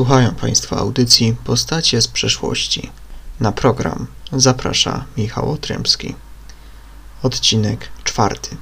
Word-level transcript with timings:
Słuchają 0.00 0.34
Państwo 0.34 0.76
audycji 0.76 1.36
Postacie 1.44 2.02
z 2.02 2.08
przeszłości. 2.08 2.90
Na 3.40 3.52
program 3.52 4.06
zaprasza 4.32 5.04
Michał 5.16 5.50
Otrębski. 5.52 6.14
Odcinek 7.22 7.88
czwarty. 8.04 8.56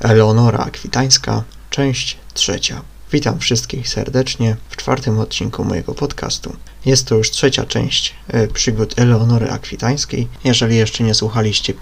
Eleonora 0.00 0.58
Akwitańska, 0.58 1.42
część 1.70 2.18
trzecia. 2.34 2.82
Witam 3.12 3.38
wszystkich 3.38 3.88
serdecznie 3.88 4.56
w 4.68 4.76
czwartym 4.76 5.18
odcinku 5.18 5.64
mojego 5.64 5.94
podcastu. 5.94 6.56
Jest 6.84 7.06
to 7.06 7.14
już 7.14 7.30
trzecia 7.30 7.66
część 7.66 8.14
e, 8.28 8.48
przygód 8.48 8.94
Eleonory 8.98 9.50
Akwitańskiej. 9.50 10.28
Jeżeli 10.44 10.76
jeszcze 10.76 11.04
nie 11.04 11.14
słuchaliście 11.14 11.72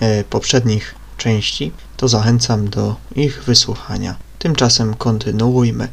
e, 0.00 0.24
poprzednich 0.24 0.94
części, 1.16 1.72
to 1.96 2.08
zachęcam 2.08 2.70
do 2.70 2.96
ich 3.16 3.44
wysłuchania. 3.44 4.16
Tymczasem 4.38 4.94
kontynuujmy 4.94 5.88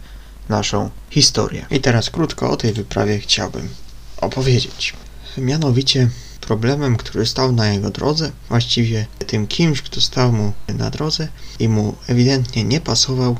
naszą 0.50 0.90
historię. 1.10 1.66
I 1.72 1.80
teraz 1.80 2.10
krótko 2.10 2.50
o 2.50 2.58
tej 2.58 2.74
wyprawie 2.74 3.20
chciałbym 3.20 3.70
opowiedzieć. 4.18 4.94
Mianowicie 5.38 6.10
problemem, 6.42 6.98
który 6.98 7.26
stał 7.26 7.52
na 7.52 7.68
jego 7.68 7.90
drodze, 7.90 8.32
właściwie 8.50 9.06
tym 9.28 9.48
kimś, 9.48 9.82
kto 9.82 10.02
stał 10.02 10.32
mu 10.32 10.54
na 10.68 10.90
drodze 10.90 11.28
i 11.60 11.70
mu 11.70 11.96
ewidentnie 12.08 12.64
nie 12.64 12.82
pasował, 12.82 13.38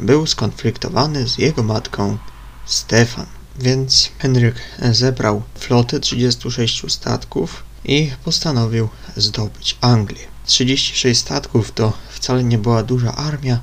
był 0.00 0.26
skonfliktowany 0.26 1.28
z 1.28 1.38
jego 1.38 1.62
matką 1.62 2.18
Stefan. 2.66 3.26
Więc 3.58 4.10
Henryk 4.18 4.54
zebrał 4.92 5.42
flotę 5.54 6.00
36 6.00 6.82
statków 6.88 7.64
i 7.84 8.10
postanowił 8.24 8.88
zdobyć 9.16 9.76
Anglię. 9.80 10.26
36 10.46 11.20
statków 11.20 11.72
to 11.72 11.92
wcale 12.10 12.44
nie 12.44 12.58
była 12.58 12.82
duża 12.82 13.14
armia, 13.14 13.60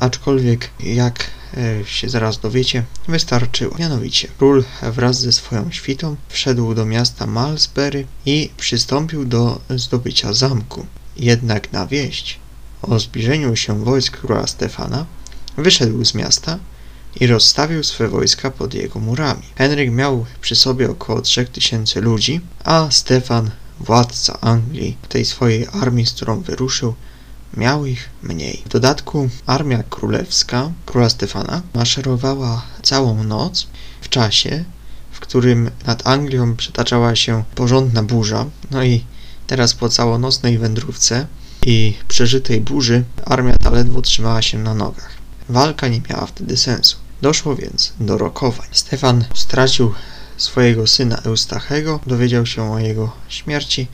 aczkolwiek 0.00 0.70
jak 0.80 1.30
E, 1.56 1.84
się 1.84 2.08
zaraz 2.08 2.38
dowiecie, 2.38 2.82
wystarczyło. 3.08 3.76
Mianowicie, 3.78 4.28
król 4.38 4.64
wraz 4.82 5.20
ze 5.20 5.32
swoją 5.32 5.70
świtą 5.70 6.16
wszedł 6.28 6.74
do 6.74 6.86
miasta 6.86 7.26
Malsbury 7.26 8.06
i 8.26 8.50
przystąpił 8.56 9.24
do 9.24 9.60
zdobycia 9.70 10.32
zamku. 10.32 10.86
Jednak 11.16 11.72
na 11.72 11.86
wieść 11.86 12.38
o 12.82 12.98
zbliżeniu 12.98 13.56
się 13.56 13.84
wojsk 13.84 14.16
króla 14.16 14.46
Stefana 14.46 15.06
wyszedł 15.56 16.04
z 16.04 16.14
miasta 16.14 16.58
i 17.20 17.26
rozstawił 17.26 17.84
swe 17.84 18.08
wojska 18.08 18.50
pod 18.50 18.74
jego 18.74 19.00
murami. 19.00 19.42
Henryk 19.56 19.90
miał 19.90 20.26
przy 20.40 20.56
sobie 20.56 20.90
około 20.90 21.22
3000 21.22 22.00
ludzi, 22.00 22.40
a 22.64 22.90
Stefan, 22.90 23.50
władca 23.80 24.40
Anglii, 24.40 24.96
tej 25.08 25.24
swojej 25.24 25.66
armii, 25.72 26.06
z 26.06 26.12
którą 26.12 26.40
wyruszył, 26.40 26.94
miał 27.56 27.86
ich 27.86 28.10
mniej. 28.22 28.62
W 28.66 28.68
dodatku 28.68 29.28
armia 29.46 29.82
królewska 29.82 30.70
króla 30.86 31.08
Stefana 31.08 31.62
maszerowała 31.74 32.62
całą 32.82 33.24
noc 33.24 33.66
w 34.00 34.08
czasie, 34.08 34.64
w 35.12 35.20
którym 35.20 35.70
nad 35.86 36.06
Anglią 36.06 36.56
przetaczała 36.56 37.16
się 37.16 37.44
porządna 37.54 38.02
burza. 38.02 38.46
No 38.70 38.84
i 38.84 39.04
teraz 39.46 39.74
po 39.74 39.88
całonocnej 39.88 40.58
wędrówce 40.58 41.26
i 41.66 41.96
przeżytej 42.08 42.60
burzy 42.60 43.04
armia 43.24 43.56
ta 43.56 43.70
ledwo 43.70 44.02
trzymała 44.02 44.42
się 44.42 44.58
na 44.58 44.74
nogach. 44.74 45.10
Walka 45.48 45.88
nie 45.88 46.00
miała 46.10 46.26
wtedy 46.26 46.56
sensu. 46.56 46.96
Doszło 47.22 47.56
więc 47.56 47.92
do 48.00 48.18
rokowań. 48.18 48.66
Stefan 48.72 49.24
stracił 49.34 49.92
swojego 50.36 50.86
syna 50.86 51.16
Eustachego, 51.16 52.00
dowiedział 52.06 52.46
się 52.46 52.72
o 52.72 52.78
jego 52.78 53.12
śmierci, 53.28 53.86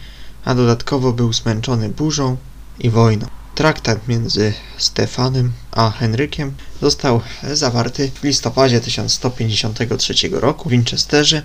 a 0.45 0.55
dodatkowo 0.55 1.13
był 1.13 1.33
zmęczony 1.33 1.89
burzą 1.89 2.37
i 2.79 2.91
wojną. 2.91 3.27
Traktat 3.61 4.09
między 4.09 4.53
Stefanem 4.79 5.53
a 5.71 5.91
Henrykiem 5.91 6.55
został 6.83 7.21
zawarty 7.53 8.11
w 8.15 8.25
listopadzie 8.25 8.81
1153 8.81 10.15
roku 10.33 10.69
w 10.69 10.73
Winchesterze, 10.73 11.43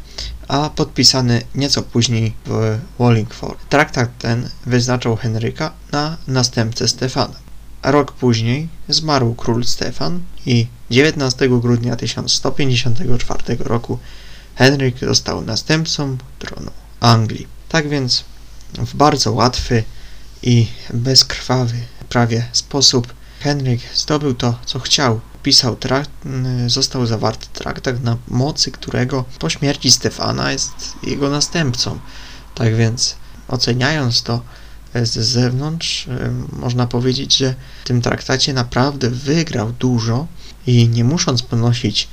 a 0.48 0.70
podpisany 0.70 1.42
nieco 1.56 1.82
później 1.82 2.34
w 2.46 2.80
Wallingford. 3.00 3.70
Traktat 3.70 4.18
ten 4.20 4.50
wyznaczał 4.66 5.16
Henryka 5.16 5.72
na 5.92 6.18
następcę 6.28 6.88
Stefana. 6.88 7.36
Rok 7.84 8.12
później 8.12 8.68
zmarł 8.90 9.34
król 9.34 9.66
Stefan 9.66 10.24
i 10.46 10.68
19 10.92 11.50
grudnia 11.50 11.96
1154 11.96 13.58
roku 13.60 14.00
Henryk 14.56 15.00
został 15.00 15.42
następcą 15.42 16.18
tronu 16.40 16.72
Anglii. 17.00 17.48
Tak 17.70 17.90
więc 17.90 18.24
w 18.74 18.96
bardzo 18.96 19.32
łatwy 19.32 19.84
i 20.44 20.68
bezkrwawy 20.94 21.76
prawie 22.06 22.46
sposób 22.52 23.14
Henryk 23.40 23.82
zdobył 23.96 24.34
to, 24.34 24.60
co 24.66 24.80
chciał. 24.80 25.20
Pisał 25.44 25.76
trakt, 25.76 26.10
został 26.68 27.06
zawarty 27.06 27.48
traktat, 27.54 28.04
na 28.04 28.18
mocy 28.28 28.72
którego 28.72 29.26
po 29.40 29.50
śmierci 29.50 29.92
Stefana 29.92 30.52
jest 30.52 30.72
jego 31.04 31.30
następcą. 31.30 32.00
Tak 32.56 32.76
więc, 32.76 33.16
oceniając 33.48 34.24
to 34.24 34.42
z 35.04 35.12
zewnątrz, 35.18 36.08
można 36.52 36.88
powiedzieć, 36.88 37.38
że 37.38 37.56
w 37.84 37.88
tym 37.88 38.02
traktacie 38.02 38.54
naprawdę 38.54 39.10
wygrał 39.10 39.72
dużo 39.72 40.28
i 40.68 40.90
nie 40.90 41.04
musząc 41.04 41.42
ponosić 41.42 42.08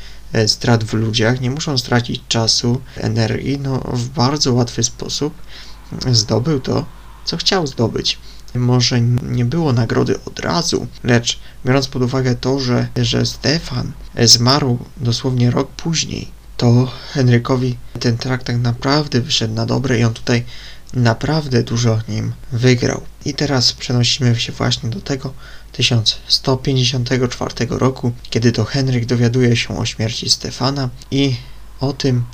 strat 0.47 0.85
w 0.85 0.93
ludziach, 0.93 1.41
nie 1.41 1.51
musząc 1.51 1.83
tracić 1.83 2.23
czasu, 2.29 2.81
energii, 2.97 3.59
no 3.59 3.79
w 3.79 4.09
bardzo 4.09 4.53
łatwy 4.53 4.83
sposób 4.83 5.35
zdobył 6.13 6.61
to, 6.61 6.85
co 7.25 7.37
chciał 7.37 7.67
zdobyć 7.67 8.19
może 8.55 9.01
nie 9.01 9.45
było 9.45 9.73
nagrody 9.73 10.25
od 10.25 10.41
razu, 10.41 10.87
lecz 11.05 11.39
biorąc 11.67 11.89
pod 11.89 12.03
uwagę 12.03 12.35
to, 12.35 12.61
że, 12.61 12.89
że 12.97 13.27
Stefan 13.27 13.93
zmarł 14.25 14.79
dosłownie 14.97 15.51
rok 15.51 15.71
później, 15.71 16.29
to 16.57 16.93
Henrykowi 17.13 17.77
ten 18.01 18.19
traktat 18.19 18.57
naprawdę 18.57 19.21
wyszedł 19.21 19.55
na 19.55 19.67
dobre 19.67 19.99
i 19.99 20.05
on 20.05 20.15
tutaj 20.15 20.45
naprawdę 20.95 21.63
dużo 21.63 21.99
nim 22.09 22.33
wygrał. 22.53 23.03
I 23.25 23.35
teraz 23.35 23.73
przenosimy 23.73 24.37
się 24.37 24.53
właśnie 24.53 24.91
do 24.91 25.01
tego 25.01 25.33
1154 25.73 27.55
roku, 27.71 28.13
kiedy 28.31 28.53
to 28.53 28.65
Henryk 28.65 29.07
dowiaduje 29.07 29.57
się 29.57 29.79
o 29.79 29.85
śmierci 29.85 30.31
Stefana 30.31 30.89
i 31.11 31.37
o 31.81 31.93
tym, 31.93 32.25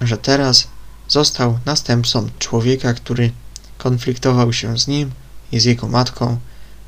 że 0.00 0.18
teraz 0.18 0.68
został 1.08 1.58
następcą 1.66 2.28
człowieka, 2.38 2.94
który 2.94 3.32
konfliktował 3.78 4.52
się 4.52 4.78
z 4.78 4.86
nim 4.88 5.10
i 5.52 5.60
z 5.60 5.64
jego 5.64 5.88
matką 5.88 6.38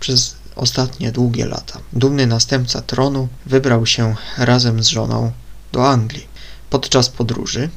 przez 0.01 0.37
ostatnie 0.57 1.13
długie 1.13 1.47
lata. 1.47 1.79
Dumny 1.93 2.27
następca 2.27 2.83
tronu 2.83 3.29
wybrał 3.47 3.87
się 3.87 4.15
razem 4.39 4.83
z 4.83 4.87
żoną 4.87 5.33
do 5.73 5.89
Anglii. 5.89 6.27
Podczas 6.71 7.09
podróży 7.09 7.69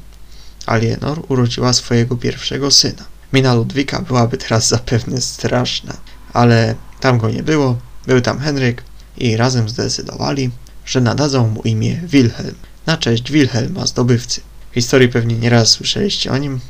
Alienor 0.66 1.22
urodziła 1.28 1.72
swojego 1.72 2.16
pierwszego 2.16 2.70
syna. 2.70 3.04
Mina 3.32 3.54
Ludwika 3.54 4.02
byłaby 4.02 4.36
teraz 4.36 4.68
zapewne 4.68 5.20
straszna, 5.20 5.96
ale 6.32 6.74
tam 7.00 7.18
go 7.18 7.30
nie 7.30 7.42
było, 7.42 7.78
był 8.06 8.20
tam 8.20 8.38
Henryk 8.38 8.82
i 9.16 9.36
razem 9.36 9.68
zdecydowali, 9.68 10.50
że 10.86 11.00
nadadzą 11.00 11.48
mu 11.48 11.62
imię 11.62 12.00
Wilhelm, 12.04 12.54
na 12.86 12.96
cześć 12.96 13.32
Wilhelma 13.32 13.86
zdobywcy. 13.86 14.40
W 14.70 14.74
historii 14.74 15.08
pewnie 15.08 15.34
nieraz 15.36 15.68
słyszeliście 15.68 16.32
o 16.32 16.38
nim, 16.38 16.60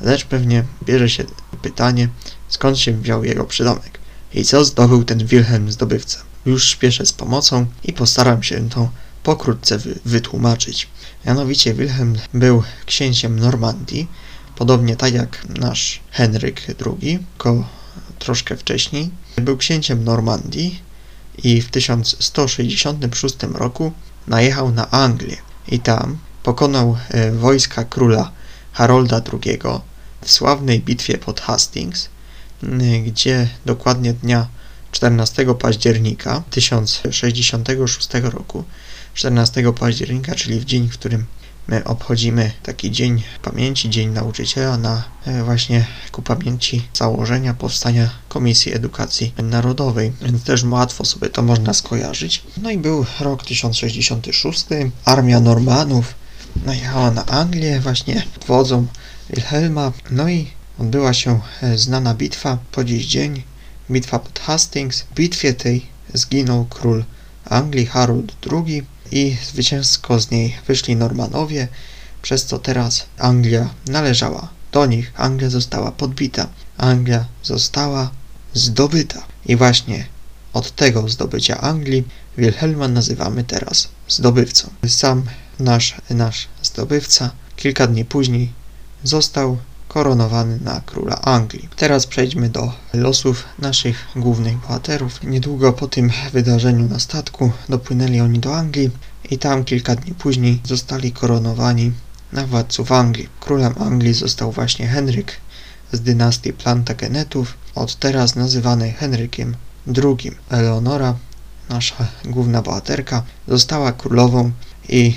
lecz 0.00 0.24
pewnie 0.24 0.64
bierze 0.84 1.08
się 1.08 1.24
pytanie, 1.64 2.08
skąd 2.48 2.78
się 2.78 2.92
wziął 2.92 3.24
jego 3.24 3.44
przydomek 3.44 3.98
i 4.34 4.44
co 4.44 4.64
zdobył 4.64 5.04
ten 5.04 5.26
Wilhelm 5.26 5.72
zdobywca. 5.72 6.18
Już 6.46 6.68
śpieszę 6.68 7.06
z 7.06 7.12
pomocą 7.12 7.66
i 7.84 7.92
postaram 7.92 8.42
się 8.42 8.68
to 8.68 8.90
pokrótce 9.22 9.78
wy 9.78 9.98
wytłumaczyć. 10.04 10.88
Mianowicie 11.26 11.74
Wilhelm 11.74 12.16
był 12.34 12.62
księciem 12.86 13.38
Normandii, 13.40 14.08
podobnie 14.56 14.96
tak 14.96 15.14
jak 15.14 15.48
nasz 15.48 16.00
Henryk 16.10 16.66
II, 16.86 17.18
tylko 17.32 17.68
troszkę 18.18 18.56
wcześniej. 18.56 19.10
Był 19.36 19.56
księciem 19.56 20.04
Normandii 20.04 20.80
i 21.44 21.62
w 21.62 21.70
1166 21.70 23.36
roku 23.52 23.92
najechał 24.26 24.72
na 24.72 24.90
Anglię 24.90 25.36
i 25.68 25.78
tam 25.78 26.18
pokonał 26.42 26.96
e, 27.08 27.32
wojska 27.32 27.84
króla 27.84 28.30
Harolda 28.72 29.20
II 29.32 29.58
w 30.24 30.30
sławnej 30.30 30.80
bitwie 30.80 31.18
pod 31.18 31.40
Hastings, 31.40 32.08
gdzie 33.06 33.48
dokładnie 33.66 34.12
dnia 34.12 34.46
14 34.92 35.54
października 35.54 36.42
1066 36.50 38.08
roku, 38.22 38.64
14 39.14 39.72
października, 39.72 40.34
czyli 40.34 40.60
w 40.60 40.64
dzień, 40.64 40.88
w 40.88 40.92
którym 40.92 41.26
my 41.68 41.84
obchodzimy 41.84 42.50
taki 42.62 42.90
dzień 42.90 43.22
pamięci, 43.42 43.90
Dzień 43.90 44.08
Nauczyciela 44.08 44.76
na 44.76 45.04
e, 45.26 45.44
właśnie 45.44 45.86
ku 46.12 46.22
pamięci 46.22 46.88
założenia 46.94 47.54
powstania 47.54 48.10
Komisji 48.28 48.74
Edukacji 48.74 49.34
Narodowej, 49.42 50.12
więc 50.22 50.44
też 50.44 50.64
łatwo 50.64 51.04
sobie 51.04 51.28
to 51.28 51.42
można 51.42 51.74
skojarzyć. 51.74 52.42
No 52.56 52.70
i 52.70 52.78
był 52.78 53.06
rok 53.20 53.44
1066, 53.44 54.66
armia 55.04 55.40
Normanów 55.40 56.14
najechała 56.66 57.10
na 57.10 57.26
Anglię. 57.26 57.80
Właśnie 57.80 58.22
wodzą 58.46 58.86
Wilhelma, 59.30 59.92
no 60.10 60.28
i 60.28 60.50
odbyła 60.78 61.14
się 61.14 61.40
e, 61.62 61.78
znana 61.78 62.14
bitwa 62.14 62.58
po 62.72 62.84
dziś 62.84 63.06
dzień, 63.06 63.42
bitwa 63.90 64.18
pod 64.18 64.38
Hastings. 64.38 65.00
W 65.00 65.14
bitwie 65.14 65.54
tej 65.54 65.86
zginął 66.14 66.66
król 66.70 67.04
Anglii 67.44 67.86
Harold 67.86 68.36
II, 68.52 68.84
i 69.14 69.36
zwycięsko 69.44 70.20
z 70.20 70.30
niej 70.30 70.56
wyszli 70.66 70.96
Normanowie, 70.96 71.68
przez 72.22 72.46
co 72.46 72.58
teraz 72.58 73.06
Anglia 73.18 73.70
należała 73.86 74.48
do 74.72 74.86
nich. 74.86 75.12
Anglia 75.16 75.50
została 75.50 75.92
podbita. 75.92 76.48
Anglia 76.76 77.24
została 77.42 78.10
zdobyta. 78.54 79.22
I 79.46 79.56
właśnie 79.56 80.06
od 80.52 80.76
tego 80.76 81.08
zdobycia 81.08 81.60
Anglii 81.60 82.04
Wilhelma 82.38 82.88
nazywamy 82.88 83.44
teraz 83.44 83.88
zdobywcą. 84.08 84.70
Sam 84.86 85.22
nasz, 85.58 85.94
nasz 86.10 86.48
zdobywca 86.62 87.30
kilka 87.56 87.86
dni 87.86 88.04
później 88.04 88.52
został 89.04 89.56
koronowany 89.88 90.58
na 90.60 90.80
króla 90.86 91.20
Anglii. 91.22 91.68
Teraz 91.76 92.06
przejdźmy 92.06 92.48
do 92.48 92.72
losów 92.94 93.44
naszych 93.58 94.06
głównych 94.16 94.56
bohaterów. 94.56 95.22
Niedługo 95.22 95.72
po 95.72 95.88
tym 95.88 96.10
wydarzeniu 96.32 96.88
na 96.88 96.98
statku 96.98 97.52
dopłynęli 97.68 98.20
oni 98.20 98.38
do 98.38 98.56
Anglii 98.56 98.90
i 99.30 99.38
tam 99.38 99.64
kilka 99.64 99.96
dni 99.96 100.14
później 100.14 100.60
zostali 100.64 101.12
koronowani 101.12 101.92
na 102.32 102.46
władców 102.46 102.92
Anglii. 102.92 103.28
Królem 103.40 103.74
Anglii 103.80 104.14
został 104.14 104.52
właśnie 104.52 104.86
Henryk 104.86 105.32
z 105.92 106.00
dynastii 106.00 106.52
Plantagenetów, 106.52 107.54
od 107.74 107.96
teraz 107.96 108.36
nazywany 108.36 108.92
Henrykiem 108.92 109.56
II. 109.86 110.32
Eleonora, 110.50 111.14
nasza 111.68 112.06
główna 112.24 112.62
bohaterka, 112.62 113.22
została 113.48 113.92
królową 113.92 114.52
i 114.88 115.14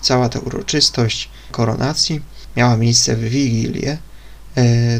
cała 0.00 0.28
ta 0.28 0.38
uroczystość 0.38 1.28
koronacji 1.50 2.20
miała 2.56 2.76
miejsce 2.76 3.16
w 3.16 3.20
Wigilię 3.20 3.98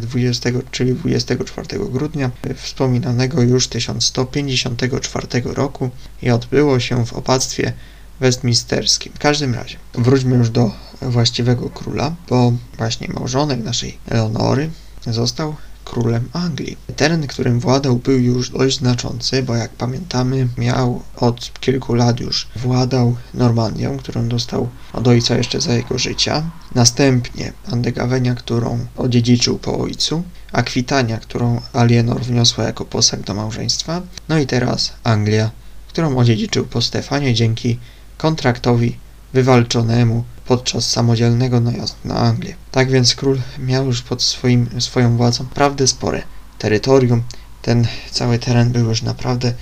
20, 0.00 0.48
e, 0.48 0.52
czyli 0.70 0.94
24 0.94 1.66
grudnia 1.90 2.30
wspominanego 2.56 3.42
już 3.42 3.68
1154 3.68 5.26
roku 5.44 5.90
i 6.22 6.30
odbyło 6.30 6.80
się 6.80 7.06
w 7.06 7.12
opactwie 7.12 7.72
westminsterskim. 8.20 9.12
W 9.14 9.18
każdym 9.18 9.54
razie, 9.54 9.76
wróćmy 9.94 10.36
już 10.36 10.50
do 10.50 10.70
właściwego 11.02 11.70
króla, 11.70 12.14
bo 12.28 12.52
właśnie 12.78 13.08
małżonek 13.08 13.64
naszej 13.64 13.98
Eleonory 14.08 14.70
został 15.06 15.54
królem 15.90 16.28
Anglii. 16.32 16.76
Teren, 16.96 17.26
którym 17.26 17.60
władał, 17.60 17.96
był 17.96 18.18
już 18.18 18.50
dość 18.50 18.78
znaczący, 18.78 19.42
bo 19.42 19.54
jak 19.54 19.70
pamiętamy, 19.70 20.48
miał 20.58 21.02
od 21.16 21.52
kilku 21.60 21.94
lat 21.94 22.20
już 22.20 22.48
władał 22.56 23.16
Normandią, 23.34 23.96
którą 23.96 24.28
dostał 24.28 24.68
od 24.92 25.08
ojca 25.08 25.36
jeszcze 25.36 25.60
za 25.60 25.74
jego 25.74 25.98
życia. 25.98 26.50
Następnie 26.74 27.52
Andegawenia, 27.66 28.34
którą 28.34 28.78
odziedziczył 28.96 29.58
po 29.58 29.78
ojcu, 29.78 30.22
Akwitania, 30.52 31.18
którą 31.18 31.60
Alienor 31.72 32.20
wniosła 32.20 32.64
jako 32.64 32.84
posag 32.84 33.20
do 33.20 33.34
małżeństwa. 33.34 34.02
No 34.28 34.38
i 34.38 34.46
teraz 34.46 34.92
Anglia, 35.04 35.50
którą 35.88 36.16
odziedziczył 36.16 36.66
po 36.66 36.82
Stefanie 36.82 37.34
dzięki 37.34 37.78
kontraktowi 38.18 38.96
wywalczonemu 39.32 40.24
podczas 40.50 40.90
samodzielnego 40.90 41.60
najazdu 41.60 41.96
na 42.04 42.14
Anglię. 42.14 42.54
Tak 42.70 42.90
więc 42.90 43.14
król 43.14 43.38
miał 43.58 43.86
już 43.86 44.02
pod 44.02 44.22
swoim, 44.22 44.80
swoją 44.80 45.16
władzą 45.16 45.44
naprawdę 45.44 45.86
spore 45.86 46.22
terytorium. 46.58 47.22
Ten 47.62 47.86
cały 48.10 48.38
teren 48.38 48.72
był 48.72 48.88
już 48.88 49.02
naprawdę 49.02 49.52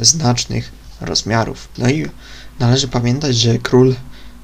znacznych 0.00 0.72
rozmiarów. 1.00 1.68
No 1.78 1.90
i 1.90 2.06
należy 2.58 2.88
pamiętać, 2.88 3.36
że 3.36 3.58
król 3.58 3.94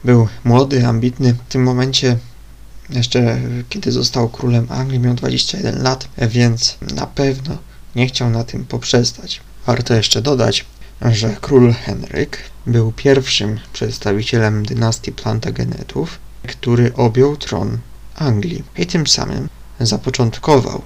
był 0.05 0.29
młody, 0.45 0.87
ambitny. 0.87 1.35
W 1.35 1.53
tym 1.53 1.63
momencie, 1.63 2.19
jeszcze 2.91 3.39
kiedy 3.69 3.93
został 3.93 4.29
królem 4.29 4.67
Anglii, 4.71 5.01
miał 5.01 5.15
21 5.15 5.83
lat, 5.83 6.09
więc 6.19 6.79
na 6.95 7.07
pewno 7.07 7.59
nie 7.97 8.07
chciał 8.07 8.31
na 8.31 8.45
tym 8.45 8.65
poprzestać. 8.65 9.41
Warto 9.67 9.95
jeszcze 9.95 10.23
dodać, 10.23 10.65
że 11.11 11.37
król 11.41 11.73
Henryk 11.73 12.39
był 12.67 12.93
pierwszym 12.93 13.61
przedstawicielem 13.73 14.67
dynastii 14.67 15.13
Plantagenetów, 15.13 16.19
który 16.49 16.95
objął 16.95 17.37
tron 17.37 17.79
Anglii 18.15 18.65
i 18.79 18.87
tym 18.87 19.07
samym 19.07 19.49
zapoczątkował 19.81 20.83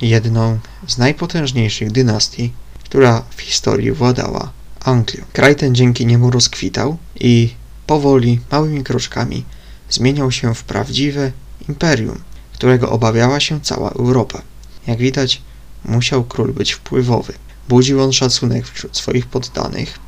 jedną 0.00 0.58
z 0.86 0.98
najpotężniejszych 0.98 1.92
dynastii, 1.92 2.52
która 2.84 3.22
w 3.30 3.40
historii 3.40 3.92
władała 3.92 4.52
Anglią. 4.84 5.24
Kraj 5.32 5.56
ten 5.56 5.74
dzięki 5.74 6.06
niemu 6.06 6.30
rozkwitał 6.30 6.96
i 7.20 7.54
powoli, 7.86 8.40
małymi 8.52 8.84
kroczkami 8.84 9.44
zmieniał 9.90 10.32
się 10.32 10.54
w 10.54 10.64
prawdziwe 10.64 11.32
imperium, 11.68 12.18
którego 12.52 12.90
obawiała 12.90 13.40
się 13.40 13.60
cała 13.60 13.90
Europa. 13.90 14.42
Jak 14.86 14.98
widać, 14.98 15.42
musiał 15.84 16.24
król 16.24 16.52
być 16.52 16.72
wpływowy. 16.72 17.32
Budził 17.72 18.02
on 18.02 18.12
szacunek 18.12 18.68
wśród 18.68 18.96
swoich 18.96 19.26
poddanych, 19.26 19.98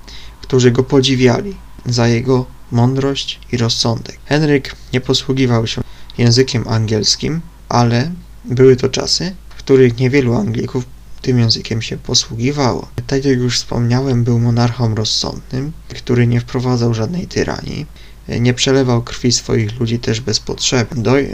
którzy 0.43 0.70
go 0.70 0.82
podziwiali 0.82 1.56
za 1.87 2.08
jego 2.08 2.46
mądrość 2.72 3.40
i 3.52 3.56
rozsądek. 3.56 4.19
Henryk 4.25 4.76
nie 4.93 5.00
posługiwał 5.00 5.66
się 5.66 5.82
językiem 6.19 6.69
angielskim, 6.69 7.40
ale 7.69 8.11
były 8.44 8.76
to 8.76 8.88
czasy, 8.88 9.34
w 9.49 9.55
których 9.55 9.99
niewielu 9.99 10.34
Anglików 10.34 10.84
tym 11.22 11.38
językiem 11.38 11.82
się 11.82 11.96
posługiwało. 11.96 12.88
Tak 13.06 13.25
jak 13.25 13.38
już 13.38 13.56
wspomniałem, 13.58 14.25
był 14.25 14.38
monarchą 14.38 14.94
rozsądnym, 14.94 15.72
który 15.88 16.26
nie 16.26 16.40
wprowadzał 16.40 16.94
żadnej 16.94 17.26
tyranii, 17.26 17.87
nie 18.28 18.55
przelewał 18.55 19.02
krwi 19.02 19.32
swoich 19.32 19.81
ludzi 19.81 19.99
też 19.99 20.20
bez 20.20 20.40
potrzeby. 20.40 20.94
Do, 20.96 21.20
e, 21.20 21.25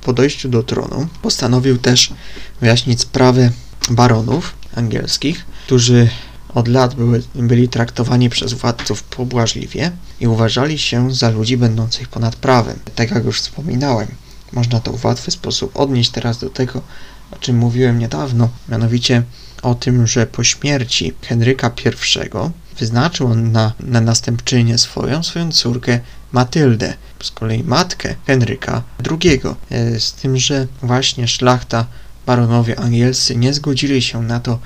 po 0.00 0.12
dojściu 0.12 0.48
do 0.48 0.62
tronu 0.62 1.08
postanowił 1.22 1.78
też 1.78 2.12
wyjaśnić 2.60 3.00
sprawę 3.00 3.50
baronów 3.90 4.59
angielskich, 4.76 5.44
którzy 5.66 6.08
od 6.54 6.68
lat 6.68 6.94
były, 6.94 7.22
byli 7.34 7.68
traktowani 7.68 8.30
przez 8.30 8.52
władców 8.52 9.02
pobłażliwie 9.02 9.92
i 10.20 10.26
uważali 10.26 10.78
się 10.78 11.14
za 11.14 11.30
ludzi 11.30 11.56
będących 11.56 12.08
ponad 12.08 12.36
prawem. 12.36 12.78
Tak 12.94 13.10
jak 13.10 13.24
już 13.24 13.40
wspominałem, 13.40 14.08
można 14.52 14.80
to 14.80 14.92
w 14.92 15.04
łatwy 15.04 15.30
sposób 15.30 15.76
odnieść 15.76 16.10
teraz 16.10 16.38
do 16.38 16.50
tego, 16.50 16.82
o 17.30 17.36
czym 17.36 17.58
mówiłem 17.58 17.98
niedawno, 17.98 18.48
mianowicie 18.68 19.22
o 19.62 19.74
tym, 19.74 20.06
że 20.06 20.26
po 20.26 20.44
śmierci 20.44 21.12
Henryka 21.22 21.70
I 21.86 22.78
wyznaczył 22.78 23.26
on 23.26 23.52
na, 23.52 23.72
na 23.80 24.00
następczynię 24.00 24.78
swoją, 24.78 25.22
swoją 25.22 25.52
córkę 25.52 26.00
Matyldę, 26.32 26.94
z 27.22 27.30
kolei 27.30 27.64
matkę 27.64 28.14
Henryka 28.26 28.82
II, 29.10 29.40
e, 29.70 30.00
z 30.00 30.12
tym, 30.12 30.36
że 30.36 30.66
właśnie 30.82 31.28
szlachta, 31.28 31.86
baronowie 32.26 32.80
angielscy 32.80 33.36
nie 33.36 33.54
zgodzili 33.54 34.02
się 34.02 34.22
na 34.22 34.40
to, 34.40 34.58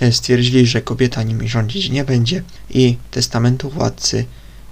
E, 0.00 0.12
stwierdzili, 0.12 0.66
że 0.66 0.82
kobieta 0.82 1.22
nimi 1.22 1.48
rządzić 1.48 1.90
nie 1.90 2.04
będzie 2.04 2.42
i 2.70 2.96
testamentu 3.10 3.70
władcy 3.70 4.24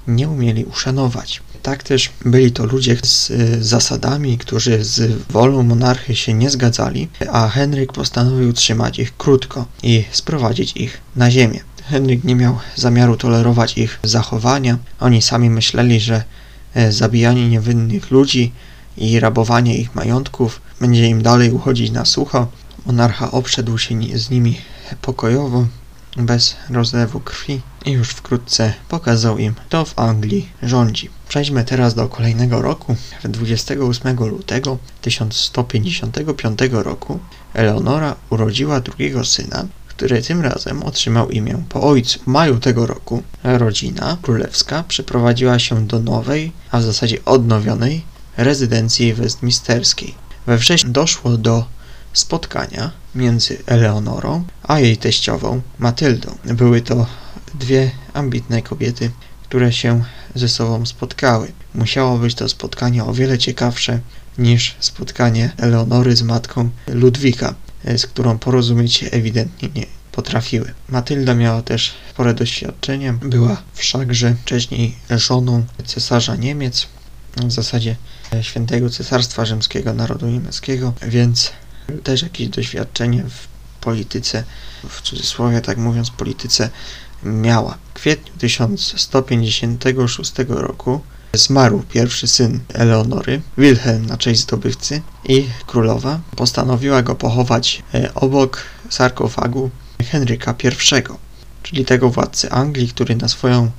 nie 0.08 0.28
umieli 0.28 0.64
uszanować. 0.64 1.42
Tak 1.62 1.82
też 1.82 2.10
byli 2.24 2.52
to 2.52 2.66
ludzie 2.66 2.96
z 3.02 3.30
e, 3.30 3.64
zasadami, 3.64 4.38
którzy 4.38 4.84
z 4.84 5.22
wolą 5.30 5.62
monarchy 5.62 6.16
się 6.16 6.34
nie 6.34 6.50
zgadzali, 6.50 7.08
a 7.32 7.48
Henryk 7.48 7.92
postanowił 7.92 8.52
trzymać 8.52 8.98
ich 8.98 9.16
krótko 9.16 9.66
i 9.82 10.04
sprowadzić 10.12 10.72
ich 10.76 11.00
na 11.16 11.30
ziemię. 11.30 11.60
Henryk 11.84 12.24
nie 12.24 12.34
miał 12.34 12.58
zamiaru 12.76 13.16
tolerować 13.16 13.78
ich 13.78 13.98
zachowania. 14.02 14.78
Oni 15.00 15.22
sami 15.22 15.50
myśleli, 15.50 16.00
że 16.00 16.24
e, 16.74 16.92
zabijanie 16.92 17.48
niewinnych 17.48 18.10
ludzi 18.10 18.52
i 18.96 19.20
rabowanie 19.20 19.76
ich 19.76 19.94
majątków 19.94 20.60
będzie 20.84 21.08
im 21.08 21.22
dalej 21.22 21.50
uchodzić 21.50 21.90
na 21.90 22.04
sucho. 22.04 22.46
Monarcha 22.86 23.30
obszedł 23.30 23.78
się 23.78 24.18
z 24.18 24.30
nimi 24.30 24.58
pokojowo, 25.02 25.66
bez 26.16 26.56
rozlewu 26.70 27.20
krwi 27.20 27.60
i 27.84 27.90
już 27.90 28.08
wkrótce 28.08 28.72
pokazał 28.88 29.38
im, 29.38 29.54
kto 29.54 29.84
w 29.84 29.98
Anglii 29.98 30.48
rządzi. 30.62 31.10
Przejdźmy 31.28 31.64
teraz 31.64 31.94
do 31.94 32.08
kolejnego 32.08 32.62
roku. 32.62 32.96
28 33.24 34.16
lutego 34.18 34.78
1155 35.00 36.58
roku 36.72 37.18
Eleonora 37.54 38.16
urodziła 38.30 38.80
drugiego 38.80 39.24
syna, 39.24 39.66
który 39.88 40.22
tym 40.22 40.40
razem 40.40 40.82
otrzymał 40.82 41.30
imię 41.30 41.62
po 41.68 41.82
ojcu. 41.82 42.18
W 42.18 42.26
maju 42.26 42.58
tego 42.60 42.86
roku 42.86 43.22
rodzina 43.42 44.16
królewska 44.22 44.84
przeprowadziła 44.88 45.58
się 45.58 45.86
do 45.86 45.98
nowej, 46.00 46.52
a 46.70 46.78
w 46.78 46.82
zasadzie 46.82 47.24
odnowionej 47.24 48.02
rezydencji 48.36 49.14
westminsterskiej. 49.14 50.24
We 50.46 50.58
wrześniu 50.58 50.90
doszło 50.90 51.36
do 51.36 51.64
spotkania 52.12 52.90
między 53.14 53.58
Eleonorą 53.66 54.44
a 54.62 54.80
jej 54.80 54.96
teściową 54.96 55.62
Matyldą. 55.78 56.38
Były 56.44 56.80
to 56.80 57.06
dwie 57.54 57.90
ambitne 58.14 58.62
kobiety, 58.62 59.10
które 59.42 59.72
się 59.72 60.04
ze 60.34 60.48
sobą 60.48 60.86
spotkały. 60.86 61.52
Musiało 61.74 62.18
być 62.18 62.34
to 62.34 62.48
spotkanie 62.48 63.04
o 63.04 63.14
wiele 63.14 63.38
ciekawsze 63.38 64.00
niż 64.38 64.76
spotkanie 64.80 65.52
Eleonory 65.56 66.16
z 66.16 66.22
matką 66.22 66.70
Ludwika, 66.88 67.54
z 67.96 68.06
którą 68.06 68.38
porozumieć 68.38 68.94
się 68.94 69.10
ewidentnie 69.10 69.68
nie 69.74 69.86
potrafiły. 70.12 70.74
Matylda 70.88 71.34
miała 71.34 71.62
też 71.62 71.92
spore 72.10 72.34
doświadczenie, 72.34 73.12
była 73.12 73.62
wszakże 73.74 74.34
wcześniej 74.34 74.96
żoną 75.10 75.64
cesarza 75.86 76.36
Niemiec, 76.36 76.86
w 77.36 77.52
zasadzie 77.52 77.96
świętego 78.42 78.90
cesarstwa 78.90 79.44
rzymskiego 79.44 79.92
narodu 79.92 80.26
niemieckiego, 80.26 80.92
więc 81.06 81.52
też 82.02 82.22
jakieś 82.22 82.48
doświadczenie 82.48 83.22
w 83.22 83.54
polityce, 83.80 84.44
w 84.88 85.02
cudzysłowie 85.02 85.60
tak 85.60 85.78
mówiąc, 85.78 86.10
polityce 86.10 86.70
miała. 87.22 87.78
W 87.90 87.92
kwietniu 87.92 88.32
1156 88.38 90.32
roku 90.48 91.00
zmarł 91.32 91.82
pierwszy 91.92 92.28
syn 92.28 92.60
Eleonory, 92.74 93.42
Wilhelm 93.58 94.06
na 94.06 94.16
cześć 94.16 94.40
zdobywcy 94.40 95.02
i 95.24 95.46
królowa 95.66 96.20
postanowiła 96.36 97.02
go 97.02 97.14
pochować 97.14 97.82
e, 97.94 98.14
obok 98.14 98.62
sarkofagu 98.90 99.70
Henryka 100.10 100.54
I, 100.64 101.02
czyli 101.62 101.84
tego 101.84 102.10
władcy 102.10 102.50
Anglii, 102.50 102.88
który 102.88 103.16
na 103.16 103.28
swoją 103.28 103.70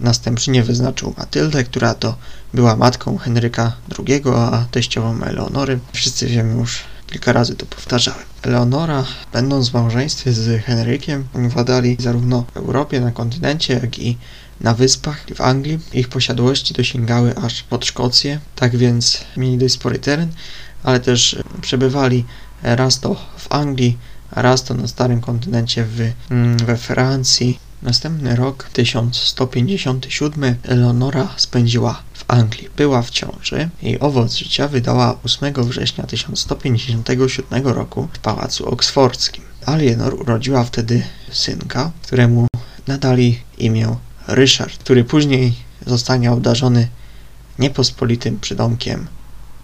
następczynię 0.00 0.62
wyznaczył 0.62 1.14
Matyldę, 1.18 1.64
która 1.64 1.94
to 1.94 2.16
była 2.54 2.76
matką 2.76 3.18
Henryka 3.18 3.72
II, 3.98 4.22
a 4.36 4.66
teściową 4.70 5.22
Eleonory. 5.22 5.78
Wszyscy 5.92 6.26
wiemy 6.26 6.54
już, 6.54 6.80
kilka 7.06 7.32
razy 7.32 7.54
to 7.54 7.66
powtarzałem. 7.66 8.24
Eleonora, 8.42 9.04
będąc 9.32 9.68
w 9.68 9.74
małżeństwie 9.74 10.32
z 10.32 10.64
Henrykiem, 10.64 11.28
władali 11.34 11.96
zarówno 12.00 12.44
w 12.54 12.56
Europie, 12.56 13.00
na 13.00 13.10
kontynencie, 13.12 13.74
jak 13.74 13.98
i 13.98 14.18
na 14.60 14.74
wyspach 14.74 15.24
w 15.34 15.40
Anglii. 15.40 15.78
Ich 15.92 16.08
posiadłości 16.08 16.74
dosięgały 16.74 17.36
aż 17.36 17.62
pod 17.62 17.86
Szkocję, 17.86 18.40
tak 18.56 18.76
więc 18.76 19.20
mieli 19.36 19.58
dość 19.58 19.74
spory 19.74 19.98
teren, 19.98 20.28
ale 20.82 21.00
też 21.00 21.36
przebywali 21.60 22.24
raz 22.62 23.00
to 23.00 23.14
w 23.38 23.52
Anglii, 23.52 23.98
raz 24.32 24.64
to 24.64 24.74
na 24.74 24.88
starym 24.88 25.20
kontynencie 25.20 25.84
w, 25.84 26.12
mm, 26.30 26.56
we 26.56 26.76
Francji. 26.76 27.58
Następny 27.82 28.36
rok, 28.36 28.68
1157, 28.72 30.54
Eleonora 30.62 31.28
spędziła 31.36 32.02
w 32.14 32.24
Anglii. 32.28 32.68
Była 32.76 33.02
w 33.02 33.10
ciąży. 33.10 33.68
Jej 33.82 34.00
owoc 34.00 34.34
życia 34.34 34.68
wydała 34.68 35.18
8 35.24 35.54
września 35.54 36.06
1157 36.06 37.66
roku 37.66 38.08
w 38.12 38.18
Pałacu 38.18 38.68
Oksfordzkim. 38.68 39.44
Alienor 39.66 40.14
urodziła 40.14 40.64
wtedy 40.64 41.02
synka, 41.32 41.90
któremu 42.02 42.46
nadali 42.86 43.40
imię 43.58 43.96
Ryszard, 44.26 44.78
który 44.78 45.04
później 45.04 45.54
zostanie 45.86 46.32
obdarzony 46.32 46.88
niepospolitym 47.58 48.40
przydomkiem 48.40 49.06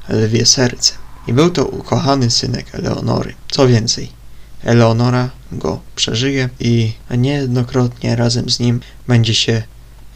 Lwie 0.09 0.47
Serce. 0.47 0.93
I 1.27 1.33
był 1.33 1.51
to 1.51 1.65
ukochany 1.65 2.31
synek 2.31 2.75
Eleonory. 2.75 3.35
Co 3.51 3.69
więcej, 3.69 4.09
Eleonora 4.63 5.31
go 5.53 5.81
przeżyje 5.97 6.49
i 6.61 6.93
niejednokrotnie 7.19 8.17
razem 8.17 8.51
z 8.51 8.61
nim 8.61 8.81
będzie 9.09 9.35
się 9.35 9.63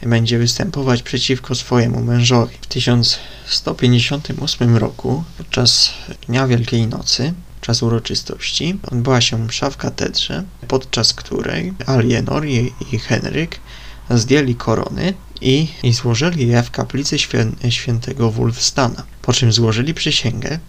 będzie 0.05 0.37
występować 0.37 1.03
przeciwko 1.03 1.55
swojemu 1.55 2.03
mężowi. 2.03 2.55
W 2.61 2.67
1158 2.67 4.77
roku, 4.77 5.23
podczas 5.37 5.93
Dnia 6.27 6.47
Wielkiej 6.47 6.87
Nocy, 6.87 7.33
czas 7.61 7.83
uroczystości, 7.83 8.79
odbyła 8.91 9.21
się 9.21 9.37
msza 9.37 9.69
w 9.69 9.77
katedrze, 9.77 10.43
podczas 10.67 11.13
której 11.13 11.73
Alienor 11.85 12.45
i 12.45 12.99
Henryk 12.99 13.59
zdjęli 14.09 14.55
korony 14.55 15.13
i, 15.41 15.67
i 15.83 15.93
złożyli 15.93 16.47
je 16.47 16.63
w 16.63 16.71
kaplicy 16.71 17.19
świę, 17.19 17.51
świętego 17.69 18.31
Wulfstana, 18.31 19.03
po 19.21 19.33
czym 19.33 19.51
złożyli 19.51 19.93
przysięgę, 19.93 20.59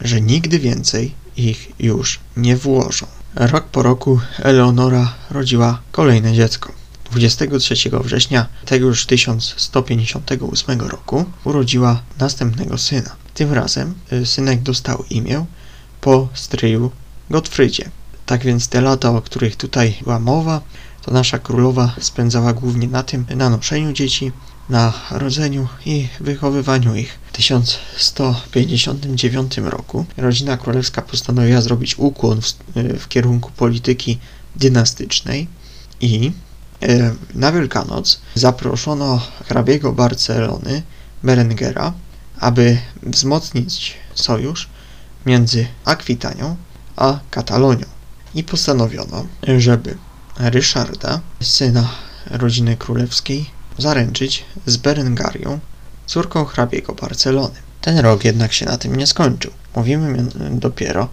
że 0.00 0.20
nigdy 0.20 0.58
więcej 0.58 1.14
ich 1.36 1.72
już 1.78 2.20
nie 2.36 2.56
włożą. 2.56 3.06
Rok 3.34 3.64
po 3.64 3.82
roku 3.82 4.20
Eleonora 4.38 5.14
rodziła 5.30 5.80
kolejne 5.92 6.32
dziecko. 6.32 6.72
23 7.10 7.74
września 8.04 8.46
tego 8.64 8.86
już 8.86 9.06
1158 9.06 10.80
roku 10.80 11.24
urodziła 11.44 12.02
następnego 12.18 12.78
syna. 12.78 13.16
Tym 13.34 13.52
razem 13.52 13.94
y, 14.12 14.26
synek 14.26 14.62
dostał 14.62 15.04
imię 15.10 15.44
po 16.00 16.28
stryju 16.34 16.90
Gottfrydzie. 17.30 17.90
Tak 18.26 18.44
więc 18.44 18.68
te 18.68 18.80
lata, 18.80 19.10
o 19.10 19.22
których 19.22 19.56
tutaj 19.56 19.98
była 20.02 20.18
mowa, 20.18 20.60
to 21.02 21.10
nasza 21.10 21.38
królowa 21.38 21.94
spędzała 22.00 22.52
głównie 22.52 22.88
na 22.88 23.02
tym, 23.02 23.26
na 23.36 23.50
noszeniu 23.50 23.92
dzieci, 23.92 24.32
na 24.70 24.92
rodzeniu 25.10 25.68
i 25.86 26.08
wychowywaniu 26.20 26.94
ich. 26.94 27.18
W 27.26 27.32
1159 27.32 29.56
roku 29.56 30.04
rodzina 30.16 30.56
królewska 30.56 31.02
postanowiła 31.02 31.60
zrobić 31.60 31.98
ukłon 31.98 32.40
w, 32.40 32.54
w 32.98 33.08
kierunku 33.08 33.50
polityki 33.50 34.18
dynastycznej 34.56 35.48
i 36.00 36.32
e, 36.82 37.14
na 37.34 37.52
Wielkanoc 37.52 38.20
zaproszono 38.34 39.20
hrabiego 39.48 39.92
Barcelony 39.92 40.82
Berengera, 41.22 41.92
aby 42.40 42.78
wzmocnić 43.02 43.94
sojusz 44.14 44.68
między 45.26 45.66
Akwitanią 45.84 46.56
a 46.96 47.18
Katalonią. 47.30 47.86
I 48.34 48.44
postanowiono, 48.44 49.26
żeby 49.58 49.96
Ryszarda, 50.38 51.20
syna 51.40 51.88
rodziny 52.30 52.76
królewskiej, 52.76 53.50
zaręczyć 53.78 54.44
z 54.66 54.76
Berengarią, 54.76 55.58
córką 56.06 56.44
hrabiego 56.44 56.94
Barcelony. 56.94 57.54
Ten 57.80 57.98
rok 57.98 58.24
jednak 58.24 58.52
się 58.52 58.66
na 58.66 58.78
tym 58.78 58.96
nie 58.96 59.06
skończył. 59.06 59.50
Mówimy 59.76 60.26
dopiero 60.50 61.08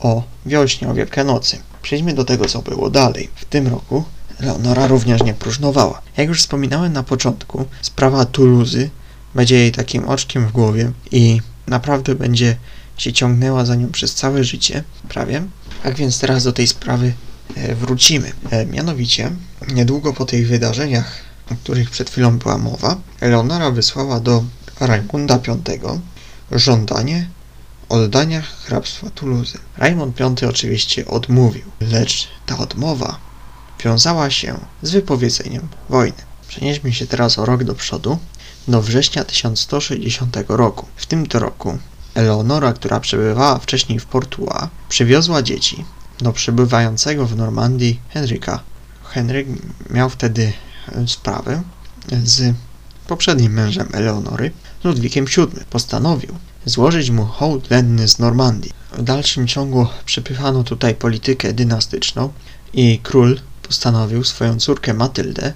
o 0.00 0.22
wiośnie, 0.46 0.88
o 0.88 0.94
Wielkanocy. 0.94 1.58
Przejdźmy 1.82 2.14
do 2.14 2.24
tego, 2.24 2.44
co 2.44 2.62
było 2.62 2.90
dalej. 2.90 3.28
W 3.34 3.44
tym 3.44 3.68
roku 3.68 4.04
Leonora 4.40 4.86
również 4.86 5.22
nie 5.22 5.34
próżnowała. 5.34 6.02
Jak 6.16 6.28
już 6.28 6.40
wspominałem 6.40 6.92
na 6.92 7.02
początku, 7.02 7.64
sprawa 7.82 8.24
Tuluzy 8.24 8.90
będzie 9.34 9.56
jej 9.56 9.72
takim 9.72 10.08
oczkiem 10.08 10.46
w 10.48 10.52
głowie 10.52 10.92
i 11.12 11.40
naprawdę 11.66 12.14
będzie 12.14 12.56
się 12.96 13.12
ciągnęła 13.12 13.64
za 13.64 13.74
nią 13.74 13.92
przez 13.92 14.14
całe 14.14 14.44
życie, 14.44 14.84
prawie. 15.08 15.42
Tak 15.82 15.94
więc 15.94 16.18
teraz 16.18 16.44
do 16.44 16.52
tej 16.52 16.66
sprawy 16.66 17.12
E, 17.54 17.74
wrócimy. 17.74 18.32
E, 18.50 18.66
mianowicie, 18.66 19.30
niedługo 19.68 20.12
po 20.12 20.24
tych 20.24 20.48
wydarzeniach, 20.48 21.20
o 21.52 21.54
których 21.54 21.90
przed 21.90 22.10
chwilą 22.10 22.38
była 22.38 22.58
mowa, 22.58 22.96
Eleonora 23.20 23.70
wysłała 23.70 24.20
do 24.20 24.44
Rajmunda 24.80 25.38
V 25.38 25.56
żądanie 26.52 27.28
oddania 27.88 28.42
hrabstwa 28.42 29.10
Tuluzy. 29.10 29.58
Raymond 29.76 30.16
V 30.16 30.48
oczywiście 30.48 31.06
odmówił, 31.06 31.64
lecz 31.80 32.28
ta 32.46 32.58
odmowa 32.58 33.26
wiązała 33.84 34.30
się 34.30 34.60
z 34.82 34.90
wypowiedzeniem 34.90 35.68
wojny. 35.88 36.22
Przenieśmy 36.48 36.92
się 36.92 37.06
teraz 37.06 37.38
o 37.38 37.46
rok 37.46 37.64
do 37.64 37.74
przodu, 37.74 38.18
do 38.68 38.82
września 38.82 39.24
1160 39.24 40.36
roku. 40.48 40.86
W 40.96 41.06
tym 41.06 41.26
to 41.26 41.38
roku 41.38 41.78
Eleonora, 42.14 42.72
która 42.72 43.00
przebywała 43.00 43.58
wcześniej 43.58 44.00
w 44.00 44.06
Portua, 44.06 44.68
przywiozła 44.88 45.42
dzieci 45.42 45.84
do 46.18 46.32
przebywającego 46.32 47.26
w 47.26 47.36
Normandii 47.36 48.00
Henryka. 48.08 48.60
Henryk 49.04 49.46
miał 49.90 50.10
wtedy 50.10 50.52
sprawę 51.06 51.62
z 52.24 52.54
poprzednim 53.06 53.52
mężem 53.52 53.88
Eleonory, 53.92 54.52
Ludwikiem 54.84 55.26
VII. 55.26 55.64
Postanowił 55.70 56.34
złożyć 56.64 57.10
mu 57.10 57.24
hołd 57.24 57.70
lenny 57.70 58.08
z 58.08 58.18
Normandii. 58.18 58.72
W 58.92 59.02
dalszym 59.02 59.46
ciągu 59.46 59.86
przypychano 60.04 60.64
tutaj 60.64 60.94
politykę 60.94 61.52
dynastyczną 61.52 62.32
i 62.72 63.00
król 63.02 63.40
postanowił 63.62 64.24
swoją 64.24 64.58
córkę 64.58 64.94
Matyldę 64.94 65.52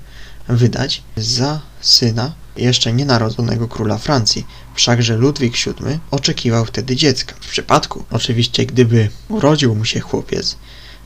wydać 0.48 1.02
za 1.16 1.60
syna 1.80 2.32
jeszcze 2.56 2.92
nienarodzonego 2.92 3.68
króla 3.68 3.98
Francji, 3.98 4.46
wszakże 4.74 5.16
Ludwik 5.16 5.54
VII 5.56 5.98
oczekiwał 6.10 6.64
wtedy 6.64 6.96
dziecka. 6.96 7.34
W 7.40 7.48
przypadku, 7.48 8.04
oczywiście, 8.10 8.66
gdyby 8.66 9.10
urodził 9.28 9.74
mu 9.74 9.84
się 9.84 10.00
chłopiec, 10.00 10.56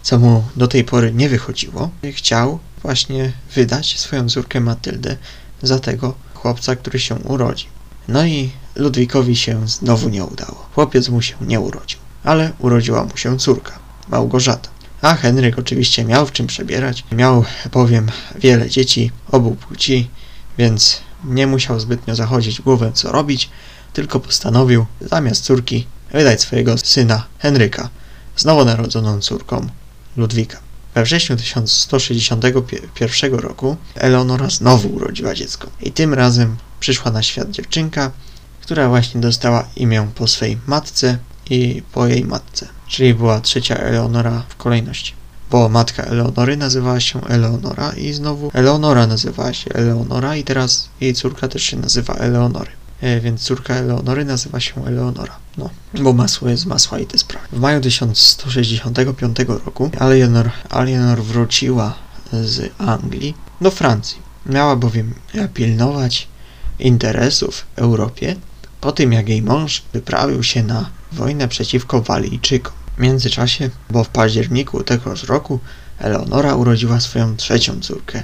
co 0.04 0.18
mu 0.18 0.44
do 0.56 0.68
tej 0.68 0.84
pory 0.84 1.12
nie 1.12 1.28
wychodziło, 1.28 1.90
chciał 2.12 2.58
właśnie 2.82 3.32
wydać 3.54 3.98
swoją 3.98 4.28
córkę 4.28 4.60
Matyldę 4.60 5.16
za 5.62 5.78
tego 5.78 6.14
chłopca, 6.34 6.76
który 6.76 6.98
się 6.98 7.14
urodzi. 7.14 7.66
No 8.08 8.26
i 8.26 8.50
Ludwikowi 8.76 9.36
się 9.36 9.68
znowu 9.68 10.08
nie 10.08 10.24
udało. 10.24 10.68
Chłopiec 10.74 11.08
mu 11.08 11.22
się 11.22 11.34
nie 11.40 11.60
urodził, 11.60 11.98
ale 12.24 12.52
urodziła 12.58 13.04
mu 13.04 13.16
się 13.16 13.38
córka, 13.38 13.78
Małgorzata. 14.08 14.68
A 15.02 15.14
Henryk 15.14 15.58
oczywiście 15.58 16.04
miał 16.04 16.26
w 16.26 16.32
czym 16.32 16.46
przebierać. 16.46 17.04
Miał 17.12 17.44
bowiem 17.72 18.10
wiele 18.36 18.70
dzieci 18.70 19.10
obu 19.30 19.54
płci, 19.54 20.10
więc 20.58 21.00
nie 21.24 21.46
musiał 21.46 21.80
zbytnio 21.80 22.14
zachodzić 22.14 22.60
głowę 22.60 22.90
co 22.94 23.12
robić, 23.12 23.50
tylko 23.92 24.20
postanowił 24.20 24.86
zamiast 25.00 25.44
córki 25.44 25.86
wydać 26.12 26.40
swojego 26.40 26.78
syna 26.78 27.26
Henryka 27.38 27.88
z 28.36 28.44
nowonarodzoną 28.44 29.20
córką 29.20 29.68
Ludwika. 30.16 30.58
We 30.94 31.02
wrześniu 31.02 31.36
1161 31.36 33.34
roku 33.34 33.76
Eleonora 33.94 34.50
znowu 34.50 34.88
urodziła 34.88 35.34
dziecko 35.34 35.68
i 35.80 35.92
tym 35.92 36.14
razem 36.14 36.56
przyszła 36.80 37.10
na 37.10 37.22
świat 37.22 37.50
dziewczynka, 37.50 38.10
która 38.60 38.88
właśnie 38.88 39.20
dostała 39.20 39.68
imię 39.76 40.08
po 40.14 40.26
swej 40.26 40.58
matce 40.66 41.18
i 41.50 41.82
po 41.92 42.06
jej 42.06 42.24
matce, 42.24 42.68
czyli 42.88 43.14
była 43.14 43.40
trzecia 43.40 43.76
Eleonora 43.76 44.42
w 44.48 44.56
kolejności 44.56 45.14
bo 45.50 45.68
matka 45.68 46.02
Eleonory 46.02 46.56
nazywała 46.56 47.00
się 47.00 47.24
Eleonora 47.24 47.92
i 47.92 48.12
znowu 48.12 48.50
Eleonora 48.54 49.06
nazywała 49.06 49.52
się 49.52 49.70
Eleonora 49.72 50.36
i 50.36 50.44
teraz 50.44 50.88
jej 51.00 51.14
córka 51.14 51.48
też 51.48 51.62
się 51.62 51.76
nazywa 51.76 52.14
Eleonory. 52.14 52.70
E, 53.00 53.20
więc 53.20 53.42
córka 53.42 53.74
Eleonory 53.74 54.24
nazywa 54.24 54.60
się 54.60 54.86
Eleonora. 54.86 55.36
No, 55.58 55.70
bo 55.94 56.12
masło 56.12 56.48
jest 56.48 56.66
masła 56.66 56.98
i 56.98 57.06
te 57.06 57.18
sprawy. 57.18 57.48
W 57.52 57.60
maju 57.60 57.80
1165 57.80 59.36
roku 59.64 59.90
Alienor, 59.98 60.50
Alienor 60.70 61.22
wróciła 61.22 61.94
z 62.32 62.72
Anglii 62.78 63.34
do 63.60 63.70
Francji. 63.70 64.18
Miała 64.46 64.76
bowiem 64.76 65.14
pilnować 65.54 66.28
interesów 66.78 67.66
w 67.76 67.78
Europie 67.78 68.36
po 68.80 68.92
tym, 68.92 69.12
jak 69.12 69.28
jej 69.28 69.42
mąż 69.42 69.82
wyprawił 69.92 70.42
się 70.42 70.62
na 70.62 70.90
wojnę 71.12 71.48
przeciwko 71.48 72.02
Walijczykom. 72.02 72.72
W 72.96 73.00
międzyczasie, 73.00 73.70
bo 73.90 74.04
w 74.04 74.08
październiku 74.08 74.82
tegoż 74.82 75.22
roku, 75.22 75.60
Eleonora 75.98 76.54
urodziła 76.54 77.00
swoją 77.00 77.36
trzecią 77.36 77.80
córkę. 77.80 78.22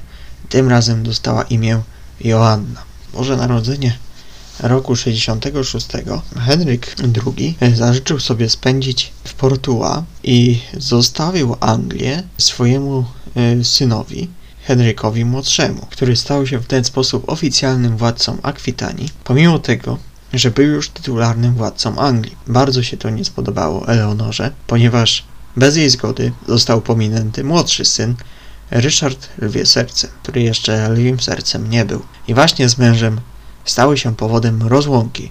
Tym 0.48 0.68
razem 0.68 1.02
dostała 1.02 1.42
imię 1.42 1.80
Joanna. 2.20 2.82
Boże 3.12 3.36
Narodzenie 3.36 3.98
roku 4.62 4.96
66 4.96 5.86
Henryk 6.36 6.96
II 7.26 7.54
zażyczył 7.74 8.20
sobie 8.20 8.50
spędzić 8.50 9.12
w 9.24 9.34
Portua 9.34 10.04
i 10.24 10.60
zostawił 10.76 11.56
Anglię 11.60 12.22
swojemu 12.38 13.04
e, 13.36 13.64
synowi 13.64 14.28
Henrykowi 14.62 15.24
Młodszemu, 15.24 15.86
który 15.90 16.16
stał 16.16 16.46
się 16.46 16.58
w 16.58 16.66
ten 16.66 16.84
sposób 16.84 17.28
oficjalnym 17.28 17.96
władcą 17.96 18.38
Akwitanii, 18.42 19.08
pomimo 19.24 19.58
tego, 19.58 19.98
że 20.32 20.50
był 20.50 20.66
już 20.66 20.88
tytularnym 20.88 21.54
władcą 21.54 21.98
Anglii. 21.98 22.36
Bardzo 22.46 22.82
się 22.82 22.96
to 22.96 23.10
nie 23.10 23.24
spodobało 23.24 23.88
Eleonorze, 23.88 24.50
ponieważ 24.66 25.24
bez 25.56 25.76
jej 25.76 25.90
zgody 25.90 26.32
został 26.48 26.80
pominęty 26.80 27.44
młodszy 27.44 27.84
syn, 27.84 28.14
Ryszard 28.70 29.28
Lwie 29.38 29.66
Serce, 29.66 30.08
który 30.22 30.42
jeszcze 30.42 30.88
lwim 30.88 31.20
sercem 31.20 31.70
nie 31.70 31.84
był. 31.84 32.02
I 32.28 32.34
właśnie 32.34 32.68
z 32.68 32.78
mężem 32.78 33.20
stały 33.64 33.98
się 33.98 34.16
powodem 34.16 34.62
rozłąki 34.62 35.30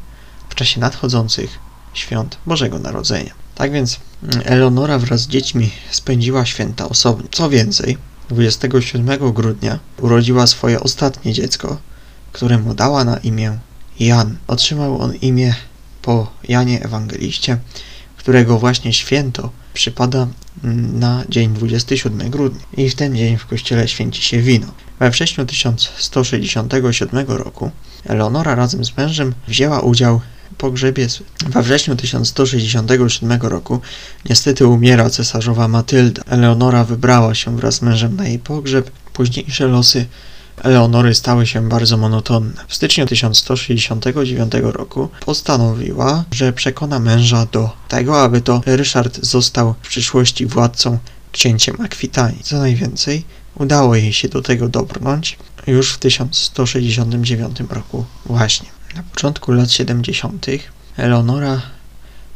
w 0.49 0.55
czasie 0.55 0.79
nadchodzących 0.79 1.59
świąt 1.93 2.37
Bożego 2.45 2.79
Narodzenia. 2.79 3.33
Tak 3.55 3.71
więc 3.71 3.99
Eleonora 4.43 4.99
wraz 4.99 5.21
z 5.21 5.27
dziećmi 5.27 5.71
spędziła 5.91 6.45
święta 6.45 6.89
osobno. 6.89 7.27
Co 7.31 7.49
więcej, 7.49 7.97
27 8.29 9.33
grudnia 9.33 9.79
urodziła 9.97 10.47
swoje 10.47 10.79
ostatnie 10.79 11.33
dziecko, 11.33 11.77
któremu 12.31 12.73
dała 12.73 13.03
na 13.03 13.17
imię 13.17 13.57
Jan. 13.99 14.37
Otrzymał 14.47 15.01
on 15.01 15.15
imię 15.15 15.55
po 16.01 16.31
Janie 16.47 16.83
Ewangeliście, 16.83 17.57
którego 18.17 18.59
właśnie 18.59 18.93
święto 18.93 19.49
przypada 19.73 20.27
na 20.93 21.23
dzień 21.29 21.53
27 21.53 22.29
grudnia 22.29 22.61
i 22.77 22.89
w 22.89 22.95
ten 22.95 23.15
dzień 23.15 23.37
w 23.37 23.45
kościele 23.45 23.87
święci 23.87 24.21
się 24.21 24.41
wino. 24.41 24.67
We 24.99 25.09
wrześniu 25.09 25.45
1167 25.45 27.27
roku 27.27 27.71
Eleonora 28.05 28.55
razem 28.55 28.85
z 28.85 28.97
mężem 28.97 29.33
wzięła 29.47 29.79
udział 29.79 30.21
w 30.51 30.55
pogrzebie. 30.55 31.07
We 31.45 31.63
wrześniu 31.63 31.95
1167 31.95 33.41
roku 33.41 33.81
niestety 34.29 34.67
umiera 34.67 35.09
cesarzowa 35.09 35.67
Matylda. 35.67 36.23
Eleonora 36.27 36.83
wybrała 36.83 37.35
się 37.35 37.57
wraz 37.57 37.75
z 37.75 37.81
mężem 37.81 38.15
na 38.15 38.27
jej 38.27 38.39
pogrzeb. 38.39 38.91
Późniejsze 39.13 39.67
losy 39.67 40.05
Eleonory 40.63 41.15
stały 41.15 41.47
się 41.47 41.69
bardzo 41.69 41.97
monotonne. 41.97 42.65
W 42.67 42.75
styczniu 42.75 43.05
1169 43.05 44.51
roku 44.61 45.09
postanowiła, 45.25 46.23
że 46.31 46.53
przekona 46.53 46.99
męża 46.99 47.45
do 47.51 47.69
tego, 47.87 48.21
aby 48.21 48.41
to 48.41 48.61
Ryszard 48.65 49.25
został 49.25 49.73
w 49.81 49.87
przyszłości 49.87 50.45
władcą 50.45 50.97
księciem 51.31 51.81
Akwitanii. 51.81 52.43
Co 52.43 52.57
najwięcej, 52.57 53.23
udało 53.55 53.95
jej 53.95 54.13
się 54.13 54.29
do 54.29 54.41
tego 54.41 54.69
dobrnąć 54.69 55.37
już 55.67 55.93
w 55.93 55.97
1169 55.97 57.57
roku 57.69 58.05
właśnie. 58.25 58.69
Na 58.95 59.03
początku 59.03 59.51
lat 59.51 59.71
70. 59.71 60.45
Eleonora 60.97 61.61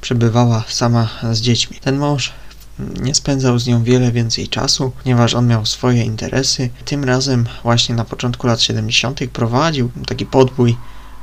przebywała 0.02 0.64
sama 0.68 1.10
z 1.32 1.42
dziećmi. 1.42 1.78
Ten 1.82 1.98
mąż 1.98 2.34
nie 2.80 3.16
spędzał 3.16 3.60
z 3.60 3.68
nią 3.68 3.84
wiele 3.84 4.12
więcej 4.12 4.48
czasu, 4.48 4.92
ponieważ 5.04 5.34
on 5.34 5.48
miał 5.48 5.66
swoje 5.66 6.04
interesy. 6.04 6.70
Tym 6.86 7.04
razem 7.04 7.46
właśnie 7.64 7.96
na 7.96 8.06
początku 8.06 8.48
lat 8.48 8.62
70. 8.62 9.20
prowadził 9.34 9.92
taki 10.08 10.26
podbój 10.26 10.78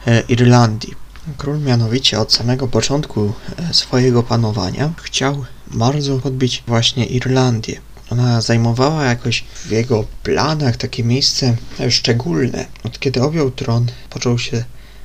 e, 0.07 0.21
Irlandii. 0.21 0.95
Król 1.38 1.61
mianowicie 1.61 2.21
od 2.21 2.33
samego 2.33 2.69
początku 2.69 3.33
e, 3.59 3.75
swojego 3.75 4.23
panowania 4.23 4.92
chciał 5.02 5.45
bardzo 5.66 6.19
podbić 6.19 6.62
właśnie 6.66 7.06
Irlandię. 7.06 7.80
Ona 8.10 8.41
zajmowała 8.41 9.04
jakoś 9.04 9.45
w 9.65 9.71
jego 9.71 10.04
planach 10.23 10.76
takie 10.76 11.04
miejsce 11.04 11.56
szczególne. 11.91 12.67
Od 12.84 12.99
kiedy 12.99 13.23
objął 13.23 13.50
tron, 13.50 13.86
począł 14.10 14.39
się 14.39 14.65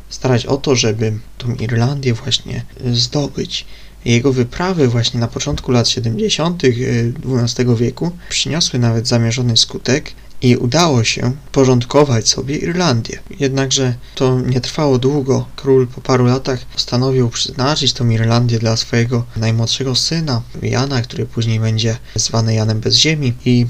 starać 0.10 0.46
o 0.46 0.58
to, 0.58 0.76
żeby 0.76 1.14
tą 1.38 1.56
Irlandię 1.56 2.14
właśnie 2.14 2.66
zdobyć. 2.94 3.66
Jego 4.06 4.34
wyprawy 4.34 4.88
właśnie 4.88 5.20
na 5.20 5.28
początku 5.28 5.72
lat 5.72 5.90
70. 5.90 6.64
XII 6.64 7.70
e, 7.70 7.76
wieku 7.76 8.12
przyniosły 8.30 8.80
nawet 8.80 9.08
zamierzony 9.08 9.58
skutek 9.58 10.14
i 10.42 10.58
udało 10.58 11.04
się 11.04 11.32
porządkować 11.52 12.30
sobie 12.30 12.58
Irlandię. 12.58 13.20
Jednakże 13.40 13.96
to 14.16 14.40
nie 14.40 14.62
trwało 14.62 14.98
długo. 14.98 15.46
Król 15.56 15.88
po 15.88 16.02
paru 16.02 16.26
latach 16.26 16.66
postanowił 16.66 17.30
przeznaczyć 17.30 17.94
tą 17.94 18.10
Irlandię 18.10 18.60
dla 18.60 18.78
swojego 18.78 19.26
najmłodszego 19.38 19.96
syna, 19.96 20.42
Jana, 20.62 21.02
który 21.02 21.26
później 21.26 21.60
będzie 21.60 21.98
zwany 22.16 22.54
Janem 22.54 22.80
bez 22.80 22.96
ziemi 22.96 23.34
i 23.46 23.66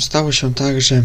stało 0.00 0.32
się 0.32 0.54
tak, 0.54 0.80
że 0.80 1.02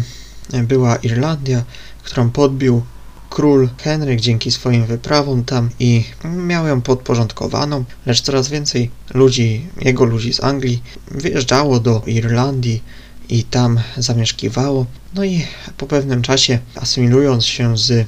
była 0.62 0.96
Irlandia, 0.96 1.64
którą 2.02 2.30
podbił 2.30 2.82
król 3.30 3.68
Henryk 3.78 4.20
dzięki 4.20 4.50
swoim 4.52 4.86
wyprawom 4.86 5.44
tam 5.44 5.70
i 5.78 6.04
miał 6.24 6.66
ją 6.66 6.80
podporządkowaną, 6.80 7.84
lecz 8.06 8.20
coraz 8.20 8.48
więcej 8.48 8.90
ludzi, 9.14 9.66
jego 9.80 10.04
ludzi 10.04 10.32
z 10.32 10.44
Anglii 10.44 10.82
wyjeżdżało 11.10 11.80
do 11.80 12.02
Irlandii 12.06 12.82
i 13.28 13.44
tam 13.44 13.80
zamieszkiwało. 13.96 14.86
No 15.14 15.24
i 15.24 15.46
po 15.76 15.86
pewnym 15.86 16.22
czasie, 16.22 16.58
asymilując 16.74 17.46
się 17.46 17.78
z 17.78 18.06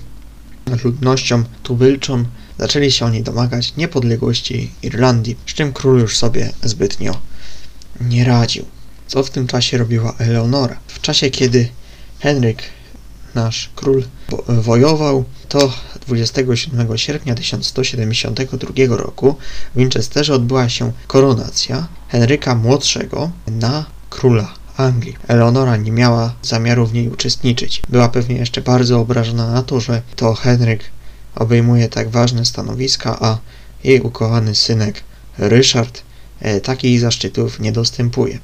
ludnością 0.85 1.45
tubylczą, 1.63 2.25
zaczęli 2.59 2.91
się 2.91 3.07
oni 3.07 3.23
domagać 3.23 3.77
niepodległości 3.77 4.71
Irlandii, 4.83 5.37
z 5.47 5.55
czym 5.55 5.73
król 5.73 6.01
już 6.01 6.17
sobie 6.17 6.53
zbytnio 6.63 7.21
nie 8.01 8.25
radził. 8.25 8.65
Co 9.07 9.23
w 9.23 9.31
tym 9.31 9.47
czasie 9.47 9.79
robiła 9.79 10.15
Eleonora? 10.19 10.79
W 10.87 11.01
czasie, 11.01 11.31
kiedy 11.31 11.69
Henryk 12.21 12.63
nasz 13.35 13.71
król 13.77 14.05
wojował, 14.49 15.25
to 15.49 15.73
27 16.07 16.99
sierpnia 16.99 17.35
1172 17.35 18.97
roku 18.97 19.37
w 19.75 19.79
Winchesterze 19.79 20.35
odbyła 20.35 20.69
się 20.69 20.93
koronacja 21.07 21.89
Henryka 22.09 22.55
Młodszego 22.55 23.31
na 23.47 23.85
króla 24.11 24.55
Anglii. 24.77 25.17
Eleonora 25.29 25.77
nie 25.77 25.93
miała 25.93 26.35
zamiaru 26.43 26.87
w 26.87 26.95
niej 26.95 27.09
uczestniczyć. 27.09 27.83
Była 27.89 28.09
pewnie 28.09 28.37
jeszcze 28.37 28.61
bardzo 28.61 29.01
obrażona 29.01 29.53
na 29.53 29.63
to, 29.63 29.81
że 29.81 30.03
to 30.17 30.35
Henryk 30.35 30.85
obejmuje 31.35 31.89
tak 31.89 32.11
ważne 32.11 32.45
stanowiska, 32.45 33.19
a 33.21 33.39
jej 33.85 34.01
ukochany 34.01 34.55
synek 34.55 35.03
Ryszard 35.39 36.03
E, 36.03 36.12
takich 36.63 37.01
zaszczytów 37.01 37.61
nie 37.61 37.73
dostępuje. 37.73 38.39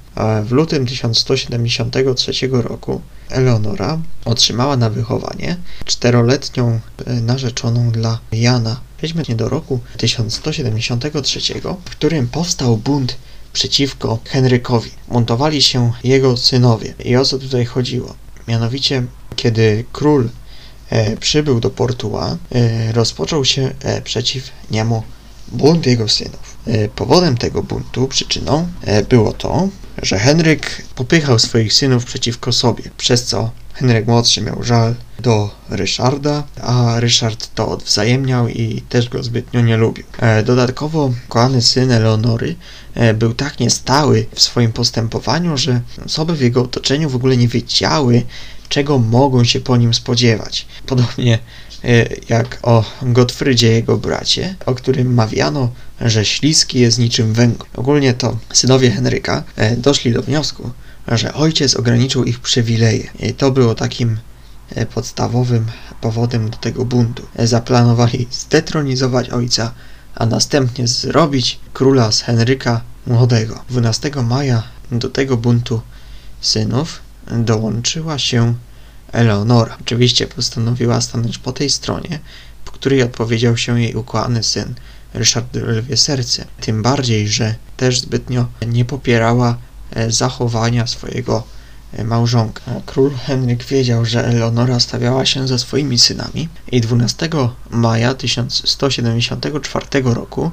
W 0.44 0.52
lutym 0.52 0.86
1173 0.86 2.32
roku 2.52 3.00
Eleonora 3.30 3.98
otrzymała 4.24 4.76
na 4.76 4.90
wychowanie 4.90 5.56
czteroletnią 5.84 6.80
e, 7.06 7.14
narzeczoną 7.14 7.90
dla 7.90 8.18
Jana. 8.32 8.80
Weźmy 9.00 9.22
nie 9.28 9.36
do 9.36 9.48
roku 9.48 9.80
1173, 9.96 11.40
w 11.84 11.90
którym 11.90 12.28
powstał 12.28 12.76
bunt 12.76 13.16
przeciwko 13.52 14.18
Henrykowi. 14.24 14.90
Buntowali 15.08 15.62
się 15.62 15.92
jego 16.04 16.36
synowie. 16.36 16.94
I 17.04 17.16
o 17.16 17.24
co 17.24 17.38
tutaj 17.38 17.64
chodziło? 17.64 18.14
Mianowicie, 18.48 19.02
kiedy 19.36 19.84
król 19.92 20.28
e, 20.90 21.16
przybył 21.16 21.60
do 21.60 21.70
Portua, 21.70 22.36
e, 22.52 22.92
rozpoczął 22.92 23.44
się 23.44 23.74
e, 23.80 24.02
przeciw 24.02 24.50
niemu 24.70 25.02
bunt 25.48 25.86
jego 25.86 26.08
synów. 26.08 26.57
E, 26.68 26.88
powodem 26.88 27.36
tego 27.36 27.62
buntu, 27.62 28.08
przyczyną, 28.08 28.68
e, 28.82 29.02
było 29.02 29.32
to, 29.32 29.68
że 30.02 30.18
Henryk 30.18 30.82
popychał 30.94 31.38
swoich 31.38 31.72
synów 31.72 32.04
przeciwko 32.04 32.52
sobie, 32.52 32.84
przez 32.96 33.24
co 33.24 33.50
Henryk 33.72 34.06
młodszy 34.06 34.42
miał 34.42 34.62
żal 34.62 34.94
do 35.20 35.50
Ryszarda, 35.68 36.42
a 36.62 37.00
Ryszard 37.00 37.54
to 37.54 37.68
odwzajemniał 37.68 38.48
i 38.48 38.82
też 38.88 39.08
go 39.08 39.22
zbytnio 39.22 39.60
nie 39.60 39.76
lubił. 39.76 40.04
E, 40.18 40.42
dodatkowo 40.42 41.12
kochany 41.28 41.62
syn 41.62 41.90
Eleonory 41.90 42.56
był 43.14 43.34
tak 43.34 43.60
niestały 43.60 44.26
w 44.34 44.40
swoim 44.40 44.72
postępowaniu, 44.72 45.56
że 45.56 45.80
osoby 46.06 46.36
w 46.36 46.40
jego 46.40 46.62
otoczeniu 46.62 47.10
w 47.10 47.16
ogóle 47.16 47.36
nie 47.36 47.48
wiedziały, 47.48 48.22
czego 48.68 48.98
mogą 48.98 49.44
się 49.44 49.60
po 49.60 49.76
nim 49.76 49.94
spodziewać. 49.94 50.66
Podobnie 50.86 51.38
jak 52.28 52.58
o 52.62 52.84
Gottfrydzie 53.02 53.72
jego 53.72 53.96
bracie, 53.96 54.54
o 54.66 54.74
którym 54.74 55.14
mawiano, 55.14 55.70
że 56.00 56.24
śliski 56.24 56.80
jest 56.80 56.98
niczym 56.98 57.32
węgł. 57.32 57.64
Ogólnie 57.76 58.14
to 58.14 58.36
synowie 58.52 58.90
Henryka 58.90 59.42
e, 59.56 59.76
doszli 59.76 60.12
do 60.12 60.22
wniosku, 60.22 60.70
że 61.08 61.34
ojciec 61.34 61.76
ograniczył 61.76 62.24
ich 62.24 62.40
przywileje. 62.40 63.10
I 63.20 63.34
to 63.34 63.50
było 63.50 63.74
takim 63.74 64.18
e, 64.74 64.86
podstawowym 64.86 65.66
powodem 66.00 66.50
do 66.50 66.56
tego 66.56 66.84
buntu. 66.84 67.26
Zaplanowali 67.38 68.26
zdetronizować 68.30 69.30
ojca, 69.30 69.72
a 70.14 70.26
następnie 70.26 70.88
zrobić 70.88 71.58
króla 71.72 72.12
z 72.12 72.20
Henryka 72.20 72.80
Młodego. 73.06 73.64
12 73.70 74.10
maja 74.22 74.62
do 74.92 75.08
tego 75.08 75.36
buntu 75.36 75.80
synów 76.40 77.00
dołączyła 77.30 78.18
się 78.18 78.54
Eleonora. 79.12 79.76
Oczywiście 79.80 80.26
postanowiła 80.26 81.00
stanąć 81.00 81.38
po 81.38 81.52
tej 81.52 81.70
stronie, 81.70 82.18
po 82.64 82.72
której 82.72 83.02
odpowiedział 83.02 83.56
się 83.56 83.80
jej 83.80 83.94
ukochany 83.94 84.42
syn, 84.42 84.74
Ryszard 85.14 85.54
Lwie 85.56 85.96
Serce. 85.96 86.44
Tym 86.60 86.82
bardziej, 86.82 87.28
że 87.28 87.54
też 87.76 88.00
zbytnio 88.00 88.46
nie 88.66 88.84
popierała 88.84 89.56
e, 89.90 90.10
zachowania 90.10 90.86
swojego 90.86 91.42
e, 91.92 92.04
małżonka. 92.04 92.62
Król 92.86 93.10
Henryk 93.14 93.64
wiedział, 93.64 94.04
że 94.04 94.26
Eleonora 94.26 94.80
stawiała 94.80 95.26
się 95.26 95.48
za 95.48 95.58
swoimi 95.58 95.98
synami 95.98 96.48
i 96.72 96.80
12 96.80 97.28
maja 97.70 98.14
1174 98.14 99.86
roku 100.04 100.50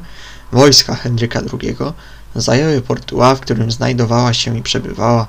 wojska 0.52 0.96
Henryka 0.96 1.42
II 1.62 1.76
zajęły 2.36 2.82
Portua, 2.82 3.36
w 3.36 3.40
którym 3.40 3.72
znajdowała 3.72 4.34
się 4.34 4.58
i 4.58 4.64
przebywała 4.64 5.28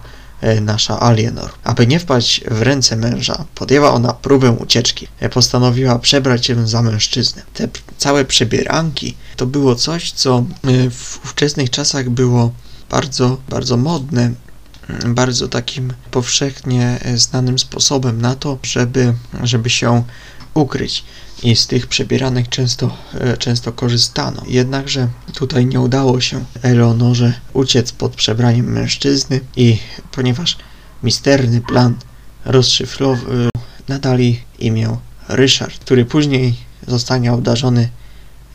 nasza 0.60 1.00
Alienor. 1.00 1.50
Aby 1.64 1.86
nie 1.86 2.00
wpaść 2.00 2.44
w 2.50 2.62
ręce 2.62 2.96
męża, 2.96 3.44
podjęła 3.54 3.92
ona 3.92 4.12
próbę 4.12 4.50
ucieczki. 4.50 5.08
E, 5.20 5.28
postanowiła 5.28 5.98
przebrać 5.98 6.46
się 6.46 6.68
za 6.68 6.82
mężczyznę. 6.82 7.42
Te 7.54 7.68
całe 7.98 8.24
przebieranki 8.24 9.14
to 9.36 9.46
było 9.46 9.74
coś, 9.74 10.12
co 10.12 10.38
e, 10.38 10.90
w 10.90 11.20
ówczesnych 11.24 11.70
czasach 11.70 12.10
było 12.10 12.52
bardzo, 12.90 13.36
bardzo 13.48 13.76
modne, 13.76 14.32
mm, 14.90 15.14
bardzo 15.14 15.48
takim 15.48 15.92
powszechnie 16.10 16.98
znanym 17.14 17.58
sposobem 17.58 18.22
na 18.22 18.34
to, 18.34 18.58
żeby, 18.62 19.14
żeby 19.42 19.70
się 19.70 20.02
ukryć 20.54 21.04
i 21.42 21.56
z 21.56 21.66
tych 21.66 21.86
przebieranek 21.86 22.48
często, 22.48 22.96
e, 23.14 23.36
często 23.36 23.72
korzystano. 23.72 24.42
Jednakże 24.46 25.08
tutaj 25.34 25.66
nie 25.66 25.80
udało 25.80 26.20
się 26.20 26.44
Eleonorze 26.62 27.32
uciec 27.52 27.92
pod 27.92 28.14
przebraniem 28.16 28.72
mężczyzny 28.72 29.40
i 29.56 29.78
ponieważ 30.12 30.56
misterny 31.02 31.60
plan 31.60 31.94
rozszyfrował, 32.44 33.26
nadali 33.88 34.40
imię 34.58 34.96
Ryszard, 35.28 35.78
który 35.78 36.04
później 36.04 36.56
zostanie 36.86 37.32
obdarzony 37.32 37.88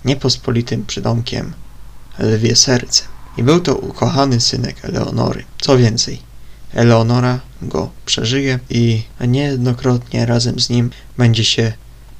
niepospolitym 0.05 0.85
przydomkiem 0.85 1.53
Lwie 2.19 2.55
Serce. 2.55 3.03
I 3.37 3.43
był 3.43 3.59
to 3.59 3.75
ukochany 3.75 4.41
synek 4.41 4.85
Eleonory. 4.85 5.43
Co 5.61 5.77
więcej, 5.77 6.19
Eleonora 6.73 7.39
go 7.61 7.89
przeżyje 8.05 8.59
i 8.69 9.03
niejednokrotnie 9.27 10.25
razem 10.25 10.59
z 10.59 10.69
nim 10.69 10.89
będzie 11.17 11.43
się 11.43 11.73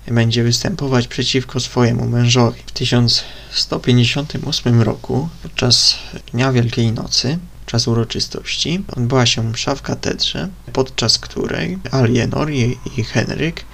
będzie 0.07 0.43
występować 0.43 1.07
przeciwko 1.07 1.59
swojemu 1.59 2.07
mężowi. 2.07 2.61
W 2.65 2.71
1158 2.71 4.81
roku, 4.81 5.29
podczas 5.43 5.95
Dnia 6.31 6.51
Wielkiej 6.51 6.91
Nocy, 6.91 7.39
czas 7.65 7.87
uroczystości, 7.87 8.83
odbyła 8.95 9.25
się 9.25 9.43
msza 9.43 9.75
w 9.75 9.81
katedrze, 9.81 10.49
podczas 10.73 11.19
której 11.19 11.77
Alienor 11.91 12.51
i, 12.51 12.77
i 12.97 13.03
Henryk 13.03 13.65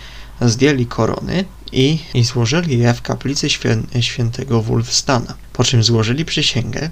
zdjęli 0.42 0.86
korony 0.86 1.46
i, 1.72 2.00
i 2.14 2.24
złożyli 2.24 2.80
je 2.80 2.94
w 2.94 3.02
kaplicy 3.02 3.50
świę, 3.50 3.78
świętego 4.00 4.62
Wulfstana, 4.62 5.34
po 5.54 5.64
czym 5.64 5.84
złożyli 5.84 6.26
przysięgę, 6.26 6.90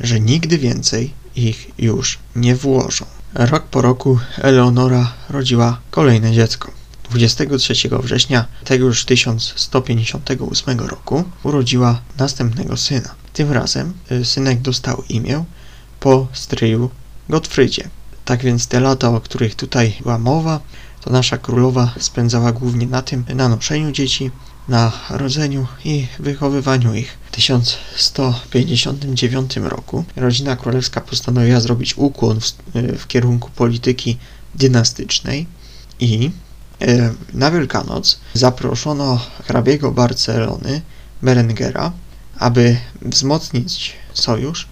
że 0.00 0.20
nigdy 0.20 0.58
więcej 0.58 1.10
ich 1.36 1.70
już 1.78 2.18
nie 2.36 2.56
włożą. 2.56 3.04
Rok 3.34 3.62
po 3.62 3.82
roku 3.82 4.18
Eleonora 4.38 5.12
rodziła 5.30 5.80
kolejne 5.90 6.32
dziecko. 6.32 6.81
23 7.12 7.74
września 8.02 8.46
tego 8.64 8.86
już 8.86 9.04
1158 9.04 10.80
roku 10.80 11.24
urodziła 11.42 12.00
następnego 12.18 12.76
syna. 12.76 13.14
Tym 13.32 13.52
razem 13.52 13.92
y, 14.12 14.24
synek 14.24 14.60
dostał 14.60 15.02
imię 15.08 15.44
po 16.00 16.26
stryju 16.32 16.90
Gottfrydzie. 17.28 17.88
Tak 18.24 18.42
więc 18.42 18.66
te 18.66 18.80
lata, 18.80 19.08
o 19.08 19.20
których 19.20 19.54
tutaj 19.54 19.94
była 20.00 20.18
mowa, 20.18 20.60
to 21.00 21.10
nasza 21.10 21.38
królowa 21.38 21.94
spędzała 21.98 22.52
głównie 22.52 22.86
na 22.86 23.02
tym, 23.02 23.24
na 23.34 23.48
noszeniu 23.48 23.92
dzieci, 23.92 24.30
na 24.68 24.92
rodzeniu 25.10 25.66
i 25.84 26.06
wychowywaniu 26.18 26.94
ich. 26.94 27.18
W 27.24 27.30
1159 27.30 29.56
roku 29.56 30.04
rodzina 30.16 30.56
królewska 30.56 31.00
postanowiła 31.00 31.60
zrobić 31.60 31.96
ukłon 31.96 32.40
w, 32.40 32.76
y, 32.76 32.98
w 32.98 33.06
kierunku 33.06 33.50
polityki 33.50 34.18
dynastycznej 34.54 35.46
i 36.00 36.30
na 37.34 37.50
Wielkanoc 37.50 38.18
zaproszono 38.34 39.20
hrabiego 39.46 39.92
Barcelony, 39.92 40.82
Berengera, 41.22 41.92
aby 42.38 42.76
wzmocnić 43.02 43.94
sojusz 44.12 44.68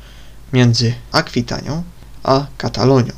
między 0.52 0.94
Akwitanią 1.12 1.82
a 2.22 2.46
Katalonią. 2.58 3.12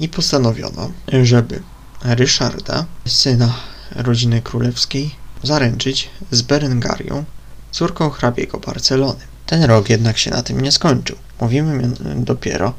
I 0.00 0.08
postanowiono, 0.08 0.90
żeby 1.22 1.62
Ryszarda, 2.02 2.84
syna 3.06 3.54
rodziny 3.96 4.42
królewskiej, 4.42 5.14
zaręczyć 5.42 6.10
z 6.30 6.42
Berengarią, 6.42 7.24
córką 7.70 8.10
hrabiego 8.10 8.58
Barcelony. 8.58 9.20
Ten 9.46 9.64
rok 9.64 9.88
jednak 9.88 10.18
się 10.18 10.30
na 10.30 10.42
tym 10.42 10.60
nie 10.60 10.72
skończył. 10.72 11.16
Mówimy 11.40 11.90
dopiero 12.16 12.74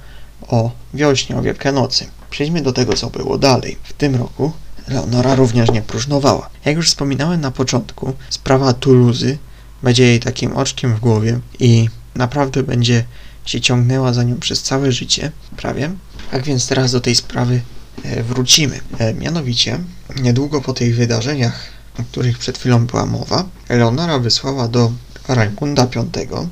o 0.48 0.72
wiośnie, 0.94 1.38
o 1.38 1.42
Wielkanocy. 1.42 2.06
Przejdźmy 2.30 2.62
do 2.62 2.74
tego, 2.74 2.94
co 2.94 3.10
było 3.10 3.38
dalej. 3.38 3.78
W 3.84 3.94
tym 3.94 4.16
roku 4.16 4.52
Leonora 4.90 5.36
również 5.36 5.72
nie 5.72 5.82
próżnowała. 5.82 6.50
Jak 6.66 6.76
już 6.76 6.88
wspominałem 6.88 7.42
na 7.42 7.52
początku, 7.52 8.14
sprawa 8.30 8.74
Tuluzy 8.74 9.38
będzie 9.84 10.04
jej 10.04 10.20
takim 10.20 10.58
oczkiem 10.58 10.96
w 10.96 11.00
głowie 11.00 11.40
i 11.60 11.90
naprawdę 12.16 12.64
będzie 12.64 13.04
się 13.46 13.62
ciągnęła 13.62 14.14
za 14.14 14.24
nią 14.24 14.40
przez 14.40 14.64
całe 14.64 14.92
życie, 14.92 15.32
prawie. 15.58 15.92
Tak 16.32 16.44
więc 16.44 16.68
teraz 16.68 16.92
do 16.92 17.02
tej 17.02 17.16
sprawy 17.16 17.62
e, 18.04 18.24
wrócimy. 18.24 18.80
E, 18.98 19.14
mianowicie, 19.14 19.80
niedługo 20.22 20.62
po 20.62 20.74
tych 20.74 20.96
wydarzeniach, 20.96 21.60
o 22.00 22.04
których 22.04 22.38
przed 22.38 22.58
chwilą 22.58 22.86
była 22.86 23.06
mowa, 23.06 23.46
Eleonora 23.68 24.20
wysłała 24.20 24.68
do 24.68 24.92
Raimunda 25.28 25.88
V 25.88 26.48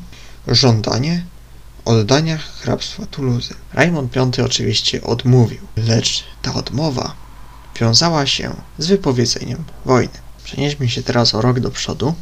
żądanie 0.47 1.23
oddania 1.85 2.37
hrabstwa 2.37 3.05
Tuluzy. 3.05 3.53
Raimund 3.73 4.13
V 4.13 4.45
oczywiście 4.45 5.03
odmówił, 5.03 5.59
lecz 5.77 6.23
ta 6.41 6.53
odmowa 6.53 7.26
wiązała 7.81 8.25
się 8.25 8.55
z 8.77 8.87
wypowiedzeniem 8.87 9.63
wojny. 9.85 10.13
Przenieśmy 10.43 10.89
się 10.89 11.03
teraz 11.03 11.35
o 11.35 11.41
rok 11.41 11.59
do 11.59 11.71
przodu, 11.71 12.13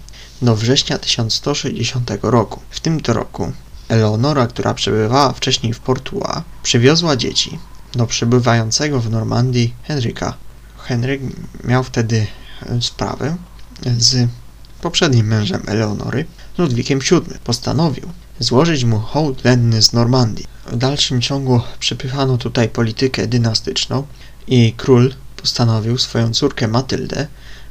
do 0.41 0.55
września 0.55 0.97
1160 0.97 2.11
roku. 2.21 2.59
W 2.69 2.79
tym 2.79 2.99
roku 3.07 3.51
Eleonora, 3.87 4.47
która 4.47 4.73
przebywała 4.73 5.33
wcześniej 5.33 5.73
w 5.73 5.79
Portua, 5.79 6.43
przywiozła 6.63 7.15
dzieci 7.15 7.59
do 7.91 8.07
przebywającego 8.07 9.01
w 9.01 9.09
Normandii 9.09 9.73
Henryka. 9.83 10.33
Henryk 10.77 11.21
miał 11.63 11.83
wtedy 11.83 12.27
sprawę 12.81 13.35
z 13.97 14.29
poprzednim 14.81 15.27
mężem 15.27 15.61
Eleonory, 15.67 16.25
Ludwikiem 16.57 16.99
VII. 16.99 17.39
Postanowił 17.43 18.09
złożyć 18.39 18.83
mu 18.83 18.99
hołd 18.99 19.43
lenny 19.43 19.81
z 19.81 19.93
Normandii. 19.93 20.45
W 20.71 20.77
dalszym 20.77 21.21
ciągu 21.21 21.61
przypychano 21.79 22.37
tutaj 22.37 22.69
politykę 22.69 23.27
dynastyczną 23.27 24.07
i 24.47 24.73
król 24.77 25.13
postanowił 25.45 25.97
swoją 25.97 26.33
córkę 26.33 26.67
Matyldę 26.67 27.27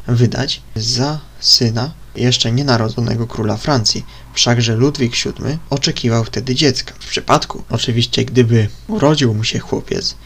wydać 0.07 0.63
za 0.77 1.21
syna 1.41 1.91
jeszcze 2.17 2.53
nienarodzonego 2.53 3.27
króla 3.27 3.57
Francji, 3.57 4.05
wszakże 4.35 4.77
Ludwik 4.77 5.13
VII 5.25 5.59
oczekiwał 5.71 6.25
wtedy 6.25 6.55
dziecka. 6.55 6.95
W 7.01 7.09
przypadku, 7.09 7.65
oczywiście, 7.71 8.25
gdyby 8.25 8.69
urodził 8.89 9.35
mu 9.35 9.45
się 9.45 9.59
chłopiec, 9.59 10.17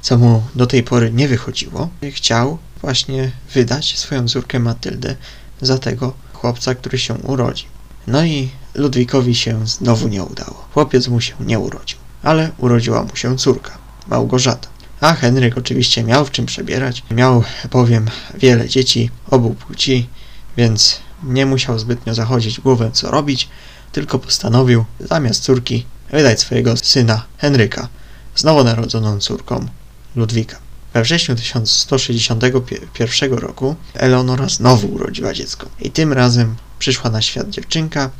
co 0.00 0.18
mu 0.18 0.42
do 0.54 0.66
tej 0.66 0.82
pory 0.82 1.12
nie 1.12 1.28
wychodziło, 1.28 1.88
chciał 2.12 2.58
właśnie 2.80 3.30
wydać 3.54 3.98
swoją 3.98 4.28
córkę 4.28 4.58
Matyldę 4.58 5.16
za 5.60 5.78
tego 5.78 6.12
chłopca, 6.32 6.74
który 6.74 6.98
się 6.98 7.14
urodzi. 7.14 7.64
No 8.06 8.24
i 8.24 8.48
Ludwikowi 8.74 9.34
się 9.34 9.66
znowu 9.66 10.08
nie 10.08 10.24
udało. 10.24 10.68
Chłopiec 10.74 11.08
mu 11.08 11.20
się 11.20 11.34
nie 11.40 11.58
urodził, 11.58 11.98
ale 12.22 12.50
urodziła 12.58 13.02
mu 13.02 13.16
się 13.16 13.36
córka, 13.36 13.78
Małgorzata. 14.08 14.77
A 15.00 15.14
Henryk 15.14 15.58
oczywiście 15.58 16.04
miał 16.04 16.24
w 16.24 16.30
czym 16.30 16.46
przebierać. 16.46 17.02
Miał 17.10 17.44
bowiem 17.70 18.10
wiele 18.34 18.68
dzieci 18.68 19.10
obu 19.30 19.54
płci, 19.54 20.08
więc 20.56 21.00
nie 21.22 21.46
musiał 21.46 21.78
zbytnio 21.78 22.14
zachodzić 22.14 22.60
głowę 22.60 22.90
co 22.92 23.10
robić, 23.10 23.48
tylko 23.92 24.18
postanowił 24.18 24.84
zamiast 25.00 25.42
córki 25.42 25.86
wydać 26.10 26.40
swojego 26.40 26.76
syna 26.76 27.24
Henryka 27.38 27.88
z 28.34 28.44
nowonarodzoną 28.44 29.18
córką 29.18 29.66
Ludwika. 30.16 30.58
We 30.94 31.02
wrześniu 31.02 31.36
1161 31.36 33.32
roku 33.32 33.76
Eleonora 33.94 34.48
znowu 34.48 34.88
urodziła 34.88 35.34
dziecko 35.34 35.68
i 35.80 35.90
tym 35.90 36.12
razem 36.12 36.56
przyszła 36.78 37.10
na 37.10 37.22
świat 37.22 37.50
dziewczynka, 37.50 38.10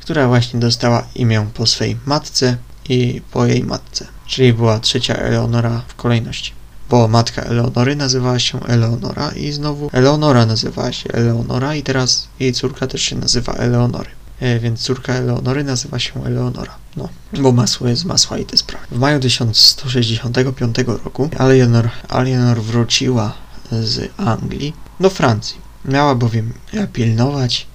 która 0.00 0.28
właśnie 0.28 0.60
dostała 0.60 1.06
imię 1.14 1.46
po 1.54 1.66
swej 1.66 1.96
matce 2.06 2.56
i 2.88 3.22
po 3.30 3.46
jej 3.46 3.64
matce 3.64 4.06
czyli 4.28 4.52
była 4.52 4.80
trzecia 4.80 5.14
Eleonora 5.14 5.82
w 5.88 5.94
kolejności. 5.94 6.52
Bo 6.90 7.08
matka 7.08 7.42
Eleonory 7.42 7.96
nazywała 7.96 8.38
się 8.38 8.66
Eleonora 8.66 9.30
i 9.30 9.52
znowu 9.52 9.90
Eleonora 9.92 10.46
nazywała 10.46 10.92
się 10.92 11.12
Eleonora 11.12 11.74
i 11.74 11.82
teraz 11.82 12.28
jej 12.40 12.52
córka 12.52 12.86
też 12.86 13.02
się 13.02 13.16
nazywa 13.16 13.52
Eleonory. 13.52 14.10
E, 14.40 14.58
więc 14.58 14.80
córka 14.80 15.12
Eleonory 15.12 15.64
nazywa 15.64 15.98
się 15.98 16.24
Eleonora. 16.24 16.74
No, 16.96 17.08
bo 17.32 17.52
masło 17.52 17.88
jest 17.88 18.04
masła 18.04 18.38
i 18.38 18.44
te 18.44 18.56
sprawy. 18.56 18.86
W 18.90 18.98
maju 18.98 19.20
1165 19.20 20.76
roku 21.04 21.30
Alienor, 21.38 21.88
Alienor 22.08 22.62
wróciła 22.62 23.34
z 23.72 24.10
Anglii 24.16 24.72
do 25.00 25.10
Francji. 25.10 25.56
Miała 25.84 26.14
bowiem 26.14 26.52
pilnować 26.92 27.66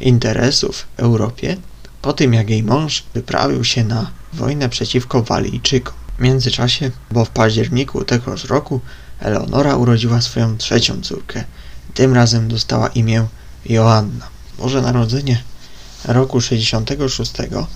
interesów 0.00 0.76
w 0.76 1.00
Europie 1.00 1.56
po 2.02 2.12
tym, 2.12 2.34
jak 2.34 2.50
jej 2.50 2.62
mąż 2.62 3.04
wyprawił 3.14 3.64
się 3.64 3.84
na 3.84 4.19
wojnę 4.32 4.68
przeciwko 4.68 5.22
Walijczykom. 5.22 5.94
W 6.18 6.22
międzyczasie, 6.22 6.90
bo 7.10 7.24
w 7.24 7.30
październiku 7.30 8.04
tegoż 8.04 8.44
roku, 8.44 8.80
Eleonora 9.20 9.76
urodziła 9.76 10.20
swoją 10.20 10.56
trzecią 10.56 11.00
córkę. 11.00 11.44
Tym 11.94 12.14
razem 12.14 12.48
dostała 12.48 12.88
imię 12.88 13.26
Joanna. 13.66 14.28
Boże 14.58 14.82
Narodzenie 14.82 15.42
roku 16.04 16.40
66 16.40 17.32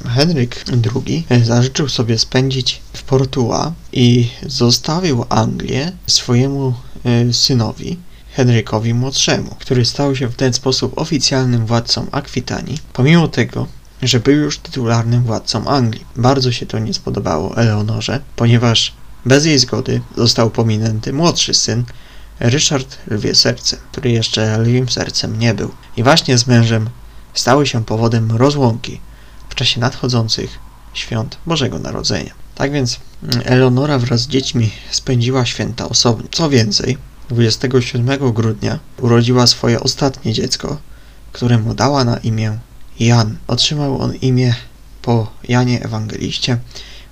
Henryk 0.07 0.65
II 0.95 1.27
zażyczył 1.45 1.89
sobie 1.89 2.19
spędzić 2.19 2.81
w 2.93 3.03
Portua 3.03 3.73
i 3.93 4.31
zostawił 4.47 5.25
Anglię 5.29 5.93
swojemu 6.07 6.75
e, 7.05 7.33
synowi 7.33 7.99
Henrykowi 8.33 8.95
Młodszemu, 8.95 9.57
który 9.61 9.85
stał 9.85 10.17
się 10.17 10.29
w 10.29 10.37
ten 10.37 10.53
sposób 10.53 10.99
oficjalnym 10.99 11.67
władcą 11.67 12.07
Akwitanii, 12.13 12.79
pomimo 12.93 13.29
tego, 13.29 13.67
że 14.09 14.21
był 14.21 14.35
już 14.35 14.59
tytularnym 14.59 15.23
władcą 15.23 15.67
Anglii. 15.67 16.05
Bardzo 16.17 16.53
się 16.53 16.67
to 16.67 16.79
nie 16.79 16.95
spodobało 16.95 17.57
Eleonorze, 17.57 18.21
ponieważ 18.37 18.93
bez 19.27 19.45
jej 19.45 19.59
zgody 19.59 20.01
został 20.17 20.51
pominęty 20.51 21.13
młodszy 21.13 21.55
syn, 21.55 21.85
Ryszard 22.41 22.99
Lwie 23.11 23.35
Serce, 23.35 23.77
który 23.93 24.11
jeszcze 24.11 24.59
lwim 24.59 24.89
sercem 24.89 25.39
nie 25.39 25.55
był. 25.55 25.71
I 25.97 26.03
właśnie 26.03 26.39
z 26.39 26.47
mężem 26.47 26.91
stały 27.35 27.67
się 27.67 27.85
powodem 27.85 28.33
rozłąki 28.33 29.01
w 29.49 29.55
czasie 29.55 29.81
nadchodzących 29.81 30.59
świąt 30.95 31.39
Bożego 31.47 31.79
Narodzenia. 31.79 32.35
Tak 32.55 32.73
więc 32.73 33.01
Eleonora 33.45 33.99
wraz 33.99 34.21
z 34.21 34.29
dziećmi 34.29 34.71
spędziła 34.91 35.47
święta 35.47 35.89
osobno. 35.89 36.29
Co 36.31 36.51
więcej, 36.51 36.99
27 37.29 38.33
grudnia 38.33 38.79
urodziła 39.01 39.47
swoje 39.47 39.81
ostatnie 39.81 40.33
dziecko, 40.33 40.79
któremu 41.33 41.75
dała 41.75 42.05
na 42.05 42.17
imię 42.17 42.59
Jan. 43.01 43.37
Otrzymał 43.47 44.01
on 44.01 44.15
imię 44.15 44.55
po 45.03 45.31
Janie 45.49 45.85
Ewangeliście, 45.85 46.59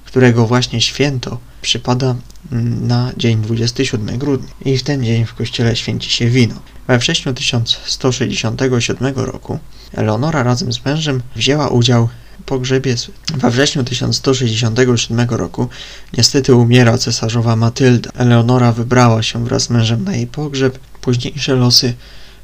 którego 0.04 0.46
właśnie 0.46 0.80
święto 0.80 1.38
przypada 1.62 2.14
mm, 2.52 2.86
na 2.86 3.12
dzień 3.16 3.42
27 3.42 4.18
grudnia 4.18 4.50
i 4.64 4.78
w 4.78 4.82
ten 4.82 5.04
dzień 5.04 5.24
w 5.26 5.34
kościele 5.34 5.76
święci 5.76 6.10
się 6.10 6.30
wino. 6.30 6.54
We 6.86 6.98
wrześniu 6.98 7.34
1167 7.34 9.14
roku 9.16 9.58
Eleonora 9.94 10.42
razem 10.42 10.72
z 10.72 10.84
mężem 10.84 11.22
wzięła 11.36 11.68
udział 11.68 12.08
w 12.40 12.44
pogrzebie. 12.44 12.94
We 13.34 13.50
wrześniu 13.50 13.84
1167 13.84 15.30
roku 15.30 15.68
niestety 16.18 16.54
umiera 16.54 16.98
cesarzowa 16.98 17.56
Matylda. 17.56 18.10
Eleonora 18.14 18.72
wybrała 18.72 19.22
się 19.22 19.44
wraz 19.44 19.62
z 19.62 19.70
mężem 19.70 20.04
na 20.04 20.16
jej 20.16 20.26
pogrzeb. 20.26 20.78
Późniejsze 21.00 21.54
losy 21.54 21.94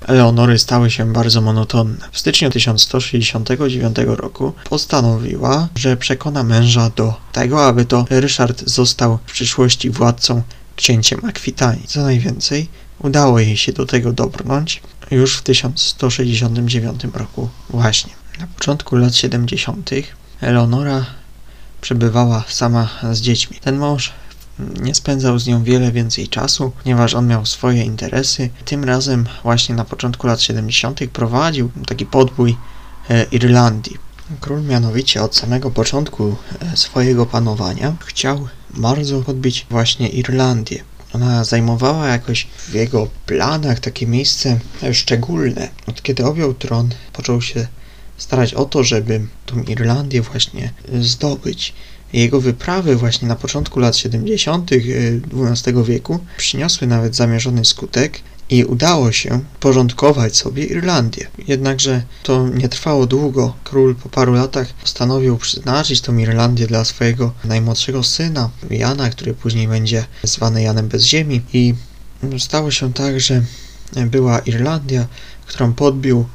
Eleonory 0.07 0.59
stały 0.59 0.91
się 0.91 1.13
bardzo 1.13 1.41
monotonne. 1.41 2.09
W 2.13 2.19
styczniu 2.19 2.51
1169 2.51 3.97
roku 4.07 4.53
postanowiła, 4.71 5.69
że 5.75 5.97
przekona 5.97 6.43
męża 6.43 6.91
do 6.97 7.15
tego, 7.33 7.67
aby 7.67 7.85
to 7.85 8.07
Ryszard 8.11 8.69
został 8.69 9.19
w 9.27 9.33
przyszłości 9.33 9.91
władcą 9.91 10.43
księciem 10.77 11.25
Akwitanii. 11.25 11.87
Co 11.87 12.03
najwięcej, 12.03 12.69
udało 12.99 13.39
jej 13.39 13.57
się 13.57 13.73
do 13.73 13.87
tego 13.87 14.13
dobrnąć 14.13 14.83
już 15.11 15.37
w 15.37 15.43
1169 15.43 17.01
roku 17.15 17.49
właśnie. 17.71 18.13
Na 18.41 18.47
początku 18.47 18.97
lat 18.97 19.17
70. 19.17 19.91
Eleonora 20.41 21.07
przebywała 21.81 22.45
sama 22.49 22.89
z 23.13 23.21
dziećmi. 23.21 23.57
Ten 23.61 23.79
mąż 23.79 24.13
nie 24.81 24.95
spędzał 24.95 25.39
z 25.39 25.47
nią 25.47 25.65
wiele 25.65 25.93
więcej 25.93 26.29
czasu, 26.29 26.73
ponieważ 26.83 27.15
on 27.15 27.27
miał 27.27 27.47
swoje 27.47 27.85
interesy. 27.85 28.51
Tym 28.65 28.85
razem 28.85 29.27
właśnie 29.43 29.75
na 29.75 29.85
początku 29.85 30.27
lat 30.27 30.41
70. 30.41 31.01
prowadził 31.13 31.71
taki 31.87 32.07
podbój 32.07 32.57
e, 33.11 33.25
Irlandii. 33.25 33.97
Król 34.41 34.63
mianowicie 34.63 35.23
od 35.23 35.37
samego 35.37 35.71
początku 35.71 36.37
e, 36.73 36.77
swojego 36.77 37.27
panowania 37.27 37.97
chciał 38.07 38.49
bardzo 38.71 39.23
podbić 39.23 39.67
właśnie 39.71 40.09
Irlandię. 40.09 40.85
Ona 41.13 41.45
zajmowała 41.45 42.09
jakoś 42.09 42.47
w 42.69 42.75
jego 42.75 43.09
planach 43.27 43.81
takie 43.81 44.07
miejsce 44.07 44.59
szczególne. 44.93 45.69
Od 45.87 46.03
kiedy 46.03 46.27
objął 46.27 46.55
tron, 46.55 46.89
począł 47.13 47.43
się 47.43 47.67
starać 48.17 48.55
o 48.55 48.65
to, 48.65 48.85
żeby 48.85 49.27
tą 49.47 49.63
Irlandię 49.63 50.23
właśnie 50.23 50.73
zdobyć. 51.01 51.75
Jego 52.13 52.41
wyprawy 52.41 52.97
właśnie 52.97 53.29
na 53.29 53.37
początku 53.37 53.81
lat 53.81 53.97
70. 53.97 54.71
XII 54.73 55.79
e, 55.79 55.85
wieku 55.85 56.19
przyniosły 56.37 56.87
nawet 56.87 57.17
zamierzony 57.17 57.65
skutek 57.65 58.21
i 58.51 58.65
udało 58.65 59.13
się 59.13 59.41
porządkować 59.61 60.37
sobie 60.37 60.65
Irlandię. 60.65 61.27
Jednakże 61.49 62.03
to 62.23 62.49
nie 62.49 62.69
trwało 62.69 63.07
długo. 63.07 63.55
Król 63.65 63.95
po 63.95 64.09
paru 64.09 64.33
latach 64.33 64.73
postanowił 64.73 65.37
przeznaczyć 65.37 66.01
tą 66.01 66.17
Irlandię 66.17 66.67
dla 66.67 66.85
swojego 66.85 67.33
najmłodszego 67.45 68.03
syna, 68.03 68.51
Jana, 68.71 69.11
który 69.11 69.35
później 69.35 69.69
będzie 69.69 70.05
zwany 70.23 70.63
Janem 70.63 70.89
bez 70.89 71.03
ziemi 71.05 71.43
i 71.53 71.75
stało 72.39 72.71
się 72.71 72.93
tak, 72.93 73.21
że 73.21 73.43
była 74.07 74.39
Irlandia, 74.39 75.07
którą 75.47 75.73
podbił 75.73 76.27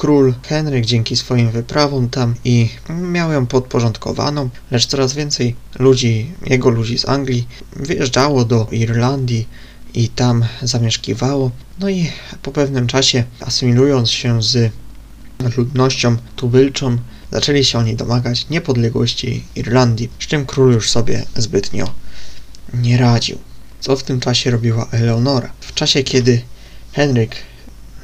król 0.00 0.34
Henryk 0.42 0.86
dzięki 0.86 1.16
swoim 1.16 1.50
wyprawom 1.50 2.08
tam 2.08 2.34
i 2.44 2.68
miał 2.88 3.32
ją 3.32 3.46
podporządkowaną, 3.46 4.48
lecz 4.70 4.86
coraz 4.86 5.14
więcej 5.14 5.56
ludzi, 5.78 6.32
jego 6.46 6.70
ludzi 6.70 6.98
z 6.98 7.08
Anglii 7.08 7.48
wyjeżdżało 7.76 8.44
do 8.44 8.66
Irlandii 8.70 9.48
i 9.94 10.08
tam 10.08 10.44
zamieszkiwało. 10.62 11.50
No 11.78 11.88
i 11.88 12.10
po 12.42 12.52
pewnym 12.52 12.86
czasie, 12.86 13.24
asymilując 13.40 14.10
się 14.10 14.42
z 14.42 14.72
ludnością 15.56 16.16
tubylczą, 16.36 16.98
zaczęli 17.32 17.64
się 17.64 17.78
oni 17.78 17.96
domagać 17.96 18.48
niepodległości 18.48 19.44
Irlandii, 19.56 20.10
z 20.18 20.26
czym 20.26 20.46
król 20.46 20.72
już 20.72 20.90
sobie 20.90 21.24
zbytnio 21.36 21.94
nie 22.74 22.98
radził. 22.98 23.38
Co 23.80 23.96
w 23.96 24.02
tym 24.02 24.20
czasie 24.20 24.50
robiła 24.50 24.88
Eleonora? 24.90 25.52
W 25.60 25.74
czasie, 25.74 26.02
kiedy 26.02 26.42
Henryk 26.92 27.36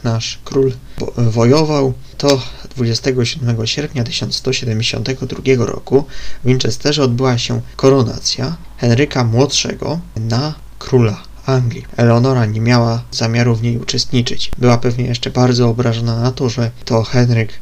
nasz 0.05 0.39
król 0.45 0.73
wojował, 1.17 1.93
to 2.19 2.41
27 2.77 3.67
sierpnia 3.67 4.05
1172 4.05 5.67
roku 5.67 6.05
w 6.45 6.47
Winchesterze 6.47 7.03
odbyła 7.03 7.39
się 7.39 7.61
koronacja 7.77 8.57
Henryka 8.79 9.25
Młodszego 9.25 10.01
na 10.17 10.55
króla 10.79 11.23
Anglii. 11.47 11.85
Eleonora 11.97 12.47
nie 12.47 12.61
miała 12.61 13.03
zamiaru 13.11 13.55
w 13.57 13.63
niej 13.63 13.79
uczestniczyć. 13.79 14.51
Była 14.59 14.79
pewnie 14.79 15.05
jeszcze 15.05 15.31
bardzo 15.31 15.69
obrażona 15.69 16.21
na 16.21 16.33
to, 16.33 16.49
że 16.49 16.71
to 16.85 17.03
Henryk 17.03 17.53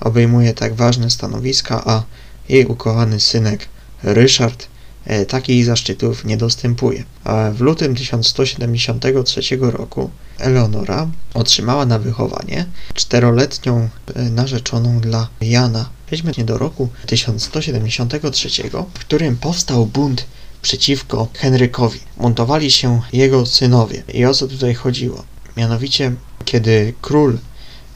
obejmuje 0.00 0.54
tak 0.54 0.74
ważne 0.74 1.10
stanowiska, 1.10 1.82
a 1.84 2.02
jej 2.48 2.66
ukochany 2.66 3.20
synek 3.20 3.68
Ryszard 4.02 4.71
takich 5.28 5.64
zaszczytów 5.64 6.24
nie 6.24 6.36
dostępuje. 6.36 7.04
W 7.52 7.60
lutym 7.60 7.94
1173 7.94 9.40
roku 9.60 10.10
Eleonora 10.38 11.08
otrzymała 11.34 11.86
na 11.86 11.98
wychowanie 11.98 12.66
czteroletnią 12.94 13.88
e, 14.14 14.22
narzeczoną 14.22 15.00
dla 15.00 15.28
Jana. 15.40 15.88
Przejdźmy 16.06 16.32
do 16.44 16.58
roku 16.58 16.88
1173, 17.06 18.48
w 18.94 18.98
którym 18.98 19.36
powstał 19.36 19.86
bunt 19.86 20.24
przeciwko 20.62 21.28
Henrykowi. 21.34 22.00
Montowali 22.16 22.70
się 22.70 23.00
jego 23.12 23.46
synowie. 23.46 24.02
I 24.14 24.24
o 24.24 24.34
co 24.34 24.48
tutaj 24.48 24.74
chodziło? 24.74 25.24
Mianowicie, 25.56 26.12
kiedy 26.44 26.94
król 27.00 27.38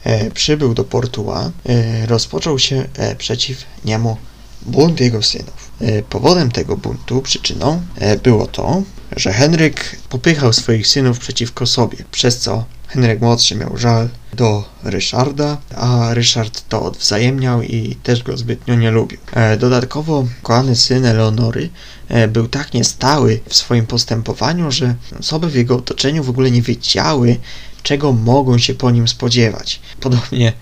e, 0.03 0.31
przybył 0.31 0.73
do 0.73 0.83
Portua, 0.83 1.51
e, 1.65 2.05
rozpoczął 2.05 2.59
się 2.59 2.85
e, 2.95 3.15
przeciw 3.15 3.65
niemu 3.85 4.17
bunt 4.65 4.99
jego 4.99 5.23
synów. 5.23 5.66
E, 5.81 6.03
powodem 6.03 6.51
tego 6.51 6.77
buntu, 6.77 7.21
przyczyną, 7.21 7.81
e, 7.95 8.17
było 8.17 8.47
to, 8.47 8.83
że 9.15 9.33
Henryk 9.33 9.99
popychał 10.09 10.53
swoich 10.53 10.87
synów 10.87 11.19
przeciwko 11.19 11.65
sobie, 11.65 11.97
przez 12.11 12.39
co 12.39 12.65
Henryk 12.87 13.21
młodszy 13.21 13.55
miał 13.55 13.77
żal 13.77 14.09
do 14.33 14.69
Ryszarda, 14.83 15.57
a 15.75 16.13
Ryszard 16.13 16.63
to 16.69 16.83
odwzajemniał 16.83 17.61
i 17.61 17.95
też 18.03 18.23
go 18.23 18.37
zbytnio 18.37 18.75
nie 18.75 18.91
lubił. 18.91 19.19
E, 19.33 19.57
dodatkowo 19.57 20.27
kochany 20.43 20.75
syn 20.75 21.05
Eleonory 21.05 21.69
był 22.29 22.47
tak 22.47 22.73
niestały 22.73 23.39
w 23.49 23.55
swoim 23.55 23.85
postępowaniu, 23.85 24.71
że 24.71 24.95
osoby 25.19 25.49
w 25.49 25.55
jego 25.55 25.75
otoczeniu 25.75 26.23
w 26.23 26.29
ogóle 26.29 26.51
nie 26.51 26.61
wiedziały, 26.61 27.37
czego 27.83 28.11
mogą 28.11 28.57
się 28.57 28.73
po 28.73 28.91
nim 28.91 29.07
spodziewać. 29.07 29.81
Podobnie 29.99 30.53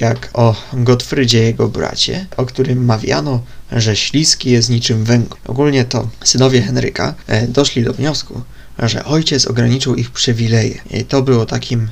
jak 0.00 0.30
o 0.32 0.56
Gottfrydzie 0.72 1.42
jego 1.42 1.68
bracie, 1.68 2.26
o 2.36 2.46
którym 2.46 2.84
mawiano, 2.84 3.40
że 3.72 3.96
śliski 3.96 4.50
jest 4.50 4.70
niczym 4.70 5.04
węgiel. 5.04 5.38
Ogólnie 5.46 5.84
to 5.84 6.08
synowie 6.24 6.62
Henryka 6.62 7.14
e, 7.26 7.48
doszli 7.48 7.84
do 7.84 7.92
wniosku, 7.92 8.42
że 8.78 9.04
ojciec 9.04 9.46
ograniczył 9.46 9.94
ich 9.94 10.10
przywileje. 10.10 10.78
I 10.90 11.04
to 11.04 11.22
było 11.22 11.46
takim 11.46 11.88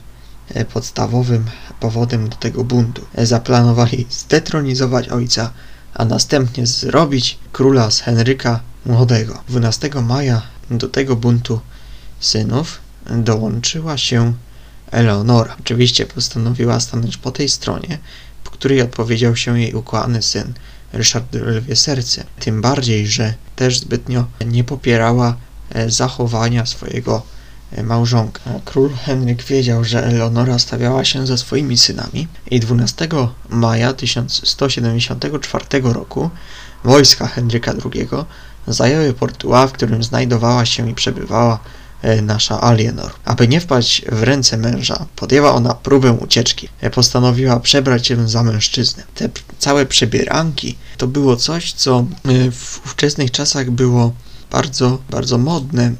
e, 0.54 0.64
podstawowym 0.64 1.44
powodem 1.80 2.28
do 2.28 2.36
tego 2.36 2.64
buntu. 2.64 3.02
Zaplanowali 3.18 4.06
zdetronizować 4.10 5.08
ojca, 5.08 5.50
a 5.94 6.04
następnie 6.04 6.66
zrobić 6.66 7.38
króla 7.52 7.90
z 7.90 8.00
Henryka 8.00 8.60
Młodego. 8.86 9.42
12 9.48 9.90
maja 10.02 10.42
do 10.70 10.88
tego 10.88 11.16
buntu 11.16 11.60
synów 12.20 12.78
dołączyła 13.10 13.98
się 13.98 14.32
Eleonora. 14.92 15.56
Oczywiście 15.60 16.06
postanowiła 16.06 16.80
stanąć 16.80 17.16
po 17.16 17.30
tej 17.30 17.48
stronie, 17.48 17.98
po 18.44 18.50
której 18.50 18.82
odpowiedział 18.82 19.36
się 19.36 19.60
jej 19.60 19.74
ukochany 19.74 20.22
syn 20.22 20.54
Ryszard 20.92 21.34
Lwie 21.34 21.76
Serce. 21.76 22.24
Tym 22.40 22.60
bardziej, 22.60 23.06
że 23.06 23.34
też 23.56 23.78
zbytnio 23.78 24.24
nie 24.46 24.64
popierała 24.64 25.36
e, 25.70 25.90
zachowania 25.90 26.66
swojego 26.66 27.22
e, 27.72 27.82
małżonka. 27.82 28.40
Król 28.64 28.90
Henryk 28.94 29.42
wiedział, 29.42 29.84
że 29.84 30.06
Eleonora 30.06 30.58
stawiała 30.58 31.04
się 31.04 31.26
ze 31.26 31.38
swoimi 31.38 31.78
synami 31.78 32.28
i 32.50 32.60
12 32.60 33.08
maja 33.48 33.92
1174 33.92 35.64
roku 35.82 36.30
wojska 36.84 37.26
Henryka 37.26 37.72
II 37.94 38.08
zajęły 38.66 39.12
Portua, 39.12 39.66
w 39.66 39.72
którym 39.72 40.02
znajdowała 40.02 40.66
się 40.66 40.90
i 40.90 40.94
przebywała 40.94 41.58
nasza 42.22 42.60
Alienor. 42.60 43.12
Aby 43.24 43.48
nie 43.48 43.60
wpaść 43.60 44.04
w 44.12 44.22
ręce 44.22 44.56
męża, 44.56 45.06
podjęła 45.16 45.54
ona 45.54 45.74
próbę 45.74 46.12
ucieczki. 46.12 46.68
E, 46.80 46.90
postanowiła 46.90 47.60
przebrać 47.60 48.06
się 48.06 48.28
za 48.28 48.42
mężczyznę. 48.42 49.02
Te 49.14 49.28
całe 49.58 49.86
przebieranki 49.86 50.76
to 50.96 51.06
było 51.06 51.36
coś, 51.36 51.72
co 51.72 51.98
e, 51.98 52.04
w 52.50 52.80
ówczesnych 52.86 53.30
czasach 53.30 53.70
było 53.70 54.12
bardzo, 54.50 54.98
bardzo 55.10 55.38
modne, 55.38 55.92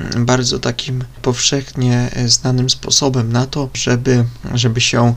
mm, 0.00 0.26
bardzo 0.26 0.58
takim 0.58 1.04
powszechnie 1.22 2.10
znanym 2.26 2.70
sposobem 2.70 3.32
na 3.32 3.46
to, 3.46 3.68
żeby, 3.74 4.24
żeby 4.54 4.80
się 4.80 5.14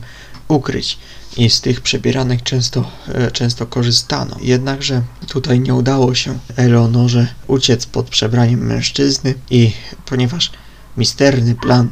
ukryć 0.47 0.97
i 1.37 1.49
z 1.49 1.61
tych 1.61 1.81
przebieranek 1.81 2.43
często, 2.43 2.91
e, 3.07 3.31
często 3.31 3.65
korzystano. 3.65 4.37
Jednakże 4.41 5.01
tutaj 5.27 5.59
nie 5.59 5.73
udało 5.73 6.15
się 6.15 6.39
Eleonorze 6.55 7.27
uciec 7.47 7.85
pod 7.85 8.09
przebraniem 8.09 8.65
mężczyzny 8.65 9.33
i 9.49 9.71
ponieważ 10.05 10.51
misterny 10.97 11.55
plan 11.55 11.89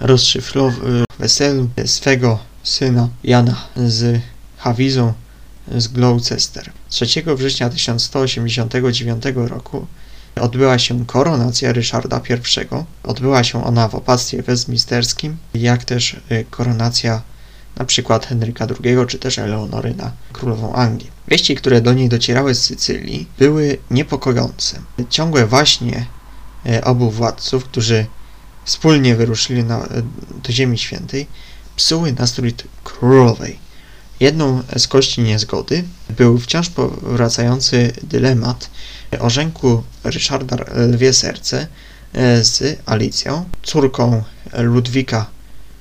rozszyfrował 0.00 0.80
weselu 1.18 1.68
swego 1.86 2.38
syna 2.62 3.08
Jana 3.24 3.56
z 3.76 4.20
Hawizą 4.56 5.12
z 5.76 5.88
Gloucester. 5.88 6.72
3 6.88 7.06
września 7.36 7.70
1189 7.70 9.24
roku 9.34 9.86
odbyła 10.40 10.78
się 10.78 11.06
koronacja 11.06 11.72
Ryszarda 11.72 12.20
I. 12.30 12.84
Odbyła 13.02 13.44
się 13.44 13.64
ona 13.64 13.88
w 13.88 13.94
opactwie 13.94 14.42
westminsterskim, 14.42 15.36
jak 15.54 15.84
też 15.84 16.16
e, 16.28 16.44
koronacja 16.44 17.22
na 17.76 17.84
przykład 17.84 18.26
Henryka 18.26 18.66
II 18.84 18.96
czy 19.08 19.18
też 19.18 19.38
Eleonory 19.38 19.94
na 19.94 20.12
królową 20.32 20.72
Anglii. 20.72 21.10
Wieści, 21.28 21.54
które 21.54 21.80
do 21.80 21.92
niej 21.92 22.08
docierały 22.08 22.54
z 22.54 22.62
Sycylii, 22.62 23.26
były 23.38 23.78
niepokojące. 23.90 24.80
Ciągłe 25.10 25.46
właśnie 25.46 26.06
e, 26.66 26.84
obu 26.84 27.10
władców, 27.10 27.64
którzy 27.64 28.06
wspólnie 28.64 29.16
wyruszyli 29.16 29.64
na, 29.64 29.84
e, 29.84 30.02
do 30.44 30.52
Ziemi 30.52 30.78
Świętej, 30.78 31.26
psuły 31.76 32.12
nastrój 32.12 32.54
królowej. 32.84 33.58
Jedną 34.20 34.62
z 34.76 34.88
kości 34.88 35.20
niezgody 35.20 35.84
był 36.16 36.38
wciąż 36.38 36.68
powracający 36.68 37.92
dylemat 38.02 38.70
orzęku 39.18 39.82
Ryszarda 40.04 40.56
Lwie 40.74 41.12
Serce 41.12 41.66
e, 42.12 42.44
z 42.44 42.78
Alicją, 42.86 43.44
córką 43.62 44.22
Ludwika 44.52 45.26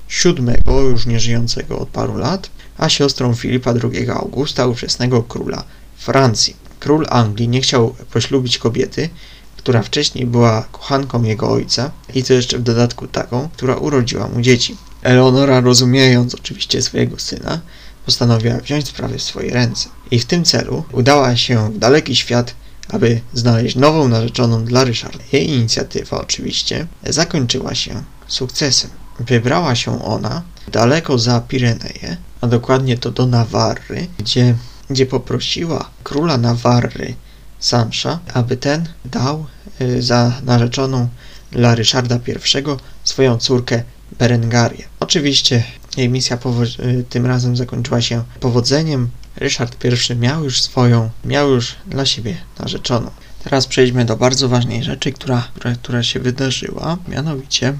siódmego, 0.08 0.82
już 0.82 1.06
nieżyjącego 1.06 1.80
od 1.80 1.89
paru 1.89 2.18
lat, 2.18 2.50
a 2.78 2.89
siostrą 2.89 3.36
Filipa 3.36 3.74
II 3.94 4.10
Augusta, 4.10 4.68
ówczesnego 4.68 5.24
króla 5.24 5.63
Francji. 5.98 6.56
Król 6.80 7.06
Anglii 7.10 7.48
nie 7.48 7.62
chciał 7.62 7.96
poślubić 8.12 8.58
kobiety, 8.58 9.10
która 9.58 9.84
wcześniej 9.84 10.26
była 10.26 10.68
kochanką 10.72 11.24
jego 11.24 11.52
ojca 11.52 11.91
i 12.13 12.24
to 12.24 12.34
jeszcze 12.34 12.58
w 12.58 12.63
dodatku 12.63 13.08
taką, 13.08 13.50
która 13.54 13.76
urodziła 13.76 14.28
mu 14.28 14.41
dzieci. 14.41 14.78
Eleonora, 15.02 15.62
rozumiejąc 15.62 16.36
oczywiście 16.36 16.82
swojego 16.82 17.20
syna, 17.20 17.62
postanowiła 18.06 18.58
wziąć 18.58 18.88
sprawy 18.88 19.18
w 19.18 19.24
swoje 19.24 19.54
ręce. 19.54 19.89
I 20.12 20.20
w 20.20 20.26
tym 20.26 20.44
celu 20.44 20.84
udała 20.91 21.36
się 21.36 21.74
w 21.74 21.78
daleki 21.78 22.15
świat, 22.15 22.56
aby 22.89 23.22
znaleźć 23.34 23.76
nową 23.76 24.08
narzeczoną 24.08 24.65
dla 24.65 24.84
Ryszarda. 24.84 25.24
Jej 25.32 25.50
inicjatywa 25.50 26.22
oczywiście 26.22 26.88
zakończyła 27.04 27.76
się 27.76 28.04
sukcesem. 28.28 28.89
Wybrała 29.19 29.75
się 29.75 30.04
ona 30.04 30.41
daleko 30.71 31.17
za 31.17 31.41
Pireneje, 31.41 32.17
a 32.41 32.47
dokładnie 32.47 32.97
to 32.97 33.12
do 33.12 33.25
Nawarry, 33.25 34.08
gdzie, 34.17 34.56
gdzie 34.89 35.06
poprosiła 35.06 35.89
króla 36.04 36.38
Nawarry, 36.38 37.15
Sansza, 37.60 38.19
aby 38.34 38.58
ten 38.58 38.89
dał 39.06 39.45
y, 39.82 40.01
za 40.01 40.41
narzeczoną 40.43 41.08
dla 41.51 41.75
Ryszarda 41.75 42.15
I 42.15 42.63
swoją 43.04 43.38
córkę 43.38 43.84
Berengarię. 44.19 44.86
Oczywiście 44.99 45.63
jej 45.97 46.10
misja 46.10 46.38
y, 46.80 47.04
tym 47.10 47.25
razem 47.25 47.58
zakończyła 47.58 48.01
się 48.01 48.23
powodzeniem. 48.39 49.10
Ryszard 49.36 49.86
I 50.12 50.15
miał 50.15 50.43
już 50.43 50.62
swoją, 50.62 51.10
miał 51.25 51.49
już 51.49 51.75
dla 51.88 52.06
siebie 52.06 52.38
narzeczoną. 52.60 53.12
Teraz 53.43 53.67
przejdźmy 53.67 54.06
do 54.06 54.17
bardzo 54.17 54.49
ważnej 54.49 54.84
rzeczy, 54.84 55.12
która, 55.12 55.47
która, 55.56 55.75
która 55.75 56.04
się 56.04 56.19
wydarzyła, 56.19 56.97
mianowicie 57.08 57.73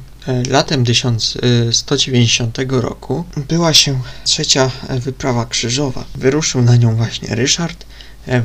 latem 0.50 0.86
1190 0.86 2.58
roku 2.70 3.26
była 3.36 3.74
się 3.74 4.02
trzecia 4.24 4.72
wyprawa 4.90 5.46
krzyżowa. 5.46 6.06
Wyruszył 6.16 6.62
na 6.62 6.76
nią 6.76 6.96
właśnie 6.96 7.36
Ryszard 7.36 7.84
e, 7.84 7.95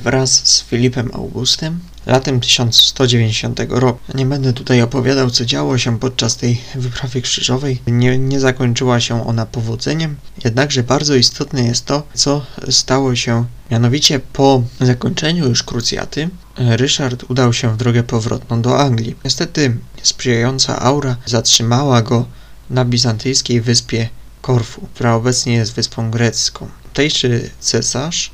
wraz 0.03 0.49
z 0.49 0.63
Filipem 0.63 1.11
Augustem 1.13 1.81
latem 2.07 2.41
1190 2.41 3.61
roku. 3.69 4.01
Nie 4.15 4.27
będę 4.27 4.53
tutaj 4.53 4.83
opowiadał, 4.83 5.31
co 5.31 5.45
działo 5.45 5.79
się 5.79 5.99
podczas 5.99 6.37
tej 6.37 6.61
wyprawy 6.75 7.23
krzyżowej. 7.23 7.81
Nie, 7.87 8.19
nie 8.19 8.41
zakończyła 8.41 9.01
się 9.01 9.27
ona 9.27 9.47
powodzeniem, 9.47 10.17
jednakże 10.45 10.83
bardzo 10.83 11.15
istotne 11.15 11.63
jest 11.63 11.87
to, 11.87 12.03
co 12.15 12.47
stało 12.71 13.17
się 13.17 13.45
mianowicie 13.71 14.21
po 14.21 14.63
zakończeniu 14.81 15.49
już 15.49 15.63
krucjaty. 15.63 16.29
Ryszard 16.57 17.25
udał 17.29 17.53
się 17.53 17.75
w 17.75 17.77
drogę 17.77 18.03
powrotną 18.03 18.63
do 18.63 18.79
Anglii. 18.81 19.17
Niestety 19.25 19.77
sprzyjająca 20.03 20.81
aura 20.81 21.17
zatrzymała 21.27 22.03
go 22.03 22.27
na 22.71 22.85
bizantyjskiej 22.85 23.61
wyspie 23.61 24.09
Korfu, 24.43 24.89
która 24.95 25.15
obecnie 25.15 25.53
jest 25.53 25.73
wyspą 25.73 26.11
grecką. 26.11 26.69
Tejszy 26.93 27.51
cesarz 27.61 28.31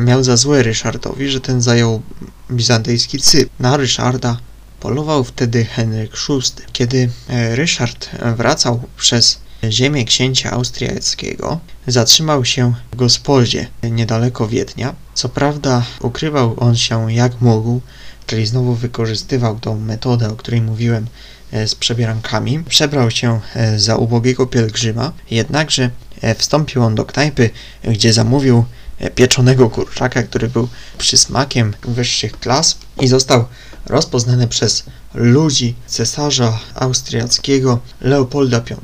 miał 0.00 0.24
za 0.24 0.36
złe 0.36 0.62
Ryszardowi, 0.62 1.28
że 1.28 1.40
ten 1.40 1.62
zajął 1.62 2.02
bizantyjski 2.50 3.18
Cypr. 3.18 3.50
Na 3.58 3.76
Ryszarda 3.76 4.38
polował 4.80 5.24
wtedy 5.24 5.64
Henryk 5.64 6.12
VI. 6.28 6.62
Kiedy 6.72 7.10
e, 7.28 7.56
Ryszard 7.56 8.10
wracał 8.36 8.82
przez 8.96 9.38
ziemię 9.70 10.04
księcia 10.04 10.50
austriackiego, 10.50 11.60
zatrzymał 11.86 12.44
się 12.44 12.74
w 12.92 12.96
Gospodzie 12.96 13.66
niedaleko 13.82 14.48
Wiednia. 14.48 14.94
Co 15.14 15.28
prawda 15.28 15.84
ukrywał 16.00 16.54
on 16.58 16.76
się 16.76 17.12
jak 17.12 17.40
mógł, 17.40 17.80
czyli 18.26 18.46
znowu 18.46 18.74
wykorzystywał 18.74 19.60
tą 19.60 19.80
metodę, 19.80 20.30
o 20.30 20.36
której 20.36 20.60
mówiłem 20.60 21.06
e, 21.52 21.68
z 21.68 21.74
przebierankami. 21.74 22.64
Przebrał 22.68 23.10
się 23.10 23.40
e, 23.54 23.78
za 23.78 23.96
ubogiego 23.96 24.46
pielgrzyma, 24.46 25.12
jednakże 25.30 25.90
wstąpił 26.38 26.82
on 26.82 26.94
do 26.94 27.04
knajpy, 27.04 27.50
gdzie 27.84 28.12
zamówił 28.12 28.64
pieczonego 29.10 29.70
kurczaka, 29.70 30.22
który 30.22 30.48
był 30.48 30.68
przysmakiem 30.98 31.74
wyższych 31.84 32.40
klas 32.40 32.78
i 33.00 33.08
został 33.08 33.44
rozpoznany 33.86 34.48
przez 34.48 34.84
ludzi 35.14 35.74
cesarza 35.86 36.58
austriackiego 36.74 37.78
Leopolda 38.00 38.60
V, 38.60 38.76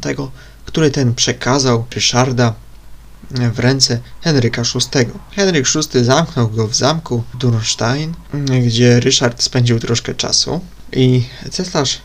który 0.65 0.91
ten 0.91 1.15
przekazał 1.15 1.87
Ryszarda 1.95 2.55
w 3.31 3.59
ręce 3.59 4.01
Henryka 4.21 4.63
VI. 4.63 5.07
Henryk 5.37 5.67
VI 5.75 6.05
zamknął 6.05 6.49
go 6.49 6.69
w 6.69 6.75
zamku 6.75 7.25
Durnstein, 7.41 8.15
gdzie 8.67 9.01
Ryszard 9.01 9.43
spędził 9.43 9.79
troszkę 9.79 10.15
czasu 10.15 10.61
i 10.93 11.23
cesarz 11.51 11.99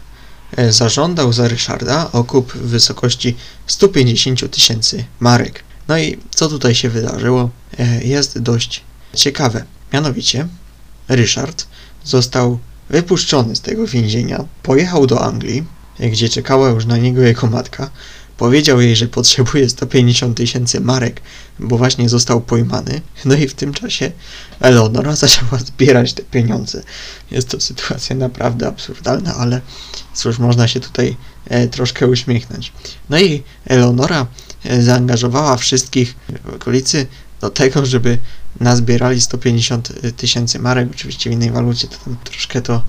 e, 0.58 0.72
zażądał 0.72 1.34
za 1.34 1.48
Ryszarda 1.48 2.12
okup 2.12 2.54
w 2.54 2.68
wysokości 2.68 3.36
150 3.68 4.52
tysięcy 4.52 5.06
marek. 5.20 5.64
No 5.88 5.98
i 5.98 6.18
co 6.36 6.50
tutaj 6.50 6.76
się 6.76 6.90
wydarzyło 6.90 7.50
e, 7.80 8.04
jest 8.04 8.40
dość 8.40 8.84
ciekawe. 9.16 9.64
Mianowicie 9.94 10.48
Ryszard 11.08 11.68
został 12.04 12.60
wypuszczony 12.90 13.56
z 13.56 13.62
tego 13.62 13.88
więzienia, 13.88 14.46
pojechał 14.64 15.08
do 15.08 15.22
Anglii, 15.22 15.64
gdzie 16.00 16.30
czekała 16.30 16.70
już 16.70 16.86
na 16.86 16.98
niego 16.98 17.22
jego 17.22 17.48
matka. 17.48 17.90
Powiedział 18.38 18.82
jej, 18.82 18.96
że 18.96 19.08
potrzebuje 19.08 19.70
150 19.70 20.38
tysięcy 20.38 20.80
marek, 20.82 21.22
bo 21.60 21.78
właśnie 21.78 22.10
został 22.10 22.42
pojmany. 22.42 23.02
No 23.26 23.36
i 23.36 23.48
w 23.48 23.54
tym 23.54 23.74
czasie 23.74 24.12
Eleonora 24.60 25.16
zaczęła 25.26 25.58
zbierać 25.58 26.14
te 26.14 26.24
pieniądze. 26.24 26.84
Jest 27.32 27.50
to 27.50 27.60
sytuacja 27.60 28.16
naprawdę 28.16 28.68
absurdalna, 28.68 29.36
ale 29.36 29.62
cóż, 30.14 30.40
można 30.40 30.68
się 30.68 30.80
tutaj 30.80 31.16
e, 31.46 31.68
troszkę 31.68 32.08
uśmiechnąć. 32.08 32.74
No 33.10 33.20
i 33.20 33.44
Eleonora 33.66 34.22
e, 34.22 34.26
zaangażowała 34.80 35.58
wszystkich 35.58 36.16
w 36.46 36.54
okolicy 36.54 37.08
do 37.42 37.50
tego, 37.50 37.86
żeby 37.86 38.18
nazbierali 38.60 39.22
150 39.22 39.94
tysięcy 40.18 40.60
marek, 40.60 40.90
oczywiście 40.92 41.30
w 41.30 41.34
innej 41.34 41.52
walucie, 41.52 41.88
to 41.88 41.98
tam 42.06 42.18
troszkę 42.24 42.62
to 42.62 42.84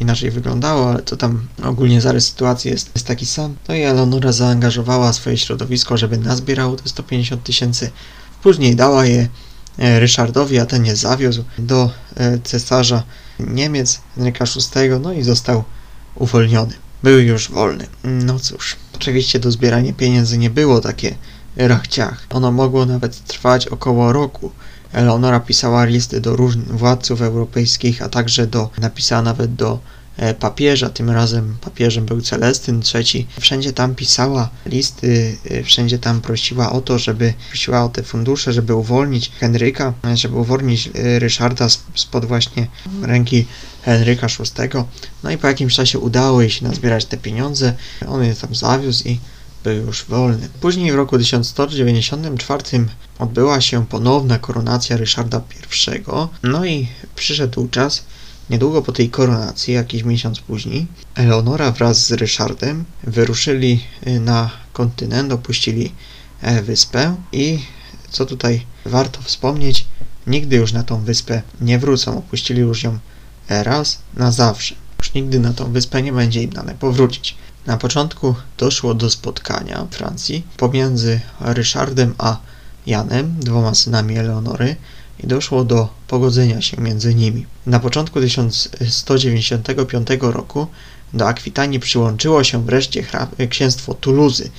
inaczej 0.00 0.30
wyglądało, 0.30 0.90
ale 0.90 1.02
to 1.02 1.16
tam 1.16 1.46
ogólnie 1.62 2.00
zarys 2.00 2.26
sytuacji 2.26 2.70
jest, 2.70 2.90
jest 2.94 3.06
taki 3.06 3.26
sam. 3.26 3.56
No 3.68 3.74
i 3.74 3.82
Eleonora 3.82 4.32
zaangażowała 4.32 5.12
swoje 5.12 5.38
środowisko, 5.38 5.96
żeby 5.96 6.18
nazbierało 6.18 6.76
te 6.76 6.88
150 6.88 7.44
tysięcy. 7.44 7.90
Później 8.42 8.76
dała 8.76 9.06
je 9.06 9.28
Ryszardowi, 9.78 10.58
a 10.58 10.66
ten 10.66 10.86
je 10.86 10.96
zawiózł 10.96 11.44
do 11.58 11.90
cesarza 12.44 13.02
Niemiec 13.40 14.00
Henryka 14.14 14.44
VI, 14.44 14.80
no 15.00 15.12
i 15.12 15.22
został 15.22 15.64
uwolniony. 16.14 16.74
Był 17.02 17.18
już 17.20 17.50
wolny. 17.50 17.86
No 18.04 18.38
cóż, 18.40 18.76
oczywiście 19.02 19.38
do 19.38 19.50
zbierania 19.50 19.92
pieniędzy 19.92 20.38
nie 20.38 20.50
było 20.50 20.80
takie 20.80 21.14
rachciach. 21.56 22.26
Ono 22.30 22.52
mogło 22.52 22.86
nawet 22.86 23.24
trwać 23.24 23.66
około 23.66 24.12
roku. 24.12 24.50
Eleonora 24.92 25.40
pisała 25.40 25.84
listy 25.84 26.20
do 26.20 26.36
różnych 26.36 26.78
władców 26.78 27.22
europejskich, 27.22 28.02
a 28.02 28.08
także 28.08 28.46
do, 28.46 28.70
napisała 28.78 29.22
nawet 29.22 29.54
do 29.54 29.78
papieża, 30.40 30.90
tym 30.90 31.10
razem 31.10 31.56
papieżem 31.60 32.06
był 32.06 32.20
Celestyn 32.20 32.82
III. 32.94 33.26
Wszędzie 33.40 33.72
tam 33.72 33.94
pisała 33.94 34.48
listy, 34.66 35.36
e, 35.50 35.62
wszędzie 35.62 35.98
tam 35.98 36.20
prosiła 36.20 36.72
o 36.72 36.80
to, 36.80 36.98
żeby 36.98 37.34
prosiła 37.48 37.84
o 37.84 37.88
te 37.88 38.02
fundusze, 38.02 38.52
żeby 38.52 38.74
uwolnić 38.74 39.30
Henryka, 39.40 39.92
żeby 40.14 40.36
uwolnić 40.36 40.90
e, 40.94 41.18
Ryszarda 41.18 41.68
spod 41.94 42.24
właśnie 42.24 42.66
ręki 43.02 43.46
Henryka 43.82 44.26
VI. 44.26 44.68
No 45.22 45.30
i 45.30 45.38
po 45.38 45.46
jakimś 45.46 45.74
czasie 45.74 45.98
udało 45.98 46.40
jej 46.40 46.50
się 46.50 46.64
nazbierać 46.64 47.04
te 47.04 47.16
pieniądze. 47.16 47.74
On 48.08 48.24
je 48.24 48.34
tam 48.34 48.54
zawiózł 48.54 49.08
i 49.08 49.20
był 49.64 49.86
już 49.86 50.04
wolny. 50.04 50.48
Później 50.60 50.92
w 50.92 50.94
roku 50.94 51.18
1194 51.18 52.62
odbyła 53.18 53.60
się 53.60 53.86
ponowna 53.86 54.38
koronacja 54.38 54.96
Ryszarda 54.96 55.40
I. 55.40 56.02
No 56.42 56.64
i 56.64 56.88
przyszedł 57.14 57.68
czas, 57.68 58.04
niedługo 58.52 58.82
po 58.82 58.92
tej 58.92 59.10
koronacji, 59.10 59.74
jakiś 59.74 60.02
miesiąc 60.04 60.40
później, 60.40 60.86
Eleonora 61.14 61.72
wraz 61.72 62.06
z 62.06 62.12
Ryszardem 62.12 62.84
wyruszyli 63.04 63.84
na 64.20 64.50
kontynent, 64.72 65.32
opuścili 65.32 65.92
e, 66.42 66.62
wyspę 66.62 67.16
i 67.32 67.58
co 68.10 68.26
tutaj 68.26 68.66
warto 68.86 69.22
wspomnieć, 69.22 69.86
nigdy 70.26 70.56
już 70.56 70.72
na 70.72 70.82
tą 70.82 71.04
wyspę 71.04 71.42
nie 71.60 71.78
wrócą, 71.78 72.18
opuścili 72.18 72.60
już 72.60 72.82
ją 72.82 72.98
raz 73.48 73.98
na 74.16 74.32
zawsze. 74.32 74.74
Już 74.98 75.14
nigdy 75.14 75.40
na 75.40 75.52
tą 75.52 75.72
wyspę 75.72 76.02
nie 76.02 76.12
będzie 76.12 76.42
im 76.42 76.50
dane 76.50 76.74
powrócić. 76.74 77.36
Na 77.66 77.76
początku 77.76 78.34
doszło 78.58 78.94
do 78.94 79.10
spotkania 79.10 79.84
w 79.90 79.94
Francji 79.94 80.46
pomiędzy 80.56 81.20
Ryszardem 81.40 82.14
a 82.18 82.36
Janem, 82.86 83.36
dwoma 83.40 83.74
synami 83.74 84.18
Eleonory, 84.18 84.76
i 85.20 85.26
doszło 85.26 85.64
do 85.64 85.88
pogodzenia 86.08 86.60
się 86.60 86.76
między 86.76 87.14
nimi. 87.14 87.46
Na 87.66 87.80
początku 87.80 88.20
1195 88.20 90.08
roku 90.20 90.66
do 91.14 91.28
Akwitanii 91.28 91.80
przyłączyło 91.80 92.44
się 92.44 92.64
wreszcie 92.64 93.04
księstwo 93.50 93.94
Tuluzy, 93.94 94.50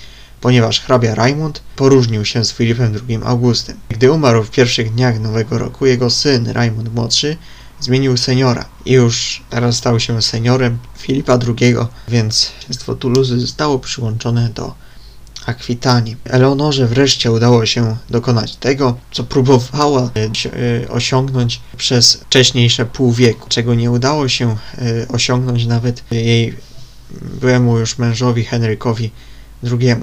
ponieważ 0.42 0.82
hrabia 0.82 1.16
Raimund 1.16 1.62
poróżnił 1.76 2.26
się 2.26 2.46
z 2.46 2.54
Filipem 2.54 2.94
II 3.10 3.20
Augustem. 3.24 3.78
Gdy 3.90 4.12
umarł 4.12 4.44
w 4.44 4.52
pierwszych 4.52 4.94
dniach 4.94 5.20
nowego 5.20 5.58
roku, 5.58 5.86
jego 5.86 6.10
syn 6.10 6.48
Raimund 6.48 6.94
młodszy 6.96 7.38
zmienił 7.80 8.18
seniora 8.18 8.66
i 8.86 8.92
już 8.92 9.44
teraz 9.50 9.76
stał 9.76 10.00
się 10.00 10.22
seniorem 10.22 10.78
Filipa 10.98 11.40
II, 11.48 11.76
więc 12.08 12.52
księstwo 12.60 12.96
Tuluzy 12.96 13.40
zostało 13.40 13.80
przyłączone 13.80 14.50
do 14.50 14.83
Akwitanii. 15.46 16.16
Eleonorze 16.24 16.88
wreszcie 16.88 17.32
udało 17.32 17.66
się 17.66 17.98
dokonać 18.10 18.56
tego, 18.56 18.98
co 19.12 19.24
próbowała 19.24 20.12
e, 20.16 20.90
osiągnąć 20.90 21.62
przez 21.78 22.14
wcześniejsze 22.14 22.86
pół 22.86 23.12
wieku, 23.12 23.50
czego 23.50 23.76
nie 23.76 23.92
udało 23.92 24.30
się 24.30 24.58
e, 24.78 25.08
osiągnąć 25.08 25.66
nawet 25.66 26.04
jej 26.12 26.54
byłemu 27.22 27.80
już 27.80 27.98
mężowi 27.98 28.44
Henrykowi 28.44 29.12
II, 29.64 29.90
e, 29.90 29.98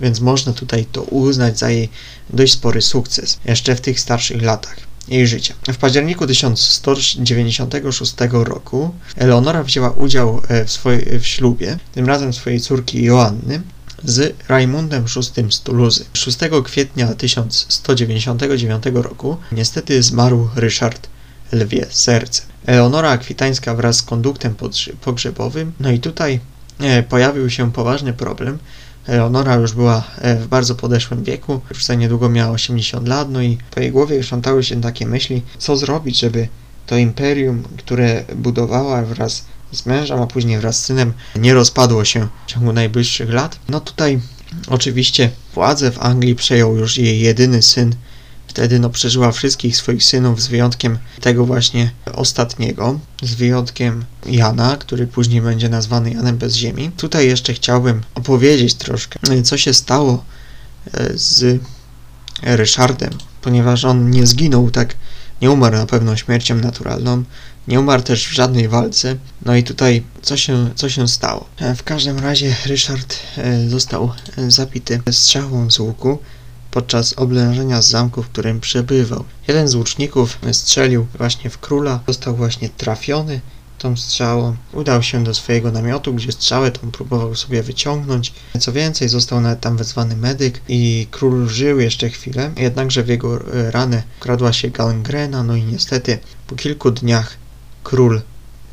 więc 0.00 0.20
można 0.20 0.52
tutaj 0.52 0.84
to 0.92 1.02
uznać 1.02 1.58
za 1.58 1.70
jej 1.70 1.88
dość 2.30 2.52
spory 2.52 2.82
sukces 2.82 3.38
jeszcze 3.44 3.76
w 3.76 3.80
tych 3.80 4.00
starszych 4.00 4.42
latach 4.42 4.76
jej 5.08 5.26
życia. 5.26 5.54
W 5.72 5.76
październiku 5.76 6.26
1196 6.26 8.14
roku 8.30 8.94
Eleonora 9.16 9.62
wzięła 9.62 9.90
udział 9.90 10.42
e, 10.48 10.64
w, 10.64 10.72
swojej, 10.72 11.20
w 11.20 11.26
ślubie, 11.26 11.78
tym 11.92 12.06
razem 12.06 12.32
swojej 12.32 12.60
córki 12.60 13.02
Joanny, 13.02 13.60
z 14.04 14.34
Raimundem 14.48 15.04
VI 15.04 15.52
z 15.52 15.60
Tuluzy. 15.60 16.04
6 16.12 16.38
kwietnia 16.64 17.14
1199 17.14 18.84
roku 18.94 19.36
niestety 19.52 20.02
zmarł 20.02 20.48
Ryszard 20.56 21.08
Lwie 21.52 21.86
Serce. 21.90 22.42
Eleonora 22.66 23.10
Akwitańska 23.10 23.74
wraz 23.74 23.96
z 23.96 24.02
konduktem 24.02 24.54
pogrzebowym, 25.00 25.72
no 25.80 25.90
i 25.90 25.98
tutaj 25.98 26.40
e, 26.80 27.02
pojawił 27.02 27.50
się 27.50 27.72
poważny 27.72 28.12
problem, 28.12 28.58
Leonora 29.08 29.54
już 29.54 29.72
była 29.72 30.04
e, 30.18 30.36
w 30.36 30.48
bardzo 30.48 30.74
podeszłym 30.74 31.24
wieku, 31.24 31.60
już 31.70 31.84
za 31.84 31.94
niedługo 31.94 32.28
miała 32.28 32.52
80 32.52 33.08
lat, 33.08 33.30
no 33.30 33.42
i 33.42 33.58
po 33.70 33.80
jej 33.80 33.92
głowie 33.92 34.20
krzątały 34.20 34.64
się 34.64 34.80
takie 34.80 35.06
myśli, 35.06 35.42
co 35.58 35.76
zrobić, 35.76 36.18
żeby 36.18 36.48
to 36.86 36.96
imperium, 36.96 37.62
które 37.78 38.24
budowała 38.36 39.02
wraz 39.02 39.44
z 39.72 39.86
mężem, 39.86 40.22
a 40.22 40.26
później 40.26 40.58
wraz 40.58 40.80
z 40.80 40.84
synem, 40.84 41.12
nie 41.36 41.54
rozpadło 41.54 42.04
się 42.04 42.28
w 42.46 42.50
ciągu 42.50 42.72
najbliższych 42.72 43.30
lat. 43.30 43.58
No 43.68 43.80
tutaj 43.80 44.20
oczywiście 44.68 45.30
władzę 45.54 45.90
w 45.90 45.98
Anglii 46.02 46.34
przejął 46.34 46.76
już 46.76 46.98
jej 46.98 47.20
jedyny 47.20 47.62
syn, 47.62 47.94
Wtedy 48.48 48.78
no, 48.78 48.90
przeżyła 48.90 49.32
wszystkich 49.32 49.76
swoich 49.76 50.04
synów, 50.04 50.42
z 50.42 50.46
wyjątkiem 50.46 50.98
tego 51.20 51.46
właśnie 51.46 51.90
ostatniego, 52.14 53.00
z 53.22 53.34
wyjątkiem 53.34 54.04
Jana, 54.26 54.76
który 54.76 55.06
później 55.06 55.42
będzie 55.42 55.68
nazwany 55.68 56.10
Janem 56.10 56.38
bez 56.38 56.54
ziemi. 56.54 56.90
Tutaj 56.96 57.26
jeszcze 57.26 57.54
chciałbym 57.54 58.02
opowiedzieć 58.14 58.74
troszkę, 58.74 59.18
co 59.42 59.58
się 59.58 59.74
stało 59.74 60.24
e, 60.94 61.10
z 61.14 61.60
Ryszardem, 62.42 63.10
ponieważ 63.42 63.84
on 63.84 64.10
nie 64.10 64.26
zginął 64.26 64.70
tak, 64.70 64.96
nie 65.42 65.50
umarł 65.50 65.76
na 65.76 65.86
pewno 65.86 66.16
śmiercią 66.16 66.54
naturalną, 66.54 67.24
nie 67.68 67.80
umarł 67.80 68.02
też 68.02 68.28
w 68.28 68.32
żadnej 68.32 68.68
walce. 68.68 69.16
No 69.44 69.56
i 69.56 69.62
tutaj 69.62 70.02
co 70.22 70.36
się, 70.36 70.70
co 70.74 70.88
się 70.88 71.08
stało? 71.08 71.44
E, 71.58 71.74
w 71.74 71.82
każdym 71.82 72.18
razie 72.18 72.56
Ryszard 72.66 73.16
e, 73.36 73.68
został 73.68 74.12
zabity 74.48 75.00
strzałą 75.10 75.70
z 75.70 75.78
łuku 75.78 76.18
podczas 76.70 77.12
oblężenia 77.12 77.82
zamku, 77.82 78.22
w 78.22 78.28
którym 78.28 78.60
przebywał. 78.60 79.24
Jeden 79.48 79.68
z 79.68 79.74
łuczników 79.74 80.38
strzelił 80.52 81.06
właśnie 81.18 81.50
w 81.50 81.58
króla, 81.58 82.00
został 82.06 82.36
właśnie 82.36 82.68
trafiony 82.68 83.40
tą 83.78 83.96
strzałą. 83.96 84.56
Udał 84.72 85.02
się 85.02 85.24
do 85.24 85.34
swojego 85.34 85.72
namiotu, 85.72 86.14
gdzie 86.14 86.32
strzałę 86.32 86.70
tą 86.70 86.90
próbował 86.90 87.34
sobie 87.34 87.62
wyciągnąć. 87.62 88.32
Co 88.60 88.72
więcej, 88.72 89.08
został 89.08 89.40
nawet 89.40 89.60
tam 89.60 89.76
wezwany 89.76 90.16
medyk 90.16 90.60
i 90.68 91.06
król 91.10 91.48
żył 91.48 91.80
jeszcze 91.80 92.08
chwilę, 92.08 92.50
jednakże 92.56 93.02
w 93.02 93.08
jego 93.08 93.40
e, 93.54 93.70
ranę 93.70 94.02
kradła 94.20 94.52
się 94.52 94.68
gangrena, 94.68 95.42
no 95.42 95.56
i 95.56 95.62
niestety 95.62 96.18
po 96.46 96.56
kilku 96.56 96.90
dniach 96.90 97.36
król 97.82 98.22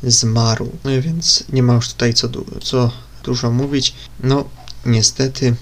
zmarł. 0.02 0.72
No 0.84 0.90
więc 1.02 1.44
nie 1.52 1.62
ma 1.62 1.74
już 1.74 1.88
tutaj 1.88 2.14
co, 2.14 2.28
co 2.62 2.92
dużo 3.22 3.50
mówić. 3.50 3.94
No, 4.20 4.44
niestety, 4.86 5.54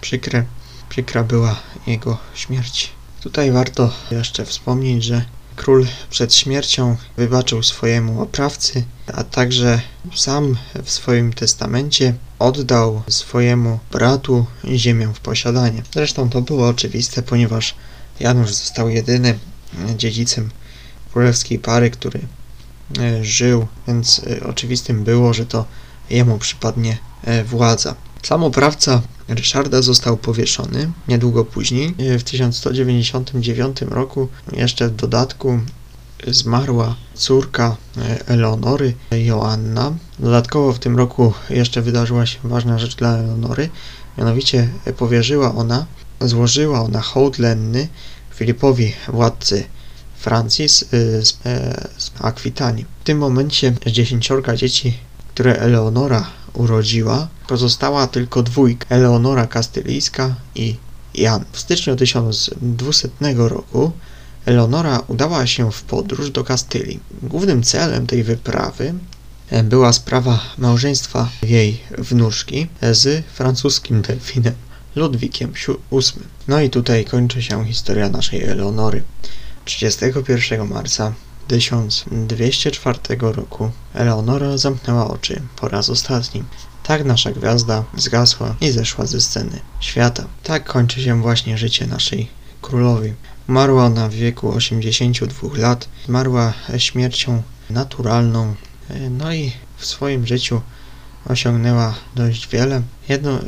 przykre 0.00 0.44
przykra 0.88 1.24
była 1.24 1.56
jego 1.86 2.18
śmierć. 2.34 2.92
Tutaj 3.20 3.50
warto 3.50 3.92
jeszcze 4.10 4.44
wspomnieć, 4.44 5.04
że 5.04 5.24
król 5.56 5.86
przed 6.10 6.34
śmiercią 6.34 6.96
wybaczył 7.16 7.62
swojemu 7.62 8.22
oprawcy, 8.22 8.84
a 9.14 9.24
także 9.24 9.80
sam 10.14 10.56
w 10.84 10.90
swoim 10.90 11.32
testamencie 11.32 12.14
oddał 12.38 13.02
swojemu 13.08 13.78
bratu 13.92 14.46
ziemię 14.74 15.08
w 15.14 15.20
posiadanie. 15.20 15.82
Zresztą 15.92 16.30
to 16.30 16.42
było 16.42 16.68
oczywiste, 16.68 17.22
ponieważ 17.22 17.74
Janusz 18.20 18.54
został 18.54 18.88
jedynym 18.88 19.38
dziedzicem 19.96 20.50
królewskiej 21.12 21.58
pary, 21.58 21.90
który 21.90 22.20
żył, 23.22 23.66
więc 23.86 24.20
e, 24.42 24.46
oczywistym 24.46 25.04
było, 25.04 25.34
że 25.34 25.46
to 25.46 25.64
jemu 26.10 26.38
przypadnie 26.38 26.98
e, 27.24 27.44
władza. 27.44 27.94
Sam 28.22 28.44
oprawca 28.44 29.02
Ryszarda 29.28 29.82
został 29.82 30.16
powieszony 30.16 30.92
niedługo 31.08 31.44
później. 31.44 31.94
W 32.18 32.22
1199 32.22 33.82
roku 33.82 34.28
jeszcze 34.52 34.88
w 34.88 34.96
dodatku 34.96 35.60
zmarła 36.26 36.96
córka 37.14 37.76
Eleonory, 38.26 38.94
Joanna. 39.10 39.92
Dodatkowo 40.18 40.72
w 40.72 40.78
tym 40.78 40.96
roku 40.96 41.32
jeszcze 41.50 41.82
wydarzyła 41.82 42.26
się 42.26 42.38
ważna 42.44 42.78
rzecz 42.78 42.96
dla 42.96 43.16
Eleonory, 43.16 43.68
mianowicie 44.18 44.68
powierzyła 44.96 45.54
ona, 45.54 45.86
złożyła 46.20 46.80
ona 46.80 47.00
hołd 47.00 47.38
lenny 47.38 47.88
Filipowi, 48.34 48.92
władcy 49.08 49.64
Francji 50.24 50.68
z, 50.68 50.84
z, 51.22 51.36
z 51.98 52.10
Akwitanii. 52.20 52.84
W 53.00 53.04
tym 53.04 53.18
momencie 53.18 53.72
z 53.86 53.90
dziesięciorga 53.90 54.56
dzieci, 54.56 54.98
które 55.28 55.56
Eleonora 55.58 56.30
urodziła, 56.54 57.28
pozostała 57.48 58.06
tylko 58.06 58.42
dwójka, 58.42 58.86
Eleonora 58.88 59.46
Kastylijska 59.46 60.34
i 60.54 60.76
Jan. 61.14 61.44
W 61.52 61.58
styczniu 61.58 61.96
1200 61.96 63.08
roku 63.36 63.92
Eleonora 64.46 65.02
udała 65.08 65.46
się 65.46 65.72
w 65.72 65.82
podróż 65.82 66.30
do 66.30 66.44
Kastylii. 66.44 67.00
Głównym 67.22 67.62
celem 67.62 68.06
tej 68.06 68.22
wyprawy 68.24 68.94
była 69.64 69.92
sprawa 69.92 70.40
małżeństwa 70.58 71.28
jej 71.42 71.80
wnuczki 71.98 72.66
z 72.92 73.24
francuskim 73.26 74.02
delfinem 74.02 74.54
Ludwikiem 74.96 75.52
VIII. 75.52 76.22
No 76.48 76.60
i 76.60 76.70
tutaj 76.70 77.04
kończy 77.04 77.42
się 77.42 77.64
historia 77.64 78.08
naszej 78.08 78.42
Eleonory. 78.42 79.02
31 79.64 80.68
marca 80.68 81.12
1204 81.48 82.98
roku 83.20 83.70
Eleonora 83.94 84.58
zamknęła 84.58 85.10
oczy 85.10 85.42
po 85.56 85.68
raz 85.68 85.90
ostatni. 85.90 86.44
Tak 86.82 87.04
nasza 87.04 87.32
gwiazda 87.32 87.84
zgasła 87.96 88.56
i 88.60 88.70
zeszła 88.70 89.06
ze 89.06 89.20
sceny 89.20 89.60
świata. 89.80 90.24
Tak 90.42 90.64
kończy 90.64 91.02
się 91.02 91.22
właśnie 91.22 91.58
życie 91.58 91.86
naszej 91.86 92.28
królowej. 92.62 93.14
Umarła 93.48 93.84
ona 93.84 94.08
w 94.08 94.12
wieku 94.12 94.52
82 94.52 95.58
lat. 95.58 95.88
Zmarła 96.06 96.52
śmiercią 96.78 97.42
naturalną. 97.70 98.54
No 99.10 99.34
i 99.34 99.52
w 99.76 99.86
swoim 99.86 100.26
życiu 100.26 100.60
osiągnęła 101.26 101.94
dość 102.14 102.48
wiele. 102.48 102.82
Jedno 103.08 103.38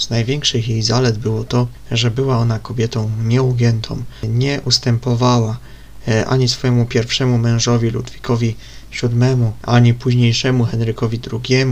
z 0.00 0.10
największych 0.10 0.68
jej 0.68 0.82
zalet 0.82 1.18
było 1.18 1.44
to, 1.44 1.66
że 1.90 2.10
była 2.10 2.38
ona 2.38 2.58
kobietą 2.58 3.10
nieugiętą. 3.24 4.02
Nie 4.22 4.60
ustępowała 4.64 5.58
e, 6.08 6.26
ani 6.26 6.48
swojemu 6.48 6.86
pierwszemu 6.86 7.38
mężowi 7.38 7.90
Ludwikowi 7.90 8.56
VII, 9.02 9.52
ani 9.62 9.94
późniejszemu 9.94 10.64
Henrykowi 10.64 11.20
II. 11.32 11.66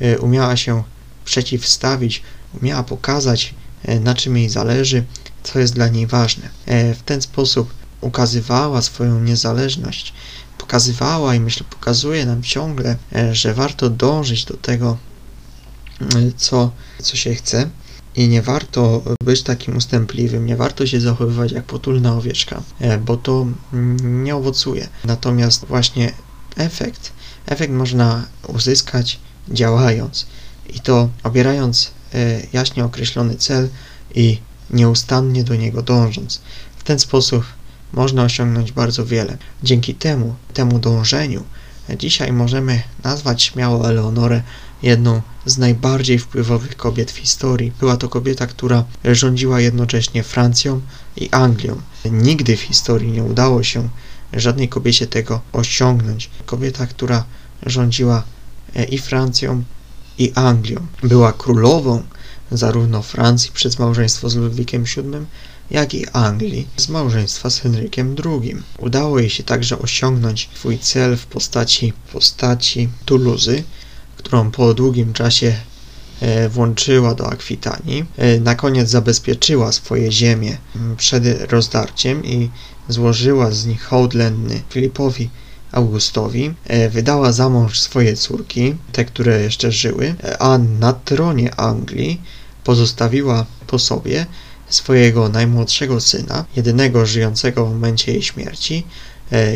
E, 0.00 0.18
umiała 0.18 0.56
się 0.56 0.82
przeciwstawić, 1.24 2.22
umiała 2.62 2.82
pokazać, 2.82 3.54
e, 3.84 4.00
na 4.00 4.14
czym 4.14 4.36
jej 4.36 4.48
zależy, 4.48 5.04
co 5.42 5.58
jest 5.58 5.74
dla 5.74 5.88
niej 5.88 6.06
ważne. 6.06 6.48
W 6.66 7.02
ten 7.04 7.22
sposób 7.22 7.74
ukazywała 8.00 8.82
swoją 8.82 9.20
niezależność, 9.20 10.12
pokazywała 10.58 11.34
i 11.34 11.40
myślę, 11.40 11.66
pokazuje 11.70 12.26
nam 12.26 12.42
ciągle, 12.42 12.96
że 13.32 13.54
warto 13.54 13.90
dążyć 13.90 14.44
do 14.44 14.56
tego, 14.56 14.96
co, 16.36 16.70
co 17.02 17.16
się 17.16 17.34
chce. 17.34 17.70
I 18.16 18.28
nie 18.28 18.42
warto 18.42 19.02
być 19.24 19.42
takim 19.42 19.76
ustępliwym, 19.76 20.46
nie 20.46 20.56
warto 20.56 20.86
się 20.86 21.00
zachowywać 21.00 21.52
jak 21.52 21.64
potulna 21.64 22.14
owieczka, 22.14 22.62
e, 22.80 22.98
bo 22.98 23.16
to 23.16 23.46
nie 24.02 24.36
owocuje. 24.36 24.88
Natomiast 25.04 25.64
właśnie 25.64 26.12
efekt, 26.56 27.12
efekt 27.46 27.72
można 27.72 28.26
uzyskać 28.48 29.18
działając 29.48 30.26
i 30.74 30.80
to 30.80 31.08
obierając 31.22 31.90
e, 32.14 32.42
jaśnie 32.52 32.84
określony 32.84 33.36
cel 33.36 33.68
i 34.14 34.38
nieustannie 34.70 35.44
do 35.44 35.56
niego 35.56 35.82
dążąc. 35.82 36.40
W 36.76 36.82
ten 36.82 36.98
sposób 36.98 37.44
można 37.92 38.22
osiągnąć 38.22 38.72
bardzo 38.72 39.06
wiele. 39.06 39.38
Dzięki 39.62 39.94
temu, 39.94 40.34
temu 40.54 40.78
dążeniu, 40.78 41.44
dzisiaj 41.98 42.32
możemy 42.32 42.82
nazwać 43.04 43.42
śmiało 43.42 43.88
Eleonorę 43.88 44.42
jedną 44.82 45.22
z 45.46 45.58
najbardziej 45.58 46.18
wpływowych 46.18 46.76
kobiet 46.76 47.12
w 47.12 47.16
historii. 47.16 47.72
Była 47.80 47.96
to 47.96 48.08
kobieta, 48.08 48.46
która 48.46 48.84
rządziła 49.04 49.60
jednocześnie 49.60 50.22
Francją 50.22 50.80
i 51.16 51.30
Anglią. 51.30 51.80
Nigdy 52.04 52.56
w 52.56 52.60
historii 52.60 53.12
nie 53.12 53.24
udało 53.24 53.62
się 53.62 53.88
żadnej 54.32 54.68
kobiecie 54.68 55.06
tego 55.06 55.40
osiągnąć. 55.52 56.30
Kobieta, 56.46 56.86
która 56.86 57.24
rządziła 57.66 58.22
e, 58.74 58.84
i 58.84 58.98
Francją, 58.98 59.64
i 60.18 60.32
Anglią. 60.34 60.86
Była 61.02 61.32
królową 61.32 62.02
zarówno 62.52 63.02
Francji 63.02 63.50
przez 63.54 63.78
małżeństwo 63.78 64.30
z 64.30 64.36
Ludwikiem 64.36 64.84
VII, 64.84 65.26
jak 65.70 65.94
i 65.94 66.08
Anglii 66.08 66.68
z 66.76 66.88
małżeństwa 66.88 67.50
z 67.50 67.58
Henrykiem 67.58 68.16
II. 68.24 68.56
Udało 68.78 69.18
jej 69.18 69.30
się 69.30 69.42
także 69.42 69.78
osiągnąć 69.78 70.48
swój 70.54 70.78
cel 70.78 71.16
w 71.16 71.26
postaci, 71.26 71.92
postaci 72.12 72.88
Tuluzy, 73.04 73.64
którą 74.22 74.50
po 74.50 74.74
długim 74.74 75.12
czasie 75.12 75.54
e, 76.20 76.48
włączyła 76.48 77.14
do 77.14 77.26
Akwitanii. 77.26 78.04
E, 78.16 78.40
na 78.40 78.54
koniec 78.54 78.88
zabezpieczyła 78.88 79.72
swoje 79.72 80.12
ziemie 80.12 80.58
przed 80.96 81.52
rozdarciem 81.52 82.24
i 82.24 82.50
złożyła 82.88 83.50
z 83.50 83.66
nich 83.66 83.82
hołd 83.82 84.14
lenny 84.14 84.62
Filipowi 84.70 85.30
Augustowi. 85.72 86.54
E, 86.66 86.88
wydała 86.88 87.32
za 87.32 87.48
mąż 87.48 87.80
swoje 87.80 88.16
córki, 88.16 88.74
te, 88.92 89.04
które 89.04 89.42
jeszcze 89.42 89.72
żyły, 89.72 90.14
a 90.38 90.58
na 90.58 90.92
tronie 90.92 91.54
Anglii 91.54 92.20
pozostawiła 92.64 93.46
po 93.66 93.78
sobie 93.78 94.26
swojego 94.68 95.28
najmłodszego 95.28 96.00
syna, 96.00 96.44
jedynego 96.56 97.06
żyjącego 97.06 97.66
w 97.66 97.72
momencie 97.72 98.12
jej 98.12 98.22
śmierci, 98.22 98.86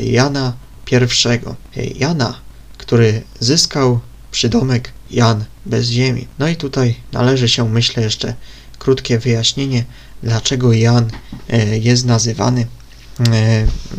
Jana 0.02 0.52
I. 0.90 1.98
Jana, 1.98 2.40
który 2.78 3.22
zyskał 3.40 4.00
przydomek 4.36 4.92
Jan 5.10 5.44
bez 5.66 5.88
ziemi. 5.88 6.26
No 6.38 6.48
i 6.48 6.56
tutaj 6.56 6.94
należy 7.12 7.48
się, 7.48 7.68
myślę, 7.68 8.02
jeszcze 8.02 8.34
krótkie 8.78 9.18
wyjaśnienie, 9.18 9.84
dlaczego 10.22 10.72
Jan 10.72 11.10
e, 11.50 11.78
jest 11.78 12.04
nazywany 12.04 12.66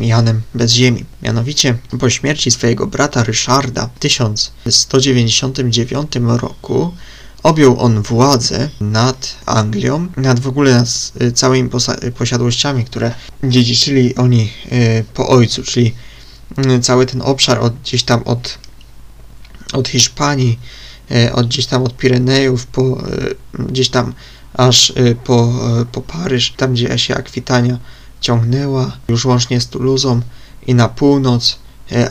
Janem 0.00 0.42
bez 0.54 0.72
ziemi. 0.72 1.04
Mianowicie 1.22 1.78
po 2.00 2.10
śmierci 2.10 2.50
swojego 2.50 2.86
brata 2.86 3.24
Ryszarda 3.24 3.90
w 3.94 3.98
1199 3.98 6.12
roku 6.22 6.94
objął 7.42 7.80
on 7.80 8.02
władzę 8.02 8.68
nad 8.80 9.36
Anglią, 9.46 10.06
nad 10.16 10.40
w 10.40 10.48
ogóle 10.48 10.74
nad 10.74 11.12
e, 11.20 11.32
całymi 11.32 11.70
posiadłościami, 12.18 12.84
które 12.84 13.14
dziedziczyli 13.44 14.16
oni 14.16 14.52
po 15.14 15.28
ojcu, 15.28 15.62
czyli 15.62 15.94
cały 16.82 17.06
ten 17.06 17.22
obszar 17.22 17.58
od, 17.58 17.74
gdzieś 17.74 18.02
tam 18.02 18.22
od 18.22 18.58
od 19.72 19.88
Hiszpanii, 19.88 20.58
e, 21.10 21.32
od 21.32 21.46
gdzieś 21.46 21.66
tam 21.66 21.82
od 21.82 21.96
Pirenejów, 21.96 22.66
po, 22.66 22.82
e, 22.82 23.64
gdzieś 23.64 23.88
tam 23.88 24.14
aż 24.54 24.90
e, 24.90 25.14
po, 25.14 25.52
po 25.92 26.00
Paryż, 26.00 26.52
tam 26.56 26.72
gdzie 26.72 26.98
się 26.98 27.16
Akwitania 27.16 27.78
ciągnęła, 28.20 28.96
już 29.08 29.24
łącznie 29.24 29.60
z 29.60 29.68
Toulousą 29.68 30.20
i 30.66 30.74
na 30.74 30.88
północ 30.88 31.58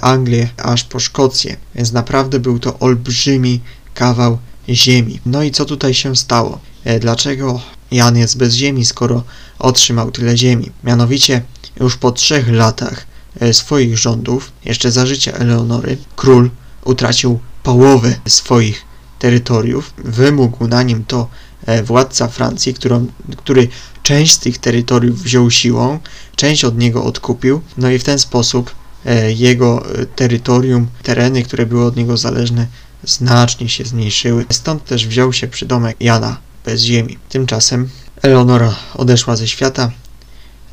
Anglię, 0.02 0.50
aż 0.58 0.84
po 0.84 1.00
Szkocję. 1.00 1.58
Więc 1.76 1.92
naprawdę 1.92 2.40
był 2.40 2.60
to 2.60 2.80
olbrzymi 2.80 3.62
kawał 3.94 4.38
ziemi. 4.70 5.20
No 5.26 5.44
i 5.44 5.52
co 5.52 5.66
tutaj 5.66 5.94
się 5.94 6.16
stało? 6.16 6.60
Dlaczego 7.00 7.62
Jan 7.92 8.18
jest 8.18 8.38
bez 8.38 8.54
ziemi, 8.54 8.86
skoro 8.86 9.24
otrzymał 9.60 10.12
tyle 10.12 10.38
ziemi? 10.38 10.72
Mianowicie 10.84 11.42
już 11.80 11.98
po 11.98 12.12
trzech 12.12 12.50
latach 12.50 13.06
swoich 13.52 13.98
rządów, 13.98 14.52
jeszcze 14.66 14.92
za 14.92 15.06
życia 15.06 15.32
Eleonory, 15.32 15.98
król 16.16 16.50
utracił 16.88 17.40
połowę 17.64 18.16
swoich 18.28 18.86
terytoriów. 19.20 19.94
Wymógł 19.98 20.68
na 20.68 20.84
nim 20.84 21.06
to 21.06 21.28
e, 21.66 21.84
władca 21.84 22.28
Francji, 22.28 22.74
którą, 22.74 23.08
który 23.38 23.68
część 24.04 24.34
z 24.34 24.40
tych 24.40 24.58
terytoriów 24.58 25.24
wziął 25.24 25.52
siłą, 25.52 26.00
część 26.36 26.66
od 26.66 26.78
niego 26.78 27.04
odkupił, 27.04 27.62
no 27.78 27.90
i 27.90 28.00
w 28.00 28.04
ten 28.04 28.20
sposób 28.20 28.76
e, 29.06 29.32
jego 29.32 29.86
e, 29.86 30.06
terytorium, 30.06 30.88
tereny, 31.04 31.44
które 31.44 31.66
były 31.66 31.86
od 31.86 31.96
niego 31.96 32.18
zależne, 32.18 32.68
znacznie 33.04 33.70
się 33.70 33.86
zmniejszyły. 33.86 34.46
Stąd 34.50 34.86
też 34.86 35.08
wziął 35.08 35.34
się 35.34 35.48
przydomek 35.48 35.98
Jana 36.00 36.38
bez 36.66 36.82
ziemi. 36.82 37.18
Tymczasem 37.30 37.90
Eleonora 38.22 38.76
odeszła 38.96 39.36
ze 39.36 39.48
świata. 39.48 39.92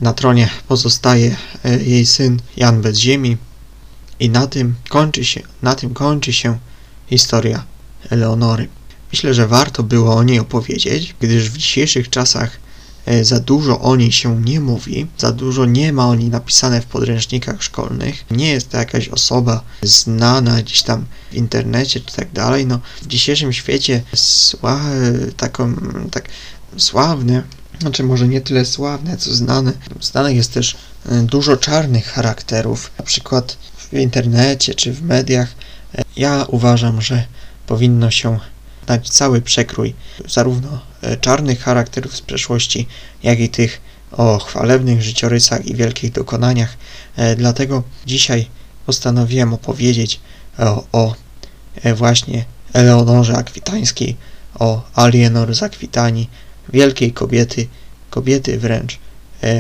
Na 0.01 0.13
tronie 0.13 0.51
pozostaje 0.69 1.37
jej 1.81 2.07
syn 2.07 2.41
Jan 2.57 2.83
bez 2.83 2.99
ziemi, 2.99 3.37
i 4.25 4.31
na 4.31 4.47
tym 4.47 4.75
kończy 4.89 5.25
się, 5.25 5.43
na 5.63 5.75
tym 5.75 5.95
kończy 5.95 6.33
się 6.33 6.59
historia 7.07 7.65
Eleonory. 8.11 8.69
Myślę, 9.13 9.35
że 9.35 9.49
warto 9.49 9.83
było 9.83 10.15
o 10.17 10.23
niej 10.23 10.39
opowiedzieć, 10.39 11.15
gdyż 11.21 11.51
w 11.51 11.57
dzisiejszych 11.57 12.11
czasach 12.11 12.59
e, 13.07 13.25
za 13.25 13.41
dużo 13.41 13.81
o 13.81 13.97
niej 13.97 14.13
się 14.13 14.43
nie 14.43 14.61
mówi, 14.61 15.07
za 15.19 15.33
dużo 15.33 15.65
nie 15.65 15.93
ma 15.93 16.09
o 16.09 16.15
niej 16.15 16.29
napisane 16.29 16.81
w 16.81 16.87
podręcznikach 16.87 17.63
szkolnych. 17.63 18.25
Nie 18.31 18.51
jest 18.51 18.71
to 18.71 18.77
jakaś 18.77 19.09
osoba 19.09 19.63
znana 19.83 20.63
gdzieś 20.63 20.83
tam 20.83 21.05
w 21.31 21.35
internecie 21.35 22.01
czy 22.01 22.17
tak 22.17 22.33
dalej. 22.33 22.67
No, 22.67 22.81
w 23.03 23.07
dzisiejszym 23.07 23.53
świecie 23.53 24.03
sła, 24.15 24.81
taką, 25.37 25.75
tak 26.11 26.29
sławne, 26.77 27.43
znaczy 27.81 28.03
może 28.03 28.29
nie 28.29 28.41
tyle 28.41 28.65
sławne, 28.65 29.17
co 29.17 29.35
znane. 29.35 29.73
Znanych 30.01 30.37
jest 30.37 30.53
też 30.53 30.77
e, 31.07 31.23
dużo 31.23 31.57
czarnych 31.57 32.07
charakterów, 32.07 32.91
na 32.99 33.05
przykład 33.05 33.57
w 33.95 33.99
internecie 33.99 34.75
czy 34.75 34.93
w 34.93 35.03
mediach, 35.03 35.55
e, 35.95 36.03
ja 36.17 36.45
uważam, 36.49 37.03
że 37.03 37.25
powinno 37.67 38.11
się 38.11 38.39
dać 38.87 39.11
cały 39.11 39.43
przekrój 39.43 39.95
zarówno 40.29 40.81
e, 41.03 41.17
czarnych 41.17 41.61
charakterów 41.61 42.17
z 42.17 42.21
przeszłości, 42.21 42.87
jak 43.23 43.41
i 43.41 43.49
tych 43.49 43.81
o 44.13 44.39
chwalebnych 44.39 45.03
życiorysach 45.03 45.67
i 45.67 45.75
wielkich 45.75 46.13
dokonaniach. 46.13 46.77
E, 47.17 47.37
dlatego 47.37 47.83
dzisiaj 48.07 48.47
postanowiłem 48.87 49.55
opowiedzieć 49.55 50.21
o, 50.59 50.85
o 50.93 51.15
właśnie 51.97 52.45
Eleonorze 52.73 53.37
Akwitańskiej, 53.37 54.17
o 54.59 54.83
Alienor 54.95 55.55
z 55.55 55.63
Akwitanii, 55.63 56.31
wielkiej 56.73 57.13
kobiety, 57.13 57.67
kobiety 58.11 58.59
wręcz, 58.59 58.99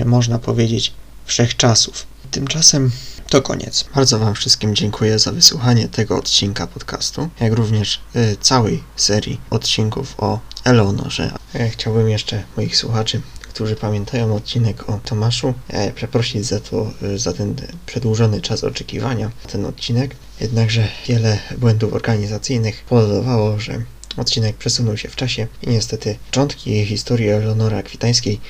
można 0.04 0.38
powiedzieć, 0.38 0.92
wszechczasów. 1.24 2.06
Tymczasem 2.30 2.90
to 3.28 3.42
koniec. 3.42 3.84
Bardzo 3.94 4.18
Wam 4.18 4.34
wszystkim 4.34 4.74
dziękuję 4.74 5.18
za 5.18 5.32
wysłuchanie 5.32 5.88
tego 5.88 6.16
odcinka 6.16 6.66
podcastu, 6.66 7.28
jak 7.40 7.52
również 7.52 8.00
y, 8.16 8.36
całej 8.40 8.82
serii 8.96 9.40
odcinków 9.50 10.14
o 10.18 10.40
Eleonorze. 10.64 11.32
Ja 11.54 11.68
chciałbym 11.68 12.08
jeszcze 12.08 12.42
moich 12.56 12.76
słuchaczy 12.76 13.20
którzy 13.54 13.76
pamiętają 13.76 14.36
odcinek 14.36 14.88
o 14.88 15.00
Tomaszu, 15.04 15.54
e, 15.68 15.92
przeprosić 15.92 16.46
za 16.46 16.60
to, 16.60 16.90
e, 17.02 17.18
za 17.18 17.32
ten 17.32 17.54
przedłużony 17.86 18.40
czas 18.40 18.64
oczekiwania 18.64 19.30
na 19.44 19.50
ten 19.50 19.66
odcinek. 19.66 20.16
Jednakże 20.40 20.88
wiele 21.08 21.38
błędów 21.58 21.92
organizacyjnych 21.92 22.84
powodowało, 22.88 23.60
że 23.60 23.82
odcinek 24.16 24.56
przesunął 24.56 24.96
się 24.96 25.08
w 25.08 25.16
czasie 25.16 25.46
i 25.62 25.70
niestety 25.70 26.16
początki 26.26 26.86
historii 26.86 27.28
Eleonora 27.28 27.82
Kwitańskiej 27.82 28.40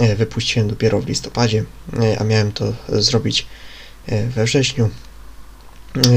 e, 0.00 0.16
wypuściłem 0.16 0.68
dopiero 0.68 1.00
w 1.00 1.08
listopadzie, 1.08 1.64
a 2.18 2.24
miałem 2.24 2.52
to 2.52 2.72
zrobić 2.88 3.46
we 4.08 4.44
wrześniu. 4.44 4.90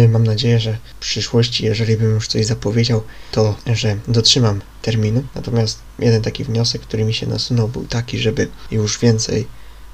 Mam 0.10 0.24
nadzieję, 0.24 0.60
że 0.60 0.78
w 0.96 1.00
przyszłości, 1.00 1.66
jeżeli 1.66 1.98
bym 1.98 2.12
już 2.12 2.28
coś 2.28 2.46
zapowiedział, 2.46 3.04
to 3.32 3.56
że 3.74 3.98
dotrzymam 4.08 4.62
terminu. 4.82 5.24
Natomiast 5.36 5.80
jeden 6.00 6.22
taki 6.22 6.44
wniosek, 6.44 6.82
który 6.82 7.06
mi 7.06 7.14
się 7.14 7.28
nasunął, 7.28 7.68
był 7.68 7.86
taki, 7.86 8.20
żeby 8.20 8.48
już 8.72 9.00
więcej 9.00 9.48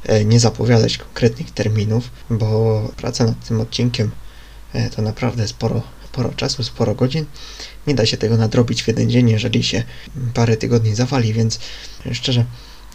e, 0.05 0.25
nie 0.25 0.39
zapowiadać 0.39 0.97
konkretnych 0.97 1.51
terminów, 1.51 2.09
bo 2.29 2.81
praca 2.97 3.25
nad 3.25 3.47
tym 3.47 3.61
odcinkiem 3.61 4.11
e, 4.73 4.89
to 4.89 5.01
naprawdę 5.01 5.47
sporo, 5.47 5.81
sporo 6.05 6.33
czasu, 6.33 6.63
sporo 6.63 6.95
godzin. 6.95 7.25
Nie 7.87 7.95
da 7.95 8.05
się 8.05 8.17
tego 8.17 8.37
nadrobić 8.37 8.83
w 8.83 8.87
jeden 8.87 9.09
dzień, 9.09 9.29
jeżeli 9.29 9.63
się 9.63 9.83
parę 10.33 10.57
tygodni 10.57 10.95
zawali, 10.95 11.33
więc 11.33 11.59
szczerze 12.11 12.45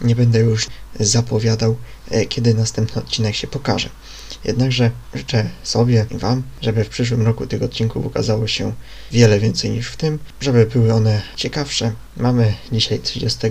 nie 0.01 0.15
będę 0.15 0.39
już 0.39 0.67
zapowiadał, 0.99 1.77
e, 2.09 2.25
kiedy 2.25 2.53
następny 2.53 3.01
odcinek 3.01 3.35
się 3.35 3.47
pokaże. 3.47 3.89
Jednakże 4.43 4.91
życzę 5.13 5.49
sobie 5.63 6.05
i 6.11 6.17
Wam, 6.17 6.43
żeby 6.61 6.83
w 6.83 6.89
przyszłym 6.89 7.21
roku 7.21 7.47
tych 7.47 7.63
odcinków 7.63 8.05
ukazało 8.05 8.47
się 8.47 8.73
wiele 9.11 9.39
więcej 9.39 9.71
niż 9.71 9.87
w 9.87 9.97
tym, 9.97 10.19
żeby 10.41 10.65
były 10.65 10.93
one 10.93 11.21
ciekawsze. 11.35 11.91
Mamy 12.17 12.53
dzisiaj 12.71 12.99
30 12.99 13.47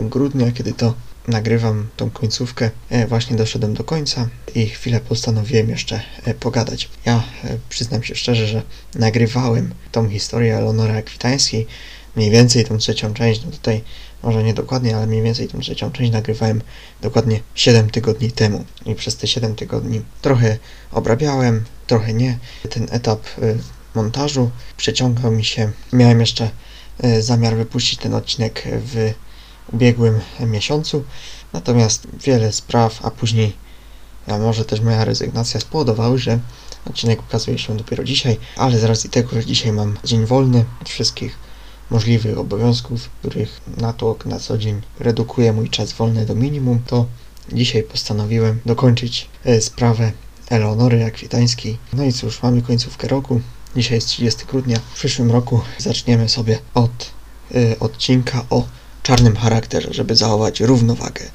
grudnia, 0.00 0.52
kiedy 0.52 0.72
to 0.72 0.94
nagrywam 1.28 1.88
tą 1.96 2.10
końcówkę. 2.10 2.70
E, 2.90 3.06
właśnie 3.06 3.36
doszedłem 3.36 3.74
do 3.74 3.84
końca 3.84 4.28
i 4.54 4.66
chwilę 4.66 5.00
postanowiłem 5.00 5.68
jeszcze 5.68 6.00
e, 6.24 6.34
pogadać. 6.34 6.88
Ja 7.04 7.22
e, 7.44 7.58
przyznam 7.68 8.02
się 8.02 8.14
szczerze, 8.14 8.46
że 8.46 8.62
nagrywałem 8.94 9.74
tą 9.92 10.08
historię 10.08 10.56
Eleonora 10.56 10.96
Akwitańskiej, 10.96 11.66
mniej 12.16 12.30
więcej 12.30 12.64
tą 12.64 12.78
trzecią 12.78 13.14
część, 13.14 13.44
no 13.44 13.50
tutaj 13.50 13.84
może 14.22 14.42
nie 14.42 14.54
dokładnie, 14.54 14.96
ale 14.96 15.06
mniej 15.06 15.22
więcej 15.22 15.48
tą 15.48 15.60
trzecią 15.60 15.92
część 15.92 16.12
nagrywałem 16.12 16.62
dokładnie 17.00 17.40
7 17.54 17.90
tygodni 17.90 18.32
temu. 18.32 18.64
I 18.86 18.94
przez 18.94 19.16
te 19.16 19.26
7 19.26 19.54
tygodni 19.54 20.02
trochę 20.22 20.58
obrabiałem, 20.92 21.64
trochę 21.86 22.14
nie. 22.14 22.38
Ten 22.70 22.86
etap 22.90 23.26
y, 23.38 23.58
montażu 23.94 24.50
przeciągał 24.76 25.32
mi 25.32 25.44
się. 25.44 25.72
Miałem 25.92 26.20
jeszcze 26.20 26.50
y, 27.04 27.22
zamiar 27.22 27.56
wypuścić 27.56 28.00
ten 28.00 28.14
odcinek 28.14 28.62
w 28.66 29.12
ubiegłym 29.72 30.20
miesiącu, 30.40 31.04
natomiast 31.52 32.06
wiele 32.24 32.52
spraw, 32.52 33.06
a 33.06 33.10
później 33.10 33.62
a 34.26 34.38
może 34.38 34.64
też 34.64 34.80
moja 34.80 35.04
rezygnacja 35.04 35.60
spowodowały, 35.60 36.18
że 36.18 36.38
odcinek 36.90 37.20
ukazuje 37.22 37.58
się 37.58 37.76
dopiero 37.76 38.04
dzisiaj, 38.04 38.38
ale 38.56 38.78
z 38.78 38.84
racji 38.84 39.10
tego, 39.10 39.30
że 39.32 39.44
dzisiaj 39.44 39.72
mam 39.72 39.98
dzień 40.04 40.26
wolny 40.26 40.64
od 40.82 40.88
wszystkich 40.88 41.38
możliwych 41.92 42.38
obowiązków, 42.38 43.08
których 43.20 43.60
natłok 43.76 44.26
na 44.26 44.38
co 44.38 44.58
dzień 44.58 44.80
redukuje 45.00 45.52
mój 45.52 45.70
czas 45.70 45.92
wolny 45.92 46.26
do 46.26 46.34
minimum, 46.34 46.82
to 46.86 47.06
dzisiaj 47.52 47.82
postanowiłem 47.82 48.60
dokończyć 48.66 49.28
e, 49.44 49.60
sprawę 49.60 50.12
Eleonory 50.48 51.04
Akwitańskiej. 51.04 51.78
No 51.92 52.04
i 52.04 52.12
cóż, 52.12 52.42
mamy 52.42 52.62
końcówkę 52.62 53.08
roku. 53.08 53.40
Dzisiaj 53.76 53.94
jest 53.94 54.08
30 54.08 54.44
grudnia. 54.46 54.78
W 54.78 54.94
przyszłym 54.94 55.30
roku 55.30 55.60
zaczniemy 55.78 56.28
sobie 56.28 56.58
od 56.74 57.10
y, 57.54 57.76
odcinka 57.80 58.44
o 58.50 58.64
czarnym 59.02 59.36
charakterze, 59.36 59.88
żeby 59.92 60.16
zachować 60.16 60.60
równowagę. 60.60 61.30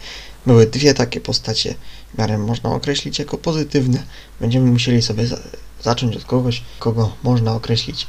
Były 0.45 0.65
dwie 0.65 0.93
takie 0.93 1.21
postacie, 1.21 1.75
w 2.13 2.17
miarę 2.17 2.37
można 2.37 2.69
określić 2.69 3.19
jako 3.19 3.37
pozytywne. 3.37 4.03
Będziemy 4.39 4.71
musieli 4.71 5.01
sobie 5.01 5.27
za 5.27 5.37
zacząć 5.83 6.15
od 6.15 6.25
kogoś, 6.25 6.63
kogo 6.79 7.15
można 7.23 7.55
określić 7.55 8.07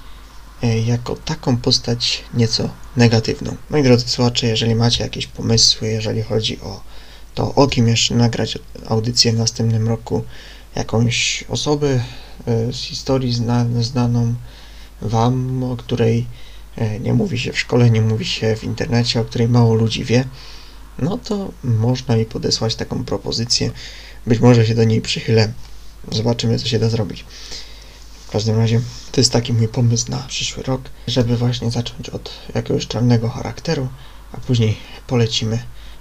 jako 0.62 1.16
taką 1.16 1.56
postać 1.56 2.24
nieco 2.34 2.70
negatywną. 2.96 3.56
Moi 3.70 3.82
drodzy 3.82 4.08
słuchacze, 4.08 4.46
jeżeli 4.46 4.74
macie 4.74 5.04
jakieś 5.04 5.26
pomysły, 5.26 5.88
jeżeli 5.88 6.22
chodzi 6.22 6.60
o 6.60 6.80
to, 7.34 7.54
o 7.54 7.66
kim 7.66 7.88
jeszcze 7.88 8.14
nagrać 8.14 8.58
audycję 8.88 9.32
w 9.32 9.38
następnym 9.38 9.88
roku, 9.88 10.24
jakąś 10.76 11.44
osobę 11.48 11.88
e, 12.46 12.72
z 12.72 12.76
historii 12.76 13.34
zna, 13.34 13.66
znaną 13.80 14.34
Wam, 15.02 15.64
o 15.64 15.76
której 15.76 16.26
e, 16.76 17.00
nie 17.00 17.14
mówi 17.14 17.38
się 17.38 17.52
w 17.52 17.58
szkole, 17.58 17.90
nie 17.90 18.00
mówi 18.00 18.24
się 18.24 18.56
w 18.56 18.64
internecie, 18.64 19.20
o 19.20 19.24
której 19.24 19.48
mało 19.48 19.74
ludzi 19.74 20.04
wie, 20.04 20.24
no 20.98 21.18
to 21.18 21.52
można 21.64 22.16
mi 22.16 22.24
podesłać 22.24 22.74
taką 22.74 23.04
propozycję. 23.04 23.70
Być 24.26 24.40
może 24.40 24.66
się 24.66 24.74
do 24.74 24.84
niej 24.84 25.00
przychylę. 25.00 25.52
Zobaczymy, 26.12 26.58
co 26.58 26.66
się 26.66 26.78
da 26.78 26.88
zrobić. 26.88 27.24
W 28.28 28.30
każdym 28.30 28.58
razie 28.58 28.80
to 29.12 29.20
jest 29.20 29.32
taki 29.32 29.52
mój 29.52 29.68
pomysł 29.68 30.10
na 30.10 30.18
przyszły 30.18 30.62
rok, 30.62 30.82
żeby 31.06 31.36
właśnie 31.36 31.70
zacząć 31.70 32.10
od 32.10 32.30
jakiegoś 32.54 32.86
czarnego 32.86 33.28
charakteru, 33.28 33.88
a 34.32 34.36
później 34.36 34.76
polecimy 35.06 35.58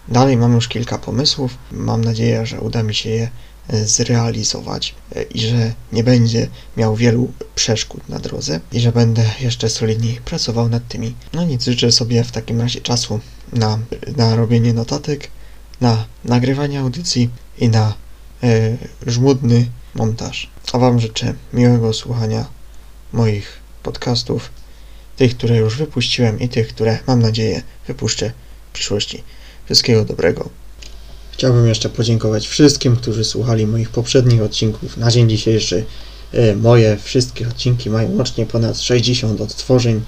dalej. 0.07 0.37
Mam 0.37 0.53
już 0.53 0.67
kilka 0.67 0.97
pomysłów. 0.97 1.57
Mam 1.71 2.03
nadzieję, 2.03 2.45
że 2.45 2.61
uda 2.61 2.83
mi 2.83 2.95
się 2.95 3.09
je 3.09 3.29
zrealizować 3.85 4.95
e, 5.15 5.23
i 5.23 5.39
że 5.39 5.73
nie 5.91 6.03
będzie 6.03 6.47
miał 6.77 6.95
wielu 6.95 7.31
przeszkód 7.55 8.09
na 8.09 8.19
drodze 8.19 8.59
i 8.71 8.79
że 8.79 8.91
będę 8.91 9.25
jeszcze 9.39 9.69
solidniej 9.69 10.21
pracował 10.25 10.69
nad 10.69 10.87
tymi. 10.87 11.15
No 11.33 11.43
nic, 11.45 11.65
życzę 11.65 11.91
sobie 11.91 12.23
w 12.23 12.31
takim 12.31 12.61
razie 12.61 12.81
czasu 12.81 13.19
na, 13.53 13.79
na 14.17 14.35
robienie 14.35 14.73
notatek, 14.73 15.27
na 15.81 16.05
nagrywanie 16.25 16.79
audycji 16.79 17.29
i 17.57 17.69
na 17.69 17.93
e, 18.43 18.77
żmudny 19.07 19.67
montaż. 19.97 20.49
A 20.73 20.77
Wam 20.77 20.99
życzę 20.99 21.33
miłego 21.53 21.93
słuchania 21.93 22.45
moich 23.13 23.59
podcastów, 23.83 24.49
tych, 25.17 25.37
które 25.37 25.57
już 25.57 25.77
wypuściłem 25.77 26.39
i 26.39 26.49
tych, 26.49 26.67
które 26.67 26.99
mam 27.07 27.21
nadzieję 27.21 27.61
wypuszczę 27.87 28.31
w 28.69 28.73
przyszłości. 28.73 29.23
Wszystkiego 29.65 30.05
dobrego. 30.05 30.49
Chciałbym 31.31 31.67
jeszcze 31.67 31.89
podziękować 31.89 32.47
wszystkim, 32.47 32.95
którzy 32.95 33.23
słuchali 33.23 33.67
moich 33.67 33.89
poprzednich 33.89 34.41
odcinków. 34.41 34.97
Na 34.97 35.11
dzień 35.11 35.29
dzisiejszy 35.29 35.85
e, 36.33 36.55
moje 36.55 36.97
wszystkie 36.97 37.47
odcinki 37.47 37.89
mają 37.89 38.15
łącznie 38.15 38.45
ponad 38.45 38.79
60 38.79 39.41
odtworzeń. 39.41 40.01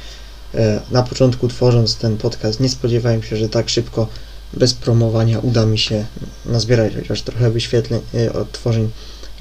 E, 0.56 0.82
na 0.92 1.04
początku 1.04 1.48
tworząc 1.48 1.96
ten 1.96 2.18
podcast 2.18 2.60
nie 2.60 2.70
spodziewałem 2.70 3.24
się, 3.24 3.38
że 3.38 3.50
tak 3.50 3.70
szybko 3.70 4.08
bez 4.54 4.74
promowania 4.74 5.40
uda 5.40 5.66
mi 5.66 5.78
się 5.78 6.06
nazbierać 6.46 6.94
chociaż 6.96 7.22
trochę 7.22 7.52
wyświetleń, 7.52 8.02
e, 8.14 8.34
odtworzeń. 8.34 8.90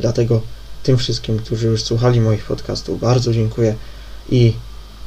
Dlatego 0.01 0.43
tym 0.83 0.97
wszystkim, 0.99 1.39
którzy 1.39 1.67
już 1.67 1.83
słuchali 1.83 2.21
moich 2.21 2.45
podcastów, 2.45 3.01
bardzo 3.01 3.33
dziękuję 3.33 3.75
i 4.31 4.53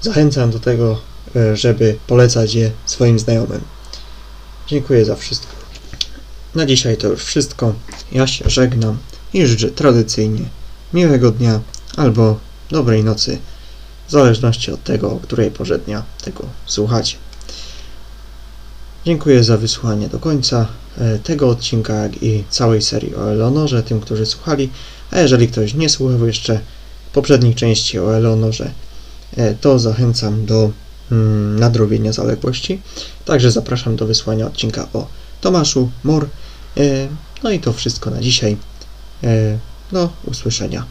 zachęcam 0.01 0.51
do 0.51 0.59
tego, 0.59 1.01
e, 1.35 1.57
żeby 1.57 1.97
polecać 2.07 2.53
je 2.53 2.71
swoim 2.85 3.19
znajomym. 3.19 3.61
Dziękuję 4.67 5.05
za 5.05 5.15
wszystko. 5.15 5.53
Na 6.55 6.65
dzisiaj 6.65 6.97
to 6.97 7.07
już 7.07 7.23
wszystko. 7.23 7.73
Ja 8.11 8.27
się 8.27 8.49
żegnam 8.49 8.97
i 9.33 9.45
życzę 9.45 9.69
tradycyjnie 9.69 10.45
miłego 10.93 11.31
dnia 11.31 11.59
albo 11.97 12.39
dobrej 12.69 13.03
nocy, 13.03 13.37
w 14.07 14.11
zależności 14.11 14.71
od 14.71 14.83
tego, 14.83 15.11
o 15.11 15.19
której 15.19 15.51
porze 15.51 15.79
dnia 15.79 16.03
tego 16.23 16.43
słuchacie. 16.65 17.17
Dziękuję 19.05 19.43
za 19.43 19.57
wysłuchanie 19.57 20.09
do 20.09 20.19
końca 20.19 20.67
tego 21.23 21.49
odcinka, 21.49 21.93
jak 21.93 22.23
i 22.23 22.43
całej 22.49 22.81
serii 22.81 23.15
o 23.15 23.31
Eleonorze, 23.31 23.83
tym, 23.83 23.99
którzy 23.99 24.25
słuchali. 24.25 24.69
A 25.11 25.19
jeżeli 25.19 25.47
ktoś 25.47 25.73
nie 25.73 25.89
słuchał 25.89 26.27
jeszcze 26.27 26.59
poprzednich 27.13 27.55
części 27.55 27.99
o 27.99 28.15
Eleonorze, 28.15 28.71
e, 29.37 29.53
to 29.53 29.79
zachęcam 29.79 30.45
do 30.45 30.71
mm, 31.11 31.59
nadrobienia 31.59 32.13
zaległości. 32.13 32.81
Także 33.25 33.51
zapraszam 33.51 33.95
do 33.95 34.05
wysłania 34.05 34.47
odcinka 34.47 34.87
o 34.93 35.07
Tomaszu 35.41 35.91
Mor. 36.03 36.27
E, 36.77 37.07
no 37.43 37.51
i 37.51 37.59
to 37.59 37.73
wszystko 37.73 38.09
na 38.09 38.21
dzisiaj. 38.21 38.57
Do 39.91 40.09
usłyszenia. 40.25 40.85